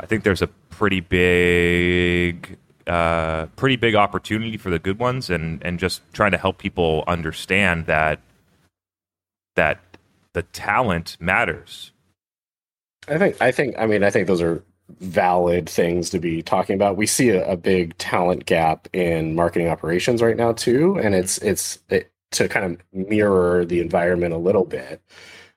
I 0.00 0.06
think 0.06 0.24
there's 0.24 0.42
a 0.42 0.48
pretty 0.48 1.00
big, 1.00 2.58
uh, 2.86 3.46
pretty 3.56 3.76
big 3.76 3.94
opportunity 3.94 4.56
for 4.56 4.70
the 4.70 4.78
good 4.78 4.98
ones, 4.98 5.30
and 5.30 5.62
and 5.64 5.78
just 5.78 6.02
trying 6.12 6.32
to 6.32 6.38
help 6.38 6.58
people 6.58 7.04
understand 7.06 7.86
that 7.86 8.20
that 9.56 9.80
the 10.32 10.42
talent 10.42 11.16
matters. 11.20 11.92
I 13.08 13.18
think 13.18 13.40
I 13.40 13.52
think 13.52 13.74
I 13.78 13.86
mean 13.86 14.02
I 14.02 14.10
think 14.10 14.26
those 14.26 14.42
are 14.42 14.62
valid 15.00 15.68
things 15.68 16.10
to 16.10 16.18
be 16.18 16.42
talking 16.42 16.74
about. 16.74 16.96
We 16.96 17.06
see 17.06 17.30
a, 17.30 17.52
a 17.52 17.56
big 17.56 17.96
talent 17.98 18.46
gap 18.46 18.88
in 18.92 19.34
marketing 19.34 19.68
operations 19.68 20.22
right 20.22 20.36
now 20.36 20.52
too, 20.52 20.98
and 20.98 21.14
it's 21.14 21.38
it's 21.38 21.78
it, 21.88 22.10
to 22.32 22.48
kind 22.48 22.64
of 22.66 23.08
mirror 23.08 23.64
the 23.64 23.80
environment 23.80 24.34
a 24.34 24.38
little 24.38 24.64
bit. 24.64 25.00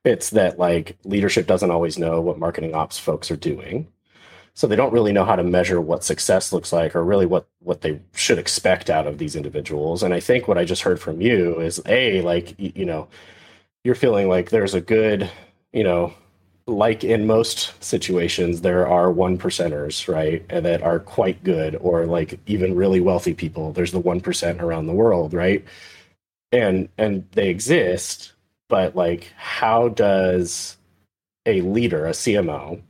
It's 0.03 0.29
that 0.31 0.59
like 0.59 0.97
leadership 1.03 1.47
doesn't 1.47 1.71
always 1.71 1.97
know 1.97 2.21
what 2.21 2.37
marketing 2.37 2.75
ops 2.75 2.99
folks 2.99 3.31
are 3.31 3.35
doing. 3.35 3.87
So 4.55 4.67
they 4.67 4.77
don't 4.77 4.93
really 4.93 5.11
know 5.11 5.25
how 5.25 5.35
to 5.35 5.43
measure 5.43 5.81
what 5.81 6.03
success 6.05 6.53
looks 6.53 6.71
like 6.73 6.95
or 6.95 7.03
really 7.03 7.25
what 7.25 7.47
what 7.59 7.81
they 7.81 7.99
should 8.13 8.39
expect 8.39 8.89
out 8.89 9.07
of 9.07 9.17
these 9.17 9.35
individuals. 9.35 10.01
And 10.01 10.13
I 10.13 10.19
think 10.21 10.47
what 10.47 10.57
I 10.57 10.65
just 10.65 10.83
heard 10.83 10.99
from 10.99 11.21
you 11.21 11.59
is 11.59 11.81
a 11.85 12.21
like 12.21 12.55
you 12.57 12.85
know 12.85 13.07
you're 13.85 13.95
feeling 13.95 14.27
like 14.27 14.49
there's 14.49 14.73
a 14.73 14.81
good, 14.81 15.29
you 15.73 15.83
know, 15.83 16.13
like 16.67 17.03
in 17.03 17.27
most 17.27 17.73
situations, 17.83 18.61
there 18.61 18.87
are 18.87 19.11
one 19.11 19.37
percenters, 19.37 20.11
right? 20.11 20.43
And 20.49 20.65
that 20.65 20.81
are 20.81 20.99
quite 20.99 21.43
good, 21.43 21.75
or 21.75 22.05
like 22.07 22.39
even 22.47 22.75
really 22.75 22.99
wealthy 22.99 23.33
people. 23.35 23.71
There's 23.73 23.91
the 23.91 23.99
one 23.99 24.21
percent 24.21 24.61
around 24.61 24.87
the 24.87 24.93
world, 24.93 25.33
right? 25.33 25.63
And 26.51 26.89
and 26.97 27.27
they 27.33 27.49
exist, 27.49 28.33
but 28.69 28.95
like 28.95 29.31
how 29.37 29.89
does 29.89 30.77
a 31.45 31.61
leader, 31.61 32.07
a 32.07 32.11
CMO, 32.11 32.81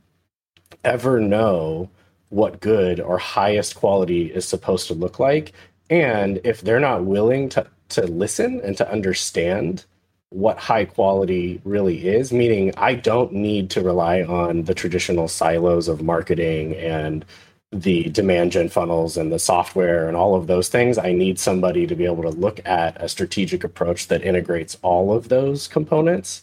ever 0.86 1.20
know 1.20 1.90
what 2.30 2.60
good 2.60 3.00
or 3.00 3.18
highest 3.18 3.74
quality 3.74 4.32
is 4.32 4.46
supposed 4.46 4.86
to 4.86 4.94
look 4.94 5.18
like? 5.18 5.52
And 5.90 6.40
if 6.44 6.62
they're 6.62 6.80
not 6.80 7.04
willing 7.04 7.48
to 7.50 7.66
to 7.88 8.06
listen 8.06 8.60
and 8.64 8.76
to 8.76 8.90
understand 8.90 9.84
what 10.30 10.58
high 10.58 10.84
quality 10.84 11.60
really 11.64 12.08
is, 12.08 12.32
meaning 12.32 12.72
I 12.76 12.94
don't 12.94 13.32
need 13.32 13.70
to 13.70 13.80
rely 13.80 14.22
on 14.22 14.64
the 14.64 14.74
traditional 14.74 15.28
silos 15.28 15.86
of 15.86 16.02
marketing 16.02 16.74
and 16.74 17.24
the 17.72 18.04
demand 18.10 18.52
gen 18.52 18.68
funnels 18.68 19.16
and 19.16 19.32
the 19.32 19.38
software 19.38 20.08
and 20.08 20.16
all 20.16 20.34
of 20.34 20.46
those 20.46 20.68
things. 20.68 20.98
I 20.98 21.12
need 21.12 21.38
somebody 21.38 21.86
to 21.86 21.94
be 21.94 22.04
able 22.04 22.22
to 22.22 22.30
look 22.30 22.60
at 22.66 23.00
a 23.00 23.08
strategic 23.08 23.62
approach 23.64 24.08
that 24.08 24.22
integrates 24.22 24.76
all 24.82 25.12
of 25.12 25.28
those 25.28 25.68
components 25.68 26.42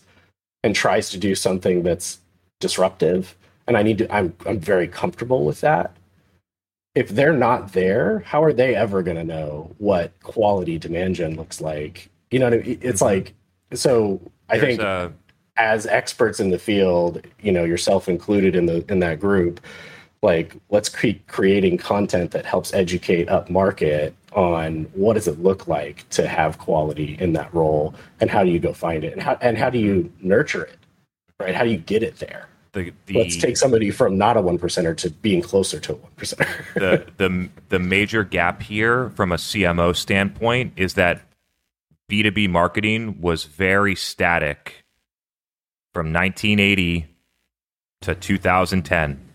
and 0.63 0.73
tries 0.73 1.09
to 1.09 1.17
do 1.17 1.35
something 1.35 1.83
that's 1.83 2.19
disruptive. 2.59 3.35
And 3.67 3.77
I 3.77 3.83
need 3.83 3.97
to, 3.99 4.13
I'm, 4.13 4.35
I'm 4.45 4.59
very 4.59 4.87
comfortable 4.87 5.45
with 5.45 5.61
that. 5.61 5.95
If 6.95 7.09
they're 7.09 7.33
not 7.33 7.73
there, 7.73 8.19
how 8.19 8.43
are 8.43 8.53
they 8.53 8.75
ever 8.75 9.01
going 9.01 9.17
to 9.17 9.23
know 9.23 9.73
what 9.79 10.11
quality 10.21 10.77
demand 10.77 11.15
gen 11.15 11.35
looks 11.35 11.59
like? 11.61 12.09
You 12.29 12.39
know 12.39 12.45
what 12.45 12.53
I 12.53 12.57
mean? 12.57 12.79
It's 12.81 13.01
Mhm. 13.01 13.05
like, 13.05 13.33
so 13.73 14.21
I 14.49 14.57
There's 14.57 14.77
think 14.77 14.81
a- 14.81 15.11
as 15.57 15.85
experts 15.87 16.39
in 16.39 16.49
the 16.51 16.59
field, 16.59 17.25
you 17.41 17.51
know, 17.51 17.63
yourself 17.63 18.07
included 18.09 18.55
in 18.55 18.65
the 18.65 18.83
in 18.91 18.99
that 18.99 19.19
group, 19.19 19.59
like 20.21 20.55
let's 20.69 20.89
keep 20.89 21.25
creating 21.27 21.77
content 21.77 22.31
that 22.31 22.45
helps 22.45 22.73
educate 22.73 23.29
up 23.29 23.49
market 23.49 24.15
on 24.33 24.85
what 24.93 25.13
does 25.13 25.27
it 25.27 25.39
look 25.41 25.67
like 25.67 26.07
to 26.09 26.27
have 26.27 26.57
quality 26.57 27.17
in 27.19 27.33
that 27.33 27.53
role 27.53 27.93
and 28.19 28.29
how 28.29 28.43
do 28.43 28.49
you 28.49 28.59
go 28.59 28.73
find 28.73 29.03
it 29.03 29.13
and 29.13 29.21
how 29.21 29.37
and 29.41 29.57
how 29.57 29.69
do 29.69 29.77
you 29.79 30.11
nurture 30.21 30.63
it, 30.63 30.77
right? 31.39 31.55
How 31.55 31.63
do 31.63 31.69
you 31.69 31.77
get 31.77 32.03
it 32.03 32.17
there? 32.17 32.47
The 32.73 32.91
the 33.05 33.13
Let's 33.13 33.37
take 33.37 33.55
somebody 33.55 33.91
from 33.91 34.17
not 34.17 34.35
a 34.35 34.41
one 34.41 34.57
percenter 34.57 34.97
to 34.97 35.09
being 35.09 35.41
closer 35.41 35.79
to 35.79 35.93
a 35.93 35.95
one 35.95 36.11
percenter. 36.17 36.73
the 36.73 37.05
the 37.17 37.49
the 37.69 37.79
major 37.79 38.23
gap 38.23 38.61
here 38.61 39.11
from 39.11 39.31
a 39.31 39.35
CMO 39.35 39.95
standpoint 39.95 40.73
is 40.75 40.95
that 40.95 41.21
B2B 42.11 42.49
marketing 42.49 43.21
was 43.21 43.45
very 43.45 43.95
static 43.95 44.83
from 45.93 46.11
1980 46.11 47.07
to 48.01 48.15
2010. 48.15 49.29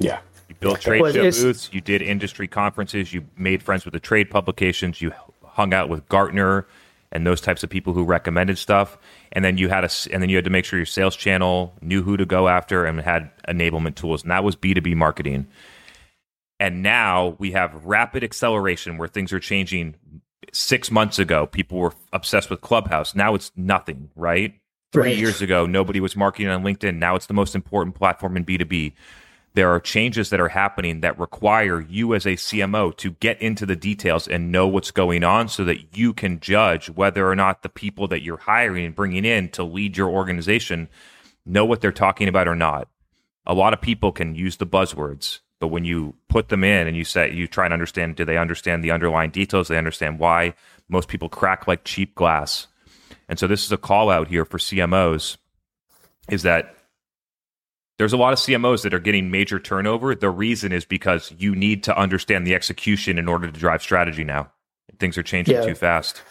yeah. 0.00 0.20
You 0.48 0.56
built 0.56 0.80
trade 0.80 1.00
Well, 1.00 1.12
show 1.12 1.30
booths, 1.30 1.70
you 1.72 1.80
did 1.80 2.02
industry 2.02 2.48
conferences, 2.48 3.14
you 3.14 3.24
made 3.36 3.62
friends 3.62 3.84
with 3.84 3.94
the 3.94 4.00
trade 4.00 4.30
publications, 4.30 5.00
you 5.00 5.12
hung 5.44 5.72
out 5.72 5.88
with 5.88 6.08
Gartner 6.08 6.66
and 7.12 7.26
those 7.26 7.40
types 7.40 7.62
of 7.62 7.70
people 7.70 7.92
who 7.92 8.04
recommended 8.04 8.58
stuff, 8.58 8.98
and 9.32 9.44
then 9.44 9.58
you 9.58 9.68
had 9.68 9.84
a 9.84 9.90
and 10.12 10.22
then 10.22 10.30
you 10.30 10.36
had 10.36 10.44
to 10.44 10.50
make 10.50 10.64
sure 10.64 10.78
your 10.78 10.86
sales 10.86 11.16
channel 11.16 11.74
knew 11.82 12.02
who 12.02 12.16
to 12.16 12.26
go 12.26 12.48
after 12.48 12.84
and 12.84 13.00
had 13.00 13.30
enablement 13.48 13.96
tools, 13.96 14.22
and 14.22 14.30
that 14.30 14.44
was 14.44 14.56
B2B 14.56 14.94
marketing. 14.96 15.46
And 16.58 16.82
now 16.82 17.36
we 17.38 17.52
have 17.52 17.84
rapid 17.84 18.24
acceleration 18.24 18.98
where 18.98 19.08
things 19.08 19.32
are 19.32 19.40
changing. 19.40 19.96
Six 20.52 20.90
months 20.90 21.18
ago, 21.18 21.46
people 21.46 21.78
were 21.78 21.94
obsessed 22.12 22.50
with 22.50 22.60
Clubhouse. 22.60 23.14
Now 23.14 23.34
it's 23.34 23.52
nothing, 23.56 24.10
right? 24.16 24.54
Three 24.92 25.10
Right. 25.10 25.18
years 25.18 25.42
ago, 25.42 25.66
nobody 25.66 26.00
was 26.00 26.16
marketing 26.16 26.48
on 26.48 26.64
LinkedIn. 26.64 26.96
Now 26.98 27.16
it's 27.16 27.26
the 27.26 27.34
most 27.34 27.54
important 27.54 27.94
platform 27.94 28.36
in 28.36 28.44
B2B. 28.44 28.92
There 29.54 29.70
are 29.70 29.80
changes 29.80 30.30
that 30.30 30.40
are 30.40 30.48
happening 30.48 31.00
that 31.00 31.18
require 31.18 31.80
you 31.80 32.14
as 32.14 32.24
a 32.24 32.36
CMO 32.36 32.96
to 32.98 33.10
get 33.12 33.42
into 33.42 33.66
the 33.66 33.74
details 33.74 34.28
and 34.28 34.52
know 34.52 34.68
what's 34.68 34.92
going 34.92 35.24
on 35.24 35.48
so 35.48 35.64
that 35.64 35.96
you 35.96 36.12
can 36.12 36.38
judge 36.38 36.88
whether 36.88 37.28
or 37.28 37.34
not 37.34 37.62
the 37.62 37.68
people 37.68 38.06
that 38.08 38.22
you're 38.22 38.36
hiring 38.36 38.86
and 38.86 38.94
bringing 38.94 39.24
in 39.24 39.48
to 39.50 39.64
lead 39.64 39.96
your 39.96 40.08
organization 40.08 40.88
know 41.44 41.64
what 41.64 41.80
they're 41.80 41.90
talking 41.90 42.28
about 42.28 42.46
or 42.46 42.54
not. 42.54 42.88
A 43.46 43.54
lot 43.54 43.72
of 43.72 43.80
people 43.80 44.12
can 44.12 44.36
use 44.36 44.58
the 44.58 44.66
buzzwords, 44.66 45.40
but 45.58 45.68
when 45.68 45.84
you 45.84 46.14
put 46.28 46.48
them 46.48 46.62
in 46.62 46.86
and 46.86 46.96
you 46.96 47.04
say 47.04 47.32
you 47.32 47.48
try 47.48 47.64
and 47.64 47.74
understand, 47.74 48.16
do 48.16 48.24
they 48.24 48.36
understand 48.36 48.84
the 48.84 48.92
underlying 48.92 49.30
details? 49.30 49.66
They 49.66 49.78
understand 49.78 50.18
why 50.20 50.54
most 50.88 51.08
people 51.08 51.28
crack 51.28 51.66
like 51.66 51.84
cheap 51.84 52.14
glass? 52.14 52.68
And 53.28 53.38
so 53.38 53.46
this 53.46 53.64
is 53.64 53.72
a 53.72 53.76
call 53.76 54.10
out 54.10 54.28
here 54.28 54.44
for 54.44 54.58
CMOs 54.58 55.38
is 56.28 56.42
that 56.42 56.76
there's 58.00 58.14
a 58.14 58.16
lot 58.16 58.32
of 58.32 58.38
CMOs 58.38 58.82
that 58.84 58.94
are 58.94 58.98
getting 58.98 59.30
major 59.30 59.60
turnover. 59.60 60.14
The 60.14 60.30
reason 60.30 60.72
is 60.72 60.86
because 60.86 61.34
you 61.36 61.54
need 61.54 61.82
to 61.82 61.94
understand 61.94 62.46
the 62.46 62.54
execution 62.54 63.18
in 63.18 63.28
order 63.28 63.50
to 63.50 63.60
drive 63.60 63.82
strategy 63.82 64.24
now. 64.24 64.50
Things 64.98 65.18
are 65.18 65.22
changing 65.22 65.56
Yeah. 65.56 65.66
too 65.66 65.74
fast. 65.74 66.22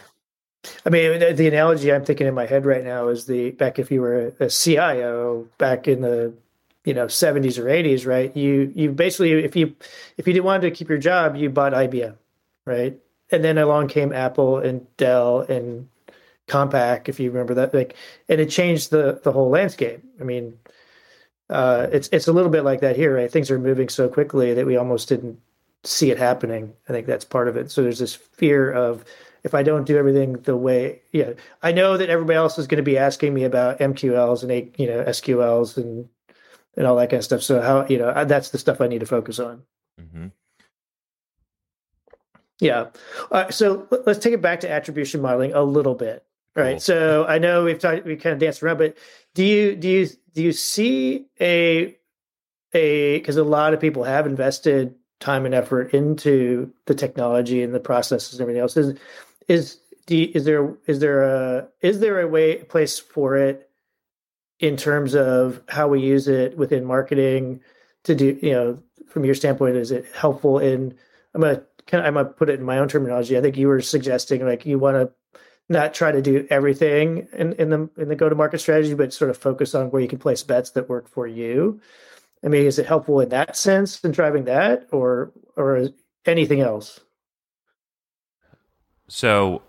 I 0.84 0.89
mean, 0.89 1.20
the, 1.36 1.47
analogy 1.47 1.93
I'm 1.93 2.03
thinking 2.03 2.26
in 2.26 2.34
my 2.34 2.47
head 2.47 2.65
right 2.65 2.84
now 2.84 3.09
is 3.09 3.28
the 3.28 3.51
back 3.51 3.78
if 3.78 3.91
you 3.91 4.01
were 4.01 4.34
a, 4.39 4.49
CIO 4.49 5.47
back 5.59 5.88
in 5.88 6.01
the 6.01 6.34
you 6.86 6.95
know 6.95 7.05
70s 7.05 7.59
or 7.59 7.65
80s, 7.65 8.07
right? 8.07 8.36
You 8.36 8.74
you 8.76 8.91
basically 8.91 9.34
if 9.34 9.55
you 9.55 9.76
if 10.17 10.26
you 10.26 10.34
didn't 10.34 10.45
want 10.45 10.63
to 10.63 10.72
keep 10.72 10.89
your 10.89 10.97
job, 10.97 11.36
you 11.36 11.51
bought 11.51 11.74
IBM, 11.74 12.15
right? 12.65 12.97
And 13.32 13.43
then 13.43 13.59
along 13.59 13.89
came 13.89 14.11
Apple 14.11 14.57
and 14.57 14.88
Dell 14.97 15.41
and 15.41 15.88
Compaq, 16.47 17.09
if 17.09 17.20
you 17.20 17.30
remember 17.30 17.53
that, 17.53 17.76
like, 17.76 17.95
and 18.28 18.41
it 18.41 18.49
changed 18.49 18.89
the 18.89 19.22
the 19.24 19.32
whole 19.32 19.51
landscape. 19.51 20.03
I 20.20 20.24
mean, 20.24 20.57
uh, 21.50 21.88
it's 21.91 22.10
it's 22.12 22.28
a 22.28 22.34
little 22.34 22.52
bit 22.52 22.64
like 22.64 22.82
that 22.82 22.95
here, 22.95 23.16
right? 23.16 23.32
Things 23.32 23.50
are 23.52 23.60
moving 23.60 23.89
so 23.89 24.08
quickly 24.08 24.54
that 24.54 24.66
we 24.66 24.78
almost 24.78 25.10
didn't 25.10 25.39
see 25.84 26.12
it 26.12 26.18
happening. 26.18 26.74
I 26.88 26.93
think 26.93 27.08
that's 27.08 27.26
part 27.26 27.47
of 27.47 27.56
it. 27.58 27.72
So 27.72 27.82
there's 27.84 28.00
this 28.00 28.16
fear 28.16 28.72
of 28.72 29.04
if 29.43 29.54
I 29.56 29.64
don't 29.64 29.86
do 29.88 29.97
everything 29.97 30.34
the 30.34 30.58
way, 30.58 31.02
yeah, 31.12 31.32
I 31.64 31.72
know 31.72 31.95
that 31.97 32.10
everybody 32.10 32.36
else 32.38 32.58
is 32.60 32.68
going 32.68 32.78
to 32.78 32.84
be 32.84 32.97
asking 32.97 33.34
me 33.34 33.45
about 33.45 33.80
MQLs 33.80 34.43
and 34.43 34.72
you 34.78 34.88
know 34.88 35.04
SQLs 35.06 35.78
and 35.78 36.10
and 36.76 36.86
all 36.86 36.95
that 36.97 37.10
kind 37.10 37.20
of 37.20 37.24
stuff. 37.26 37.41
So 37.41 37.62
how 37.62 37.86
you 37.88 37.97
know 37.97 38.26
that's 38.26 38.50
the 38.50 38.58
stuff 38.58 38.82
I 38.82 38.88
need 38.88 39.00
to 39.00 39.06
focus 39.06 39.39
on. 39.39 39.64
hmm 39.97 40.28
Yeah. 42.60 42.88
Uh, 43.32 43.50
so 43.52 43.88
let- 43.89 44.06
let's 44.06 44.20
take 44.20 44.34
it 44.34 44.41
back 44.41 44.60
to 44.62 44.70
attribution 44.70 45.22
modeling 45.22 45.54
a 45.54 45.64
little 45.64 45.95
bit. 45.95 46.26
Right. 46.56 46.72
Cool. 46.74 46.80
So 46.82 47.26
I 47.26 47.38
know 47.38 47.64
we've 47.64 47.80
talked, 47.80 48.06
we 48.06 48.18
kind 48.18 48.34
of 48.34 48.39
danced 48.39 48.62
around, 48.62 48.80
but 48.80 48.97
do 49.34 49.43
you 49.45 49.76
do 49.76 49.88
you 49.88 50.10
do 50.34 50.44
you 50.44 50.52
see 50.52 51.26
a 51.40 51.96
a 52.74 53.20
because 53.20 53.38
a 53.38 53.44
lot 53.44 53.74
of 53.74 53.80
people 53.80 54.04
have 54.04 54.26
invested 54.26 54.96
time 55.20 55.46
and 55.46 55.54
effort 55.54 55.94
into 55.94 56.72
the 56.86 56.96
technology 56.96 57.62
and 57.62 57.74
the 57.74 57.80
processes 57.80 58.34
and 58.34 58.42
everything 58.42 58.62
else. 58.62 58.78
Is 58.78 58.98
is 59.48 59.80
do 60.06 60.18
you, 60.18 60.32
is 60.34 60.46
there 60.46 60.76
is 60.88 61.00
there 61.00 61.24
a 61.24 61.68
is 61.82 62.00
there 62.00 62.22
a 62.22 62.28
way 62.28 62.64
place 62.64 63.00
for 63.00 63.36
it 63.36 63.70
in 64.60 64.78
terms 64.78 65.16
of 65.16 65.62
how 65.70 65.88
we 65.88 66.02
use 66.02 66.28
it 66.28 66.58
within 66.58 66.86
marketing 66.86 67.62
to 68.04 68.16
do 68.16 68.38
you 68.42 68.52
know 68.52 68.80
from 69.08 69.26
your 69.26 69.36
standpoint 69.36 69.76
is 69.76 69.92
it 69.92 70.06
helpful 70.14 70.60
in 70.60 70.94
i'm 71.34 71.42
gonna 71.42 71.62
kind 71.88 72.02
of, 72.02 72.08
i'm 72.08 72.14
gonna 72.16 72.30
put 72.30 72.50
it 72.50 72.60
in 72.60 72.66
my 72.66 72.78
own 72.78 72.88
terminology. 72.88 73.38
I 73.38 73.42
think 73.42 73.58
you 73.58 73.68
were 73.68 73.82
suggesting 73.82 74.46
like 74.46 74.66
you 74.66 74.80
want 74.80 74.96
to 74.96 75.12
not 75.70 75.93
try 75.93 76.11
to 76.11 76.22
do 76.22 76.47
everything 76.49 77.28
in, 77.34 77.53
in 77.53 77.70
the 77.70 77.89
in 77.97 78.09
the 78.09 78.15
go 78.15 78.30
to 78.30 78.36
market 78.36 78.59
strategy 78.59 78.93
but 78.93 79.13
sort 79.13 79.30
of 79.30 79.38
focus 79.38 79.76
on 79.76 79.91
where 79.91 80.01
you 80.01 80.07
can 80.07 80.20
place 80.20 80.43
bets 80.43 80.72
that 80.72 80.89
work 80.89 81.07
for 81.07 81.28
you 81.28 81.80
i 82.43 82.47
mean 82.47 82.65
is 82.65 82.80
it 82.80 82.86
helpful 82.86 83.20
in 83.20 83.30
that 83.30 83.55
sense 83.55 83.99
in 84.01 84.11
driving 84.11 84.45
that 84.45 84.88
or 84.91 85.32
or 85.55 85.89
anything 86.26 86.61
else 86.61 86.99
So 89.07 89.63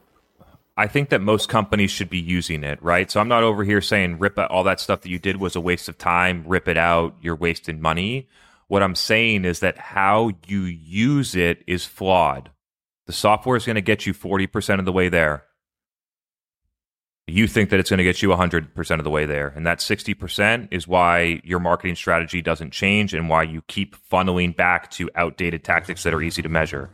I 0.76 0.86
think 0.86 1.09
that 1.11 1.20
most 1.20 1.48
companies 1.48 1.90
should 1.90 2.11
be 2.11 2.18
using 2.20 2.62
it, 2.62 2.82
right? 2.82 3.11
So 3.11 3.20
I'm 3.20 3.28
not 3.28 3.42
over 3.42 3.64
here 3.64 3.80
saying 3.80 4.18
rip 4.18 4.38
out 4.38 4.51
all 4.51 4.64
that 4.64 4.80
stuff 4.80 5.03
that 5.03 5.11
you 5.11 5.18
did 5.18 5.38
was 5.38 5.57
a 5.57 5.61
waste 5.61 5.88
of 5.88 5.98
time, 5.98 6.44
rip 6.46 6.68
it 6.68 6.78
out, 6.78 7.16
you're 7.20 7.36
wasting 7.36 7.80
money. 7.80 8.28
What 8.68 8.82
I'm 8.82 8.94
saying 8.94 9.44
is 9.44 9.61
that 9.61 9.78
how 9.78 10.30
you 10.46 10.61
use 10.62 11.34
it 11.34 11.64
is 11.66 11.84
flawed. 11.84 12.51
The 13.07 13.12
software 13.12 13.57
is 13.57 13.66
going 13.66 13.74
to 13.74 13.82
get 13.82 14.07
you 14.07 14.14
40% 14.14 14.78
of 14.78 14.84
the 14.84 14.92
way 14.92 15.09
there. 15.09 15.44
You 17.31 17.47
think 17.47 17.70
that 17.70 17.81
it's 17.81 17.91
going 17.91 17.99
to 17.99 18.05
get 18.05 18.22
you 18.22 18.28
100% 18.28 18.99
of 18.99 19.05
the 19.05 19.11
way 19.11 19.24
there. 19.24 19.49
And 19.49 19.66
that 19.66 19.78
60% 19.78 20.68
is 20.70 20.89
why 20.89 21.41
your 21.45 21.61
marketing 21.61 21.97
strategy 21.97 22.43
doesn't 22.43 22.72
change 22.72 23.14
and 23.14 23.28
why 23.28 23.45
you 23.45 23.62
keep 23.68 23.97
funneling 24.11 24.55
back 24.55 24.91
to 24.93 25.09
outdated 25.14 25.64
tactics 25.64 26.03
that 26.03 26.12
are 26.12 26.22
easy 26.22 26.43
to 26.43 26.49
measure. 26.49 26.91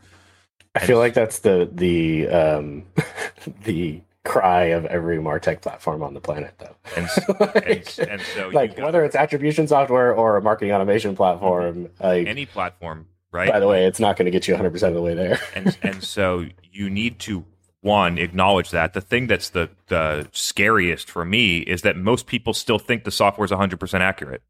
I 0.75 0.81
feel 0.81 0.99
like 0.99 1.15
that's 1.15 1.39
the 1.39 1.71
the 1.73 2.29
um, 2.29 2.85
the 3.65 4.03
cry 4.25 4.65
of 4.65 4.85
every 4.87 5.17
Martech 5.17 5.63
platform 5.63 6.03
on 6.03 6.13
the 6.13 6.21
planet, 6.21 6.53
though. 6.59 6.77
And, 6.97 7.09
like, 7.41 7.99
and, 7.99 8.09
and 8.11 8.23
so 8.35 8.49
like 8.49 8.77
whether 8.77 9.03
it's 9.05 9.17
attribution 9.17 9.67
software 9.69 10.13
or 10.15 10.37
a 10.37 10.43
marketing 10.43 10.73
automation 10.73 11.17
platform, 11.17 11.89
like 11.99 12.27
any 12.27 12.45
platform, 12.45 13.07
right? 13.33 13.51
by 13.51 13.59
the 13.59 13.69
way, 13.69 13.87
it's 13.87 14.01
not 14.01 14.17
going 14.17 14.27
to 14.27 14.31
get 14.31 14.47
you 14.47 14.55
100 14.55 14.71
percent 14.71 14.91
of 14.91 14.97
the 14.97 15.03
way 15.03 15.15
there. 15.15 15.41
and 15.55 15.77
and 15.83 16.05
so 16.05 16.45
you 16.71 16.91
need 16.91 17.19
to 17.21 17.45
one 17.83 18.19
acknowledge 18.19 18.71
that. 18.71 18.95
The 18.95 19.01
thing 19.01 19.27
that's 19.27 19.51
the 19.51 19.71
the 19.89 20.29
scariest 20.33 21.11
for 21.11 21.25
me 21.25 21.59
is 21.59 21.83
that 21.83 21.97
most 21.97 22.27
people 22.27 22.53
still 22.55 22.79
think 22.79 23.05
the 23.05 23.11
software 23.11 23.45
is 23.45 23.51
100% 23.51 24.01
accurate. 24.01 24.43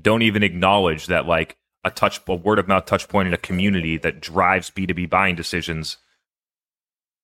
Don't 0.00 0.22
even 0.22 0.42
acknowledge 0.42 1.06
that 1.06 1.26
like 1.26 1.56
a 1.84 1.90
touch 1.90 2.20
a 2.26 2.34
word 2.34 2.58
of 2.58 2.66
mouth 2.66 2.86
touch 2.86 3.08
point 3.08 3.28
in 3.28 3.34
a 3.34 3.38
community 3.38 3.96
that 3.98 4.20
drives 4.20 4.70
b2b 4.70 5.08
buying 5.10 5.36
decisions 5.36 5.98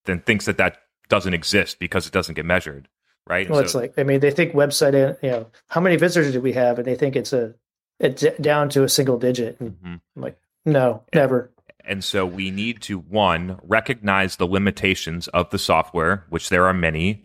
then 0.05 0.19
thinks 0.19 0.45
that 0.45 0.57
that 0.57 0.77
doesn't 1.09 1.33
exist 1.33 1.79
because 1.79 2.05
it 2.07 2.13
doesn't 2.13 2.35
get 2.35 2.45
measured 2.45 2.87
right? 3.27 3.49
Well 3.49 3.59
So- 3.59 3.63
it's 3.63 3.75
like 3.75 3.93
i 3.97 4.03
mean 4.03 4.19
they 4.19 4.31
think 4.31 4.53
website 4.53 4.93
uh, 4.93 5.15
you 5.21 5.31
know 5.31 5.47
how 5.67 5.81
many 5.81 5.95
visitors 5.95 6.31
do 6.33 6.41
we 6.41 6.53
have? 6.53 6.77
And 6.79 6.87
they 6.87 6.95
think 6.95 7.15
it's 7.15 7.33
a 7.33 7.53
it's 7.99 8.23
down 8.39 8.69
to 8.69 8.83
a 8.83 8.89
single 8.89 9.17
digit. 9.17 9.59
And 9.59 9.71
Mhm. 9.83 10.01
i'm 10.15 10.21
like 10.21 10.37
no 10.65 11.03
never 11.13 11.51
And 11.85 12.03
so 12.03 12.25
we 12.25 12.51
need 12.51 12.81
to 12.83 12.99
one 12.99 13.59
recognize 13.63 14.35
the 14.35 14.47
limitations 14.47 15.27
of 15.29 15.49
the 15.49 15.59
software, 15.59 16.25
which 16.29 16.49
there 16.49 16.65
are 16.65 16.73
many. 16.73 17.23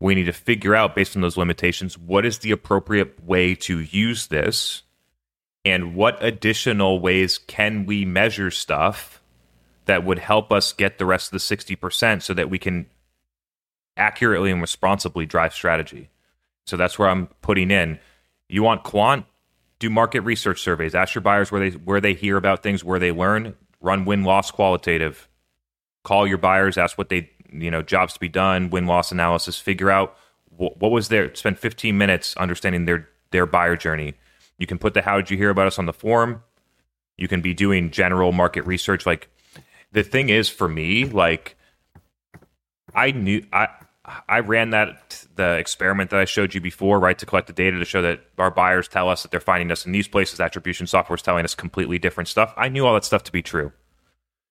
We 0.00 0.14
need 0.14 0.24
to 0.24 0.32
figure 0.32 0.74
out 0.74 0.94
based 0.94 1.16
on 1.16 1.22
those 1.22 1.36
limitations 1.36 1.98
what 1.98 2.24
is 2.24 2.38
the 2.38 2.50
appropriate 2.50 3.24
way 3.24 3.54
to 3.56 3.80
use 3.80 4.28
this 4.28 4.82
and 5.64 5.94
what 5.94 6.22
additional 6.22 7.00
ways 7.00 7.38
can 7.38 7.84
we 7.84 8.04
measure 8.04 8.50
stuff 8.50 9.20
that 9.86 10.04
would 10.04 10.18
help 10.18 10.52
us 10.52 10.72
get 10.72 10.98
the 10.98 11.06
rest 11.06 11.32
of 11.32 11.40
the 11.40 11.56
60% 11.56 12.22
so 12.22 12.34
that 12.34 12.50
we 12.50 12.58
can 12.58 12.86
accurately 13.96 14.50
and 14.50 14.60
responsibly 14.60 15.26
drive 15.26 15.52
strategy. 15.52 16.10
So 16.66 16.76
that's 16.76 16.98
where 16.98 17.08
I'm 17.08 17.26
putting 17.42 17.70
in. 17.70 17.98
You 18.48 18.62
want 18.62 18.84
quant? 18.84 19.24
Do 19.78 19.90
market 19.90 20.20
research 20.20 20.60
surveys. 20.60 20.94
Ask 20.94 21.14
your 21.14 21.22
buyers 21.22 21.52
where 21.52 21.70
they 21.70 21.76
where 21.76 22.00
they 22.00 22.14
hear 22.14 22.36
about 22.36 22.62
things, 22.62 22.84
where 22.84 22.98
they 22.98 23.12
learn. 23.12 23.54
Run 23.80 24.04
win 24.04 24.24
loss 24.24 24.50
qualitative. 24.50 25.28
Call 26.04 26.26
your 26.26 26.38
buyers. 26.38 26.76
Ask 26.76 26.98
what 26.98 27.08
they 27.08 27.30
you 27.52 27.70
know 27.70 27.82
jobs 27.82 28.14
to 28.14 28.20
be 28.20 28.28
done. 28.28 28.70
Win 28.70 28.86
loss 28.86 29.12
analysis. 29.12 29.58
Figure 29.58 29.90
out 29.90 30.16
wh- 30.50 30.76
what 30.80 30.90
was 30.90 31.08
there. 31.08 31.34
Spend 31.34 31.58
15 31.58 31.96
minutes 31.96 32.36
understanding 32.36 32.84
their 32.84 33.08
their 33.30 33.46
buyer 33.46 33.76
journey. 33.76 34.14
You 34.58 34.66
can 34.66 34.78
put 34.78 34.94
the 34.94 35.02
how 35.02 35.16
did 35.16 35.30
you 35.30 35.36
hear 35.36 35.50
about 35.50 35.68
us 35.68 35.78
on 35.78 35.86
the 35.86 35.92
forum. 35.92 36.42
You 37.16 37.28
can 37.28 37.40
be 37.40 37.54
doing 37.54 37.90
general 37.90 38.32
market 38.32 38.62
research. 38.62 39.06
Like 39.06 39.28
the 39.92 40.02
thing 40.02 40.28
is 40.28 40.48
for 40.48 40.68
me, 40.68 41.04
like 41.04 41.56
I 42.94 43.12
knew 43.12 43.44
I 43.52 43.68
I 44.28 44.40
ran 44.40 44.70
that 44.70 45.26
the 45.36 45.56
experiment 45.56 46.10
that 46.10 46.20
I 46.20 46.24
showed 46.24 46.54
you 46.54 46.60
before, 46.60 46.98
right, 46.98 47.18
to 47.18 47.26
collect 47.26 47.46
the 47.46 47.52
data 47.52 47.78
to 47.78 47.84
show 47.84 48.02
that 48.02 48.20
our 48.38 48.50
buyers 48.50 48.88
tell 48.88 49.08
us 49.08 49.22
that 49.22 49.30
they're 49.30 49.40
finding 49.40 49.70
us 49.70 49.86
in 49.86 49.92
these 49.92 50.08
places. 50.08 50.40
Attribution 50.40 50.86
software 50.86 51.16
is 51.16 51.22
telling 51.22 51.44
us 51.44 51.54
completely 51.54 51.98
different 51.98 52.28
stuff. 52.28 52.52
I 52.56 52.68
knew 52.68 52.86
all 52.86 52.94
that 52.94 53.04
stuff 53.04 53.24
to 53.24 53.32
be 53.32 53.42
true 53.42 53.72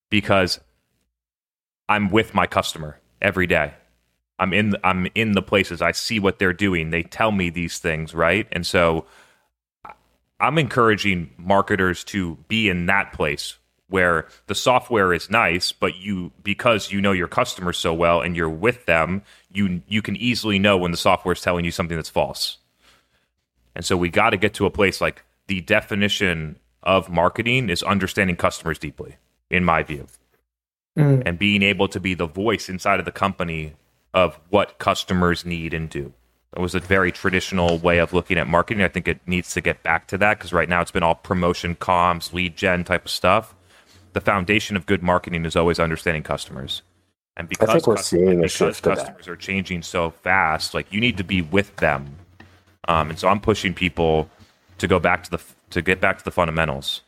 because 0.10 0.60
I'm 1.90 2.10
with 2.10 2.34
my 2.34 2.48
customer 2.48 3.00
every 3.22 3.48
day. 3.48 3.74
I'm 4.40 4.54
in 4.54 4.76
I'm 4.84 5.08
in 5.16 5.32
the 5.32 5.42
places. 5.42 5.82
I 5.82 5.92
see 5.92 6.20
what 6.20 6.40
they're 6.40 6.54
doing. 6.54 6.92
They 6.92 7.04
tell 7.04 7.32
me 7.32 7.50
these 7.50 7.80
things, 7.80 8.14
right? 8.14 8.48
And 8.52 8.66
so 8.66 9.06
I'm 10.40 10.58
encouraging 10.58 11.32
marketers 11.38 12.04
to 12.06 12.36
be 12.48 12.70
in 12.70 12.86
that 12.86 13.14
place 13.14 13.57
where 13.90 14.28
the 14.48 14.56
software 14.56 15.14
is 15.14 15.30
nice, 15.30 15.72
but 15.72 15.96
you 15.96 16.32
because 16.44 16.92
you 16.92 17.02
know 17.02 17.12
your 17.12 17.28
customers 17.28 17.78
so 17.78 17.94
well 17.94 18.22
and 18.22 18.36
you're 18.36 18.50
with 18.50 18.86
them, 18.86 19.22
you 19.52 19.82
you 19.88 20.02
can 20.02 20.16
easily 20.18 20.60
know 20.60 20.78
when 20.78 20.92
the 20.92 20.98
software 20.98 21.34
is 21.34 21.42
telling 21.42 21.66
you 21.66 21.72
something 21.72 21.98
that's 21.98 22.10
false. 22.10 22.58
And 23.76 23.86
so 23.86 23.96
we 23.96 24.10
got 24.10 24.32
to 24.32 24.38
get 24.38 24.56
to 24.56 24.66
a 24.66 24.72
place 24.72 25.00
like 25.00 25.24
the 25.48 25.62
definition 25.62 26.58
of 26.84 27.10
marketing 27.10 27.70
is 27.70 27.84
understanding 27.84 28.36
customers 28.36 28.80
deeply, 28.80 29.18
in 29.50 29.64
my 29.64 29.84
view. 29.84 30.08
Mm. 30.98 31.24
And 31.26 31.38
being 31.38 31.62
able 31.62 31.88
to 31.90 32.00
be 32.00 32.14
the 32.14 32.26
voice 32.26 32.70
inside 32.70 33.00
of 33.00 33.06
the 33.06 33.12
company 33.12 33.74
of 34.14 34.40
what 34.50 34.80
customers 34.80 35.46
need 35.46 35.74
and 35.74 35.90
do. 35.90 36.12
That 36.54 36.62
was 36.62 36.74
a 36.74 36.80
very 36.80 37.12
traditional 37.12 37.78
way 37.78 38.00
of 38.00 38.14
looking 38.14 38.38
at 38.38 38.48
marketing. 38.48 38.84
I 38.84 38.88
think 38.88 39.08
it 39.08 39.20
needs 39.28 39.54
to 39.54 39.62
get 39.62 39.84
back 39.84 40.08
to 40.08 40.18
that 40.18 40.40
because 40.40 40.54
right 40.54 40.68
now 40.68 40.82
it's 40.82 40.92
been 40.92 41.04
all 41.04 41.14
promotion, 41.14 41.76
comms, 41.76 42.34
lead 42.34 42.56
gen 42.56 42.84
type 42.84 43.06
of 43.06 43.12
stuff. 43.12 43.54
The 44.14 44.22
foundation 44.22 44.76
of 44.76 44.86
good 44.86 45.04
marketing 45.04 45.46
is 45.46 45.56
always 45.56 45.80
understanding 45.80 46.24
customers. 46.24 46.82
And 47.36 47.48
because, 47.48 47.70
I 47.70 47.74
think 47.74 47.88
we're 47.88 47.98
seeing 47.98 48.44
a 48.44 48.48
shift 48.48 48.82
customers 48.82 49.28
are 49.28 49.36
changing 49.36 49.84
so 49.84 50.10
fast, 50.10 50.74
like 50.74 50.92
you 50.92 51.00
need 51.00 51.18
to 51.18 51.24
be 51.24 51.42
with 51.42 51.76
them. 51.78 52.16
Um, 52.88 53.12
and 53.12 53.20
so 53.20 53.28
I'm 53.28 53.40
pushing 53.40 53.74
people 53.74 54.30
to 54.80 54.88
go 54.88 55.00
back 55.00 55.24
to 55.26 55.32
the 55.32 55.40
to 55.70 55.82
get 55.82 56.02
back 56.02 56.18
to 56.18 56.24
the 56.24 56.32
fundamentals. 56.32 57.02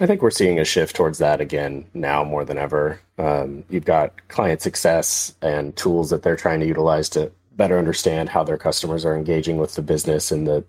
I 0.00 0.06
think 0.06 0.22
we're 0.22 0.30
seeing 0.30 0.58
a 0.58 0.64
shift 0.64 0.96
towards 0.96 1.18
that 1.18 1.40
again 1.40 1.84
now 1.94 2.24
more 2.24 2.44
than 2.44 2.58
ever. 2.58 3.00
Um, 3.16 3.62
you've 3.70 3.84
got 3.84 4.26
client 4.28 4.60
success 4.60 5.34
and 5.40 5.76
tools 5.76 6.10
that 6.10 6.24
they're 6.24 6.34
trying 6.34 6.58
to 6.60 6.66
utilize 6.66 7.08
to 7.10 7.30
better 7.52 7.78
understand 7.78 8.28
how 8.28 8.42
their 8.42 8.58
customers 8.58 9.04
are 9.04 9.16
engaging 9.16 9.58
with 9.58 9.76
the 9.76 9.82
business 9.82 10.32
and 10.32 10.48
the 10.48 10.64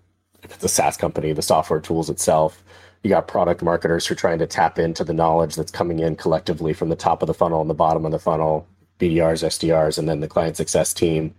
the 0.60 0.68
SaaS 0.68 0.96
company, 0.96 1.32
the 1.32 1.42
software 1.42 1.80
tools 1.80 2.08
itself. 2.08 2.62
You 3.02 3.10
got 3.10 3.28
product 3.28 3.62
marketers 3.62 4.06
who 4.06 4.12
are 4.12 4.16
trying 4.16 4.38
to 4.40 4.46
tap 4.46 4.78
into 4.78 5.04
the 5.04 5.12
knowledge 5.12 5.54
that's 5.54 5.70
coming 5.70 6.00
in 6.00 6.16
collectively 6.16 6.72
from 6.72 6.88
the 6.88 6.96
top 6.96 7.22
of 7.22 7.26
the 7.26 7.34
funnel 7.34 7.60
and 7.60 7.70
the 7.70 7.74
bottom 7.74 8.04
of 8.04 8.12
the 8.12 8.18
funnel, 8.18 8.66
BDRs, 8.98 9.44
SDRs, 9.44 9.98
and 9.98 10.08
then 10.08 10.20
the 10.20 10.28
client 10.28 10.56
success 10.56 10.92
team. 10.92 11.34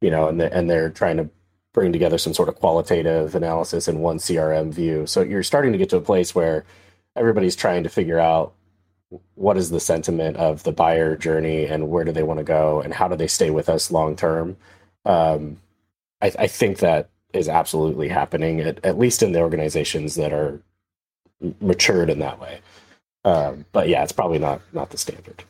You 0.00 0.10
know, 0.10 0.28
and 0.28 0.40
the, 0.40 0.52
and 0.52 0.70
they're 0.70 0.90
trying 0.90 1.16
to 1.16 1.28
bring 1.74 1.92
together 1.92 2.18
some 2.18 2.34
sort 2.34 2.48
of 2.48 2.56
qualitative 2.56 3.34
analysis 3.34 3.88
in 3.88 4.00
one 4.00 4.18
CRM 4.18 4.72
view. 4.72 5.06
So 5.06 5.22
you're 5.22 5.42
starting 5.42 5.72
to 5.72 5.78
get 5.78 5.90
to 5.90 5.96
a 5.96 6.00
place 6.00 6.34
where 6.34 6.64
everybody's 7.16 7.56
trying 7.56 7.82
to 7.82 7.88
figure 7.88 8.18
out 8.18 8.54
what 9.34 9.56
is 9.56 9.70
the 9.70 9.80
sentiment 9.80 10.36
of 10.36 10.62
the 10.64 10.72
buyer 10.72 11.16
journey 11.16 11.66
and 11.66 11.88
where 11.88 12.04
do 12.04 12.12
they 12.12 12.22
want 12.22 12.38
to 12.38 12.44
go 12.44 12.80
and 12.80 12.92
how 12.92 13.08
do 13.08 13.16
they 13.16 13.26
stay 13.26 13.50
with 13.50 13.68
us 13.68 13.90
long 13.90 14.16
term. 14.16 14.56
Um, 15.04 15.58
I, 16.20 16.32
I, 16.38 16.46
think 16.46 16.78
that 16.78 17.08
is 17.32 17.48
absolutely 17.48 18.08
happening 18.08 18.60
at, 18.60 18.84
at, 18.84 18.98
least 18.98 19.22
in 19.22 19.32
the 19.32 19.40
organizations 19.40 20.16
that 20.16 20.32
are 20.32 20.60
matured 21.60 22.10
in 22.10 22.18
that 22.20 22.40
way. 22.40 22.60
Um, 23.24 23.64
but 23.72 23.88
yeah, 23.88 24.02
it's 24.02 24.12
probably 24.12 24.38
not 24.38 24.60
not 24.72 24.90
the 24.90 24.98
standard. 24.98 25.44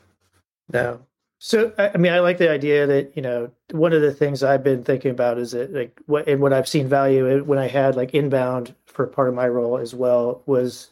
No. 0.73 1.01
So 1.39 1.73
I 1.79 1.97
mean, 1.97 2.13
I 2.13 2.19
like 2.19 2.39
the 2.39 2.51
idea 2.51 2.87
that 2.87 3.13
you 3.15 3.23
know 3.23 3.51
one 3.71 3.93
of 3.93 4.03
the 4.03 4.13
things 4.13 4.43
I've 4.43 4.65
been 4.65 4.83
thinking 4.83 5.11
about 5.13 5.39
is 5.39 5.53
that 5.53 5.73
like 5.73 6.01
what 6.07 6.27
and 6.27 6.41
what 6.41 6.53
I've 6.53 6.69
seen 6.69 6.89
value 6.89 7.45
when 7.45 7.59
I 7.59 7.69
had 7.69 7.95
like 7.95 8.15
inbound 8.15 8.75
for 8.87 9.07
part 9.07 9.29
of 9.29 9.35
my 9.35 9.47
role 9.47 9.79
as 9.79 9.95
well 9.95 10.43
was 10.47 10.89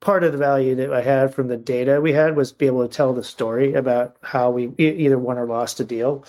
part 0.00 0.24
of 0.24 0.32
the 0.32 0.38
value 0.38 0.74
that 0.76 0.92
I 0.92 1.02
had 1.02 1.34
from 1.34 1.48
the 1.48 1.56
data 1.56 2.00
we 2.00 2.12
had 2.12 2.36
was 2.36 2.52
be 2.52 2.66
able 2.66 2.86
to 2.86 2.94
tell 2.94 3.12
the 3.12 3.22
story 3.22 3.74
about 3.74 4.16
how 4.22 4.50
we 4.50 4.72
either 4.78 5.18
won 5.18 5.38
or 5.38 5.46
lost 5.46 5.78
a 5.78 5.84
deal. 5.84 6.24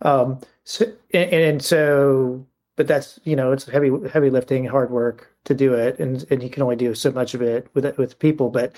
Um, 0.00 0.40
so, 0.64 0.86
and, 1.12 1.32
and, 1.32 1.62
so, 1.62 2.44
but 2.76 2.88
that's 2.88 3.20
you 3.24 3.36
know 3.36 3.52
it's 3.52 3.66
heavy 3.66 3.90
heavy 4.10 4.30
lifting, 4.30 4.64
hard 4.64 4.90
work 4.90 5.31
to 5.44 5.54
do 5.54 5.74
it, 5.74 5.98
and 5.98 6.24
and 6.30 6.42
you 6.42 6.50
can 6.50 6.62
only 6.62 6.76
do 6.76 6.94
so 6.94 7.10
much 7.12 7.34
of 7.34 7.42
it 7.42 7.68
with 7.74 7.96
with 7.98 8.18
people. 8.18 8.50
But 8.50 8.76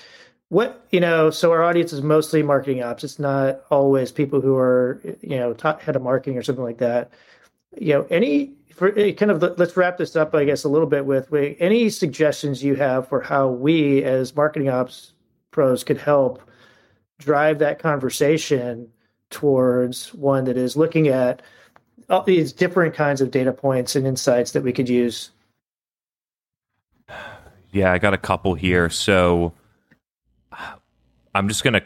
what 0.49 0.85
you 0.91 0.99
know, 0.99 1.29
so 1.29 1.51
our 1.51 1.63
audience 1.63 1.93
is 1.93 2.01
mostly 2.01 2.43
marketing 2.43 2.83
ops. 2.83 3.03
It's 3.03 3.19
not 3.19 3.61
always 3.71 4.11
people 4.11 4.41
who 4.41 4.55
are 4.55 5.01
you 5.21 5.37
know 5.37 5.53
top 5.53 5.81
head 5.81 5.95
of 5.95 6.01
marketing 6.01 6.37
or 6.37 6.43
something 6.43 6.63
like 6.63 6.77
that. 6.79 7.11
You 7.79 7.93
know, 7.93 8.07
any 8.09 8.53
for 8.73 8.97
eh, 8.97 9.13
kind 9.13 9.31
of 9.31 9.41
let's 9.57 9.77
wrap 9.77 9.97
this 9.97 10.15
up, 10.15 10.35
I 10.35 10.45
guess, 10.45 10.63
a 10.63 10.69
little 10.69 10.87
bit 10.87 11.05
with 11.05 11.33
any 11.33 11.89
suggestions 11.89 12.63
you 12.63 12.75
have 12.75 13.07
for 13.07 13.21
how 13.21 13.49
we 13.49 14.03
as 14.03 14.35
marketing 14.35 14.69
ops 14.69 15.13
pros 15.51 15.83
could 15.83 15.97
help 15.97 16.41
drive 17.17 17.59
that 17.59 17.79
conversation 17.79 18.89
towards 19.29 20.13
one 20.13 20.45
that 20.45 20.57
is 20.57 20.75
looking 20.75 21.07
at 21.07 21.41
all 22.09 22.23
these 22.23 22.53
different 22.53 22.93
kinds 22.93 23.21
of 23.21 23.31
data 23.31 23.51
points 23.51 23.95
and 23.95 24.05
insights 24.05 24.51
that 24.51 24.63
we 24.63 24.73
could 24.73 24.89
use. 24.89 25.31
Yeah, 27.75 27.91
I 27.91 27.97
got 27.97 28.13
a 28.13 28.17
couple 28.17 28.53
here. 28.53 28.89
So 28.89 29.51
I'm 31.35 31.49
just 31.49 31.61
gonna 31.61 31.81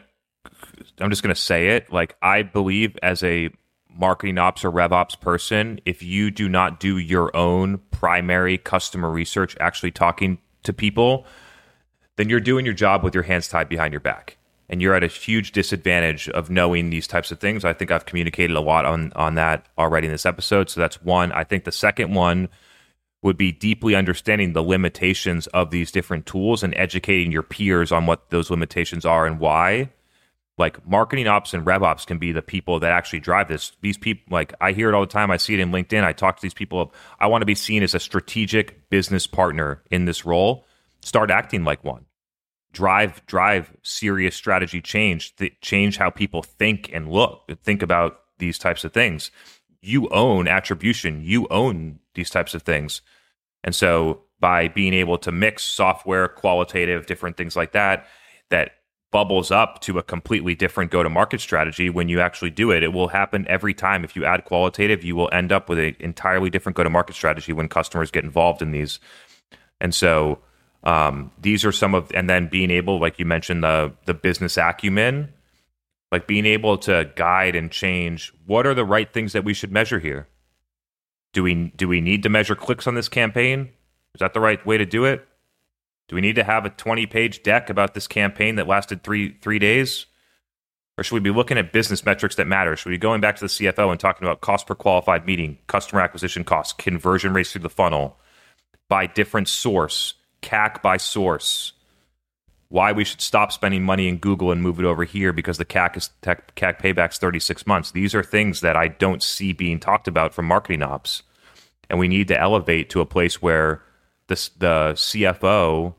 I'm 1.00 1.10
just 1.10 1.20
gonna 1.20 1.34
say 1.34 1.70
it. 1.70 1.92
Like 1.92 2.14
I 2.22 2.42
believe 2.42 2.96
as 3.02 3.24
a 3.24 3.50
marketing 3.92 4.38
ops 4.38 4.64
or 4.64 4.70
rev 4.70 4.92
ops 4.92 5.16
person, 5.16 5.80
if 5.84 6.00
you 6.00 6.30
do 6.30 6.48
not 6.48 6.78
do 6.78 6.98
your 6.98 7.36
own 7.36 7.80
primary 7.90 8.56
customer 8.56 9.10
research, 9.10 9.56
actually 9.58 9.90
talking 9.90 10.38
to 10.62 10.72
people, 10.72 11.26
then 12.16 12.28
you're 12.28 12.38
doing 12.38 12.64
your 12.64 12.74
job 12.74 13.02
with 13.02 13.12
your 13.12 13.24
hands 13.24 13.48
tied 13.48 13.68
behind 13.68 13.92
your 13.92 14.00
back. 14.00 14.36
And 14.68 14.80
you're 14.80 14.94
at 14.94 15.02
a 15.02 15.08
huge 15.08 15.50
disadvantage 15.50 16.28
of 16.28 16.50
knowing 16.50 16.90
these 16.90 17.08
types 17.08 17.32
of 17.32 17.40
things. 17.40 17.64
I 17.64 17.72
think 17.72 17.90
I've 17.90 18.06
communicated 18.06 18.56
a 18.56 18.60
lot 18.60 18.84
on, 18.84 19.12
on 19.16 19.34
that 19.34 19.66
already 19.76 20.06
in 20.06 20.12
this 20.12 20.24
episode. 20.24 20.70
So 20.70 20.80
that's 20.80 21.02
one. 21.02 21.32
I 21.32 21.42
think 21.42 21.64
the 21.64 21.72
second 21.72 22.14
one 22.14 22.48
would 23.22 23.36
be 23.36 23.52
deeply 23.52 23.94
understanding 23.94 24.52
the 24.52 24.62
limitations 24.62 25.46
of 25.48 25.70
these 25.70 25.92
different 25.92 26.26
tools 26.26 26.62
and 26.62 26.74
educating 26.74 27.30
your 27.30 27.42
peers 27.42 27.92
on 27.92 28.06
what 28.06 28.30
those 28.30 28.50
limitations 28.50 29.04
are 29.04 29.26
and 29.26 29.38
why 29.38 29.90
like 30.60 30.86
marketing 30.86 31.26
ops 31.26 31.54
and 31.54 31.66
rev 31.66 31.82
ops 31.82 32.04
can 32.04 32.18
be 32.18 32.30
the 32.30 32.42
people 32.42 32.78
that 32.80 32.92
actually 32.92 33.18
drive 33.18 33.48
this. 33.48 33.72
These 33.80 33.96
people, 33.96 34.24
like 34.30 34.54
I 34.60 34.72
hear 34.72 34.90
it 34.90 34.94
all 34.94 35.00
the 35.00 35.06
time. 35.06 35.30
I 35.30 35.38
see 35.38 35.54
it 35.54 35.60
in 35.60 35.72
LinkedIn. 35.72 36.04
I 36.04 36.12
talk 36.12 36.36
to 36.36 36.42
these 36.42 36.54
people. 36.54 36.92
I 37.18 37.26
want 37.26 37.42
to 37.42 37.46
be 37.46 37.54
seen 37.54 37.82
as 37.82 37.94
a 37.94 37.98
strategic 37.98 38.88
business 38.90 39.26
partner 39.26 39.82
in 39.90 40.04
this 40.04 40.24
role. 40.24 40.66
Start 41.00 41.30
acting 41.30 41.64
like 41.64 41.82
one. 41.82 42.04
Drive, 42.72 43.24
drive 43.26 43.74
serious 43.82 44.36
strategy 44.36 44.82
change. 44.82 45.34
Th- 45.36 45.58
change 45.62 45.96
how 45.96 46.10
people 46.10 46.42
think 46.42 46.90
and 46.92 47.10
look. 47.10 47.50
Think 47.64 47.82
about 47.82 48.20
these 48.38 48.58
types 48.58 48.84
of 48.84 48.92
things. 48.92 49.30
You 49.80 50.08
own 50.10 50.46
attribution. 50.46 51.22
You 51.22 51.48
own 51.50 52.00
these 52.20 52.30
types 52.30 52.54
of 52.54 52.62
things, 52.62 53.02
and 53.64 53.74
so 53.74 54.22
by 54.40 54.68
being 54.68 54.94
able 54.94 55.18
to 55.18 55.32
mix 55.32 55.64
software, 55.64 56.28
qualitative, 56.28 57.06
different 57.06 57.36
things 57.36 57.56
like 57.56 57.72
that, 57.72 58.06
that 58.48 58.72
bubbles 59.12 59.50
up 59.50 59.80
to 59.80 59.98
a 59.98 60.02
completely 60.02 60.54
different 60.54 60.90
go 60.90 61.02
to 61.02 61.10
market 61.10 61.40
strategy 61.40 61.90
when 61.90 62.08
you 62.08 62.20
actually 62.20 62.50
do 62.50 62.70
it. 62.70 62.82
It 62.82 62.92
will 62.92 63.08
happen 63.08 63.44
every 63.48 63.74
time. 63.74 64.04
If 64.04 64.14
you 64.16 64.24
add 64.24 64.44
qualitative, 64.44 65.04
you 65.04 65.16
will 65.16 65.28
end 65.32 65.52
up 65.52 65.68
with 65.68 65.78
an 65.78 65.96
entirely 65.98 66.48
different 66.48 66.76
go 66.76 66.84
to 66.84 66.90
market 66.90 67.14
strategy 67.14 67.52
when 67.52 67.68
customers 67.68 68.10
get 68.10 68.24
involved 68.24 68.62
in 68.62 68.70
these. 68.70 69.00
And 69.80 69.94
so 69.94 70.38
um, 70.84 71.32
these 71.40 71.64
are 71.64 71.72
some 71.72 71.94
of, 71.94 72.10
and 72.14 72.30
then 72.30 72.48
being 72.48 72.70
able, 72.70 73.00
like 73.00 73.18
you 73.18 73.26
mentioned, 73.26 73.64
the 73.64 73.92
the 74.06 74.14
business 74.14 74.56
acumen, 74.56 75.32
like 76.12 76.26
being 76.26 76.46
able 76.46 76.78
to 76.78 77.10
guide 77.16 77.56
and 77.56 77.70
change. 77.70 78.32
What 78.46 78.66
are 78.66 78.74
the 78.74 78.84
right 78.84 79.12
things 79.12 79.32
that 79.32 79.44
we 79.44 79.54
should 79.54 79.72
measure 79.72 79.98
here? 79.98 80.28
Do 81.32 81.42
we 81.42 81.72
do 81.76 81.88
we 81.88 82.00
need 82.00 82.22
to 82.24 82.28
measure 82.28 82.54
clicks 82.54 82.86
on 82.86 82.94
this 82.94 83.08
campaign? 83.08 83.70
Is 84.14 84.20
that 84.20 84.34
the 84.34 84.40
right 84.40 84.64
way 84.66 84.78
to 84.78 84.86
do 84.86 85.04
it? 85.04 85.26
Do 86.08 86.16
we 86.16 86.22
need 86.22 86.36
to 86.36 86.44
have 86.44 86.64
a 86.64 86.70
20 86.70 87.06
page 87.06 87.42
deck 87.42 87.70
about 87.70 87.94
this 87.94 88.08
campaign 88.08 88.56
that 88.56 88.66
lasted 88.66 89.02
three 89.02 89.36
three 89.40 89.58
days? 89.58 90.06
Or 90.98 91.04
should 91.04 91.14
we 91.14 91.20
be 91.20 91.30
looking 91.30 91.56
at 91.56 91.72
business 91.72 92.04
metrics 92.04 92.34
that 92.34 92.46
matter? 92.46 92.76
Should 92.76 92.90
we 92.90 92.96
be 92.96 92.98
going 92.98 93.20
back 93.20 93.36
to 93.36 93.44
the 93.44 93.48
CFO 93.48 93.90
and 93.90 93.98
talking 93.98 94.26
about 94.26 94.40
cost 94.40 94.66
per 94.66 94.74
qualified 94.74 95.24
meeting, 95.24 95.58
customer 95.66 96.02
acquisition 96.02 96.44
costs, 96.44 96.74
conversion 96.74 97.32
rates 97.32 97.52
through 97.52 97.62
the 97.62 97.70
funnel 97.70 98.18
by 98.88 99.06
different 99.06 99.48
source, 99.48 100.14
CAC 100.42 100.82
by 100.82 100.96
source? 100.96 101.72
Why 102.70 102.92
we 102.92 103.04
should 103.04 103.20
stop 103.20 103.52
spending 103.52 103.82
money 103.82 104.08
in 104.08 104.16
Google 104.16 104.50
and 104.52 104.62
move 104.62 104.78
it 104.78 104.86
over 104.86 105.04
here 105.04 105.32
because 105.32 105.58
the 105.58 105.64
CAC 105.64 105.96
is 105.96 106.10
tech, 106.22 106.54
CAC 106.54 106.80
payback's 106.80 107.18
36 107.18 107.66
months. 107.66 107.90
These 107.90 108.14
are 108.14 108.22
things 108.22 108.60
that 108.62 108.76
I 108.76 108.88
don't 108.88 109.22
see 109.22 109.52
being 109.52 109.78
talked 109.78 110.08
about 110.08 110.32
from 110.32 110.46
marketing 110.46 110.82
ops. 110.82 111.22
And 111.90 111.98
we 111.98 112.06
need 112.06 112.28
to 112.28 112.40
elevate 112.40 112.88
to 112.90 113.00
a 113.00 113.06
place 113.06 113.42
where 113.42 113.82
the, 114.28 114.94
CFO 114.94 115.94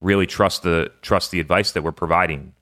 really 0.00 0.26
trust 0.26 0.62
the 0.62 0.92
trust 1.02 1.30
the 1.30 1.40
advice 1.40 1.72
that 1.72 1.82
we're 1.82 1.92
providing. 1.92 2.52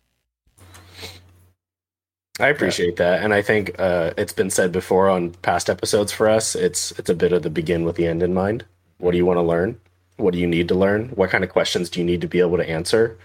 I 2.41 2.49
appreciate 2.49 2.97
that, 2.97 3.23
and 3.23 3.33
I 3.33 3.43
think 3.43 3.77
uh, 3.79 4.13
it's 4.17 4.33
been 4.33 4.51
said 4.51 4.73
before 4.73 5.09
on 5.09 5.31
past 5.43 5.71
episodes 5.71 6.13
for 6.13 6.29
us. 6.29 6.57
It's 6.57 6.93
it's 6.93 7.11
a 7.11 7.15
bit 7.15 7.33
of 7.33 7.43
the 7.43 7.51
begin 7.51 7.85
with 7.85 7.97
the 7.97 8.07
end 8.07 8.23
in 8.23 8.35
mind. 8.35 8.65
What 8.99 9.13
do 9.13 9.17
you 9.17 9.27
want 9.27 9.37
to 9.39 9.43
learn? 9.43 9.79
What 10.17 10.33
do 10.33 10.39
you 10.39 10.47
need 10.47 10.69
to 10.69 10.75
learn? 10.75 11.09
What 11.11 11.31
kind 11.31 11.45
of 11.45 11.51
questions 11.51 11.91
do 11.91 12.01
you 12.01 12.07
need 12.07 12.21
to 12.21 12.29
be 12.29 12.41
able 12.41 12.57
to 12.57 12.69
answer? 12.69 13.19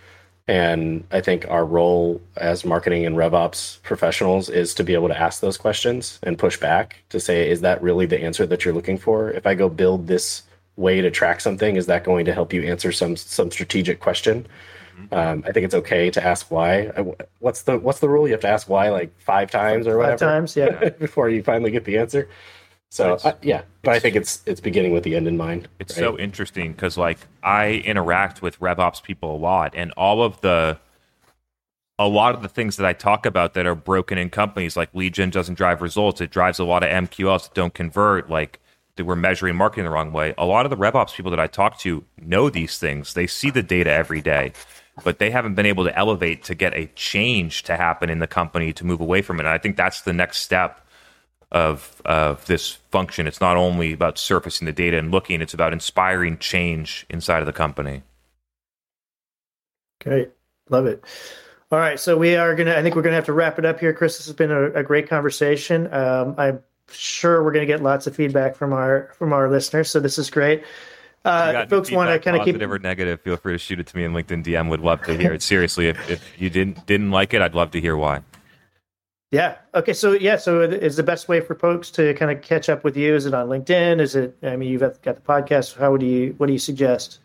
And 0.47 1.03
I 1.11 1.21
think 1.21 1.45
our 1.47 1.63
role 1.63 2.19
as 2.35 2.65
marketing 2.65 3.05
and 3.05 3.15
RevOps 3.15 3.83
professionals 3.83 4.49
is 4.49 4.73
to 4.75 4.83
be 4.83 4.95
able 4.95 5.07
to 5.09 5.19
ask 5.19 5.41
those 5.41 5.57
questions 5.57 6.19
and 6.23 6.39
push 6.39 6.57
back 6.57 7.03
to 7.09 7.19
say, 7.19 7.47
is 7.47 7.61
that 7.61 7.83
really 7.83 8.07
the 8.07 8.19
answer 8.19 8.47
that 8.47 8.65
you're 8.65 8.73
looking 8.73 8.97
for? 8.97 9.29
If 9.29 9.45
I 9.45 9.53
go 9.53 9.69
build 9.69 10.07
this 10.07 10.41
way 10.75 11.01
to 11.01 11.11
track 11.11 11.41
something, 11.41 11.75
is 11.75 11.85
that 11.85 12.03
going 12.03 12.25
to 12.25 12.33
help 12.33 12.51
you 12.51 12.63
answer 12.63 12.91
some 12.91 13.15
some 13.15 13.51
strategic 13.51 13.99
question? 13.99 14.47
Um, 15.11 15.43
I 15.47 15.51
think 15.51 15.65
it's 15.65 15.75
okay 15.75 16.09
to 16.11 16.23
ask 16.25 16.51
why. 16.51 16.87
What's 17.39 17.63
the 17.63 17.77
what's 17.77 17.99
the 17.99 18.09
rule? 18.09 18.27
You 18.27 18.33
have 18.33 18.41
to 18.41 18.49
ask 18.49 18.67
why 18.67 18.89
like 18.89 19.17
five 19.19 19.49
times 19.51 19.87
or 19.87 19.97
whatever. 19.97 20.17
Five 20.17 20.27
times, 20.27 20.55
yeah, 20.55 20.89
before 20.99 21.29
you 21.29 21.43
finally 21.43 21.71
get 21.71 21.85
the 21.85 21.97
answer. 21.97 22.29
So 22.89 23.13
uh, 23.23 23.33
yeah, 23.41 23.63
but 23.83 23.93
I 23.93 23.99
think 23.99 24.15
it's 24.15 24.41
it's 24.45 24.59
beginning 24.59 24.93
with 24.93 25.03
the 25.03 25.15
end 25.15 25.27
in 25.27 25.37
mind. 25.37 25.67
It's 25.79 25.95
right? 25.95 26.03
so 26.03 26.17
interesting 26.17 26.71
because 26.71 26.97
like 26.97 27.19
I 27.43 27.83
interact 27.85 28.41
with 28.41 28.59
RevOps 28.59 29.03
people 29.03 29.35
a 29.35 29.37
lot, 29.37 29.73
and 29.75 29.91
all 29.91 30.23
of 30.23 30.41
the 30.41 30.79
a 31.99 32.07
lot 32.07 32.33
of 32.33 32.41
the 32.41 32.47
things 32.49 32.77
that 32.77 32.85
I 32.85 32.93
talk 32.93 33.25
about 33.25 33.53
that 33.53 33.67
are 33.67 33.75
broken 33.75 34.17
in 34.17 34.29
companies, 34.29 34.75
like 34.75 34.89
lead 34.95 35.13
gen 35.13 35.29
doesn't 35.29 35.55
drive 35.55 35.81
results. 35.81 36.19
It 36.19 36.31
drives 36.31 36.57
a 36.57 36.63
lot 36.63 36.81
of 36.81 36.89
MQLs 36.89 37.43
that 37.43 37.53
don't 37.53 37.73
convert. 37.73 38.29
Like 38.29 38.59
that 38.99 39.05
we're 39.05 39.15
measuring 39.15 39.55
marketing 39.55 39.85
the 39.85 39.91
wrong 39.91 40.11
way. 40.11 40.33
A 40.37 40.45
lot 40.45 40.65
of 40.65 40.69
the 40.69 40.77
RevOps 40.77 41.13
people 41.13 41.31
that 41.31 41.39
I 41.39 41.47
talk 41.47 41.79
to 41.79 42.03
know 42.17 42.49
these 42.49 42.77
things. 42.79 43.13
They 43.13 43.27
see 43.27 43.49
the 43.49 43.63
data 43.63 43.91
every 43.91 44.21
day, 44.21 44.51
but 45.05 45.19
they 45.19 45.31
haven't 45.31 45.55
been 45.55 45.65
able 45.65 45.85
to 45.85 45.97
elevate 45.97 46.43
to 46.45 46.55
get 46.55 46.73
a 46.73 46.87
change 46.95 47.63
to 47.63 47.77
happen 47.77 48.09
in 48.09 48.19
the 48.19 48.27
company 48.27 48.73
to 48.73 48.85
move 48.85 48.99
away 48.99 49.21
from 49.21 49.37
it. 49.37 49.45
And 49.45 49.49
I 49.49 49.57
think 49.57 49.77
that's 49.77 50.01
the 50.01 50.11
next 50.11 50.39
step 50.39 50.85
of 51.51 52.01
of 52.05 52.45
this 52.45 52.71
function. 52.91 53.27
It's 53.27 53.41
not 53.41 53.57
only 53.57 53.93
about 53.93 54.17
surfacing 54.17 54.65
the 54.65 54.71
data 54.71 54.97
and 54.97 55.11
looking; 55.11 55.41
it's 55.41 55.53
about 55.53 55.73
inspiring 55.73 56.37
change 56.37 57.05
inside 57.09 57.39
of 57.39 57.45
the 57.45 57.53
company. 57.53 58.03
Great, 60.01 60.29
love 60.69 60.85
it. 60.85 61.03
All 61.71 61.79
right, 61.79 61.99
so 61.99 62.17
we 62.17 62.35
are 62.35 62.55
gonna. 62.55 62.75
I 62.75 62.81
think 62.81 62.95
we're 62.95 63.01
gonna 63.01 63.15
have 63.15 63.25
to 63.25 63.33
wrap 63.33 63.59
it 63.59 63.65
up 63.65 63.79
here. 63.79 63.93
Chris, 63.93 64.17
this 64.17 64.27
has 64.27 64.35
been 64.35 64.51
a, 64.51 64.71
a 64.71 64.83
great 64.83 65.07
conversation. 65.07 65.91
Um, 65.93 66.35
I'm 66.37 66.63
sure 66.91 67.43
we're 67.43 67.51
gonna 67.51 67.65
get 67.65 67.83
lots 67.83 68.07
of 68.07 68.15
feedback 68.15 68.55
from 68.55 68.73
our 68.73 69.11
from 69.17 69.33
our 69.33 69.49
listeners. 69.49 69.89
So 69.89 69.99
this 69.99 70.17
is 70.17 70.29
great. 70.29 70.63
Uh, 71.25 71.65
folks 71.67 71.91
want 71.91 72.09
to 72.09 72.17
kind 72.17 72.37
of 72.37 72.45
keep 72.45 72.55
positive 72.55 72.71
or 72.71 72.79
negative. 72.79 73.21
Feel 73.21 73.35
free 73.35 73.53
to 73.53 73.57
shoot 73.57 73.79
it 73.79 73.87
to 73.87 73.97
me 73.97 74.05
in 74.05 74.13
LinkedIn 74.13 74.43
DM. 74.43 74.69
Would 74.69 74.79
love 74.79 75.03
to 75.03 75.17
hear 75.17 75.33
it. 75.33 75.41
Seriously, 75.41 75.89
if, 75.89 76.09
if 76.09 76.41
you 76.41 76.49
didn't 76.49 76.85
didn't 76.85 77.11
like 77.11 77.33
it, 77.33 77.41
I'd 77.41 77.55
love 77.55 77.71
to 77.71 77.81
hear 77.81 77.97
why. 77.97 78.21
Yeah. 79.31 79.57
Okay. 79.75 79.93
So 79.93 80.13
yeah. 80.13 80.37
So 80.37 80.61
is 80.61 80.95
the 80.95 81.03
best 81.03 81.27
way 81.27 81.39
for 81.39 81.55
folks 81.55 81.91
to 81.91 82.13
kind 82.15 82.31
of 82.31 82.41
catch 82.41 82.67
up 82.67 82.83
with 82.83 82.97
you? 82.97 83.13
Is 83.15 83.25
it 83.25 83.33
on 83.33 83.47
LinkedIn? 83.47 84.01
Is 84.01 84.15
it? 84.15 84.35
I 84.41 84.55
mean, 84.55 84.69
you've 84.69 84.81
got 84.81 85.03
the 85.03 85.21
podcast. 85.21 85.77
How 85.77 85.91
would 85.91 86.01
you? 86.01 86.33
What 86.37 86.47
do 86.47 86.53
you 86.53 86.59
suggest? 86.59 87.19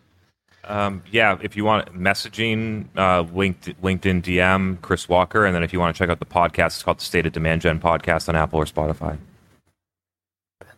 Um, 0.67 1.03
yeah, 1.11 1.37
if 1.41 1.55
you 1.55 1.63
want 1.63 1.93
messaging, 1.93 2.87
uh, 2.97 3.21
linked, 3.33 3.81
LinkedIn 3.83 4.23
DM 4.23 4.81
Chris 4.81 5.07
Walker, 5.07 5.45
and 5.45 5.55
then 5.55 5.61
if 5.63 5.71
you 5.71 5.79
want 5.79 5.95
to 5.95 5.99
check 5.99 6.09
out 6.09 6.19
the 6.19 6.25
podcast, 6.25 6.67
it's 6.67 6.83
called 6.83 6.99
the 6.99 7.03
State 7.03 7.25
of 7.25 7.33
Demand 7.33 7.61
Gen 7.61 7.79
podcast 7.79 8.29
on 8.29 8.35
Apple 8.35 8.59
or 8.59 8.65
Spotify. 8.65 9.17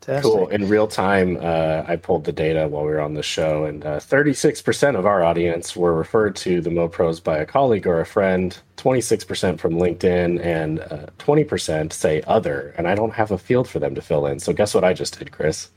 Fantastic. 0.08 0.32
Cool. 0.32 0.48
In 0.48 0.70
real 0.70 0.88
time, 0.88 1.38
uh, 1.42 1.84
I 1.86 1.98
pulled 1.98 2.24
the 2.24 2.32
data 2.32 2.70
while 2.70 2.86
we 2.86 2.92
were 2.92 3.02
on 3.02 3.14
the 3.14 3.22
show, 3.22 3.66
and 3.66 3.86
uh, 3.86 4.00
36% 4.00 4.98
of 4.98 5.06
our 5.06 5.22
audience 5.22 5.76
were 5.76 5.94
referred 5.94 6.38
to 6.38 6.62
the 6.62 6.70
MoPros 6.70 7.22
by 7.22 7.40
a 7.40 7.46
colleague 7.46 7.86
or 7.86 8.00
a 8.00 8.06
friend, 8.06 8.58
26% 8.78 9.60
from 9.60 9.74
LinkedIn, 9.74 10.42
and 10.42 10.80
uh, 10.80 11.08
20% 11.20 11.92
say 11.92 12.22
other. 12.26 12.74
And 12.78 12.88
I 12.88 12.96
don't 12.96 13.16
have 13.16 13.32
a 13.32 13.38
field 13.38 13.68
for 13.68 13.80
them 13.80 13.96
to 13.96 14.02
fill 14.02 14.26
in. 14.28 14.40
So 14.40 14.54
guess 14.54 14.74
what 14.74 14.86
I 14.86 14.94
just 14.94 15.20
did, 15.20 15.34
Chris? 15.34 15.72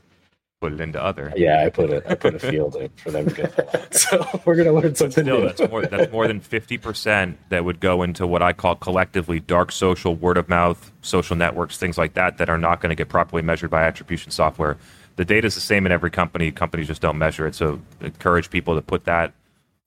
Put 0.61 0.71
it 0.71 0.79
into 0.79 1.03
other. 1.03 1.33
Yeah, 1.35 1.63
I 1.65 1.69
put 1.69 1.89
it. 1.89 2.03
I 2.07 2.13
put 2.13 2.35
a 2.35 2.39
field 2.39 2.75
in 2.75 2.89
for 2.89 3.09
them 3.09 3.27
to 3.27 3.33
get. 3.33 3.93
so 3.93 4.41
we're 4.45 4.55
gonna 4.55 4.71
learn 4.71 4.95
something 4.95 5.25
Still, 5.25 5.39
new. 5.41 5.47
That's 5.47 5.69
more, 5.69 5.85
that's 5.85 6.11
more 6.11 6.27
than 6.27 6.39
fifty 6.39 6.77
percent 6.77 7.37
that 7.49 7.65
would 7.65 7.79
go 7.79 8.03
into 8.03 8.25
what 8.27 8.41
I 8.43 8.53
call 8.53 8.75
collectively 8.75 9.39
dark 9.39 9.71
social, 9.71 10.15
word 10.15 10.37
of 10.37 10.47
mouth, 10.47 10.91
social 11.01 11.35
networks, 11.35 11.77
things 11.77 11.97
like 11.97 12.13
that, 12.13 12.37
that 12.37 12.49
are 12.49 12.59
not 12.59 12.79
going 12.79 12.91
to 12.91 12.95
get 12.95 13.09
properly 13.09 13.41
measured 13.41 13.71
by 13.71 13.83
attribution 13.83 14.31
software. 14.31 14.77
The 15.15 15.25
data 15.25 15.47
is 15.47 15.55
the 15.55 15.61
same 15.61 15.85
in 15.85 15.91
every 15.91 16.11
company. 16.11 16.51
Companies 16.51 16.87
just 16.87 17.01
don't 17.01 17.17
measure 17.17 17.47
it. 17.47 17.55
So 17.55 17.81
encourage 17.99 18.49
people 18.49 18.75
to 18.75 18.81
put 18.81 19.03
that 19.05 19.33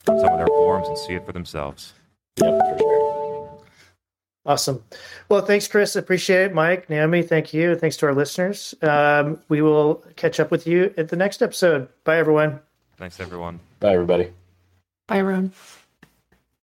in 0.09 0.19
some 0.19 0.33
of 0.33 0.39
their 0.39 0.49
forms 0.49 0.89
and 0.89 0.99
see 0.99 1.15
it 1.15 1.25
for 1.25 1.33
themselves. 1.33 1.95
Yep, 2.43 2.51
for 2.51 2.79
sure. 2.79 3.14
Awesome. 4.47 4.85
Well, 5.29 5.41
thanks, 5.41 5.67
Chris. 5.67 5.97
Appreciate 5.97 6.47
it. 6.47 6.55
Mike, 6.55 6.91
Naomi, 6.91 7.23
thank 7.23 7.55
you. 7.55 7.77
Thanks 7.77 7.97
to 7.99 8.07
our 8.07 8.15
listeners. 8.15 8.75
Um, 8.83 9.41
we 9.49 9.63
will 9.63 10.05
catch 10.17 10.39
up 10.39 10.51
with 10.51 10.67
you 10.67 10.93
at 10.99 11.09
the 11.09 11.17
next 11.17 11.43
episode. 11.43 11.89
Bye, 12.05 12.19
everyone. 12.19 12.61
Thanks, 12.99 13.21
everyone. 13.21 13.61
Bye, 13.81 13.95
everybody. 13.95 14.31
Bye, 15.07 15.19
everyone. 15.19 15.53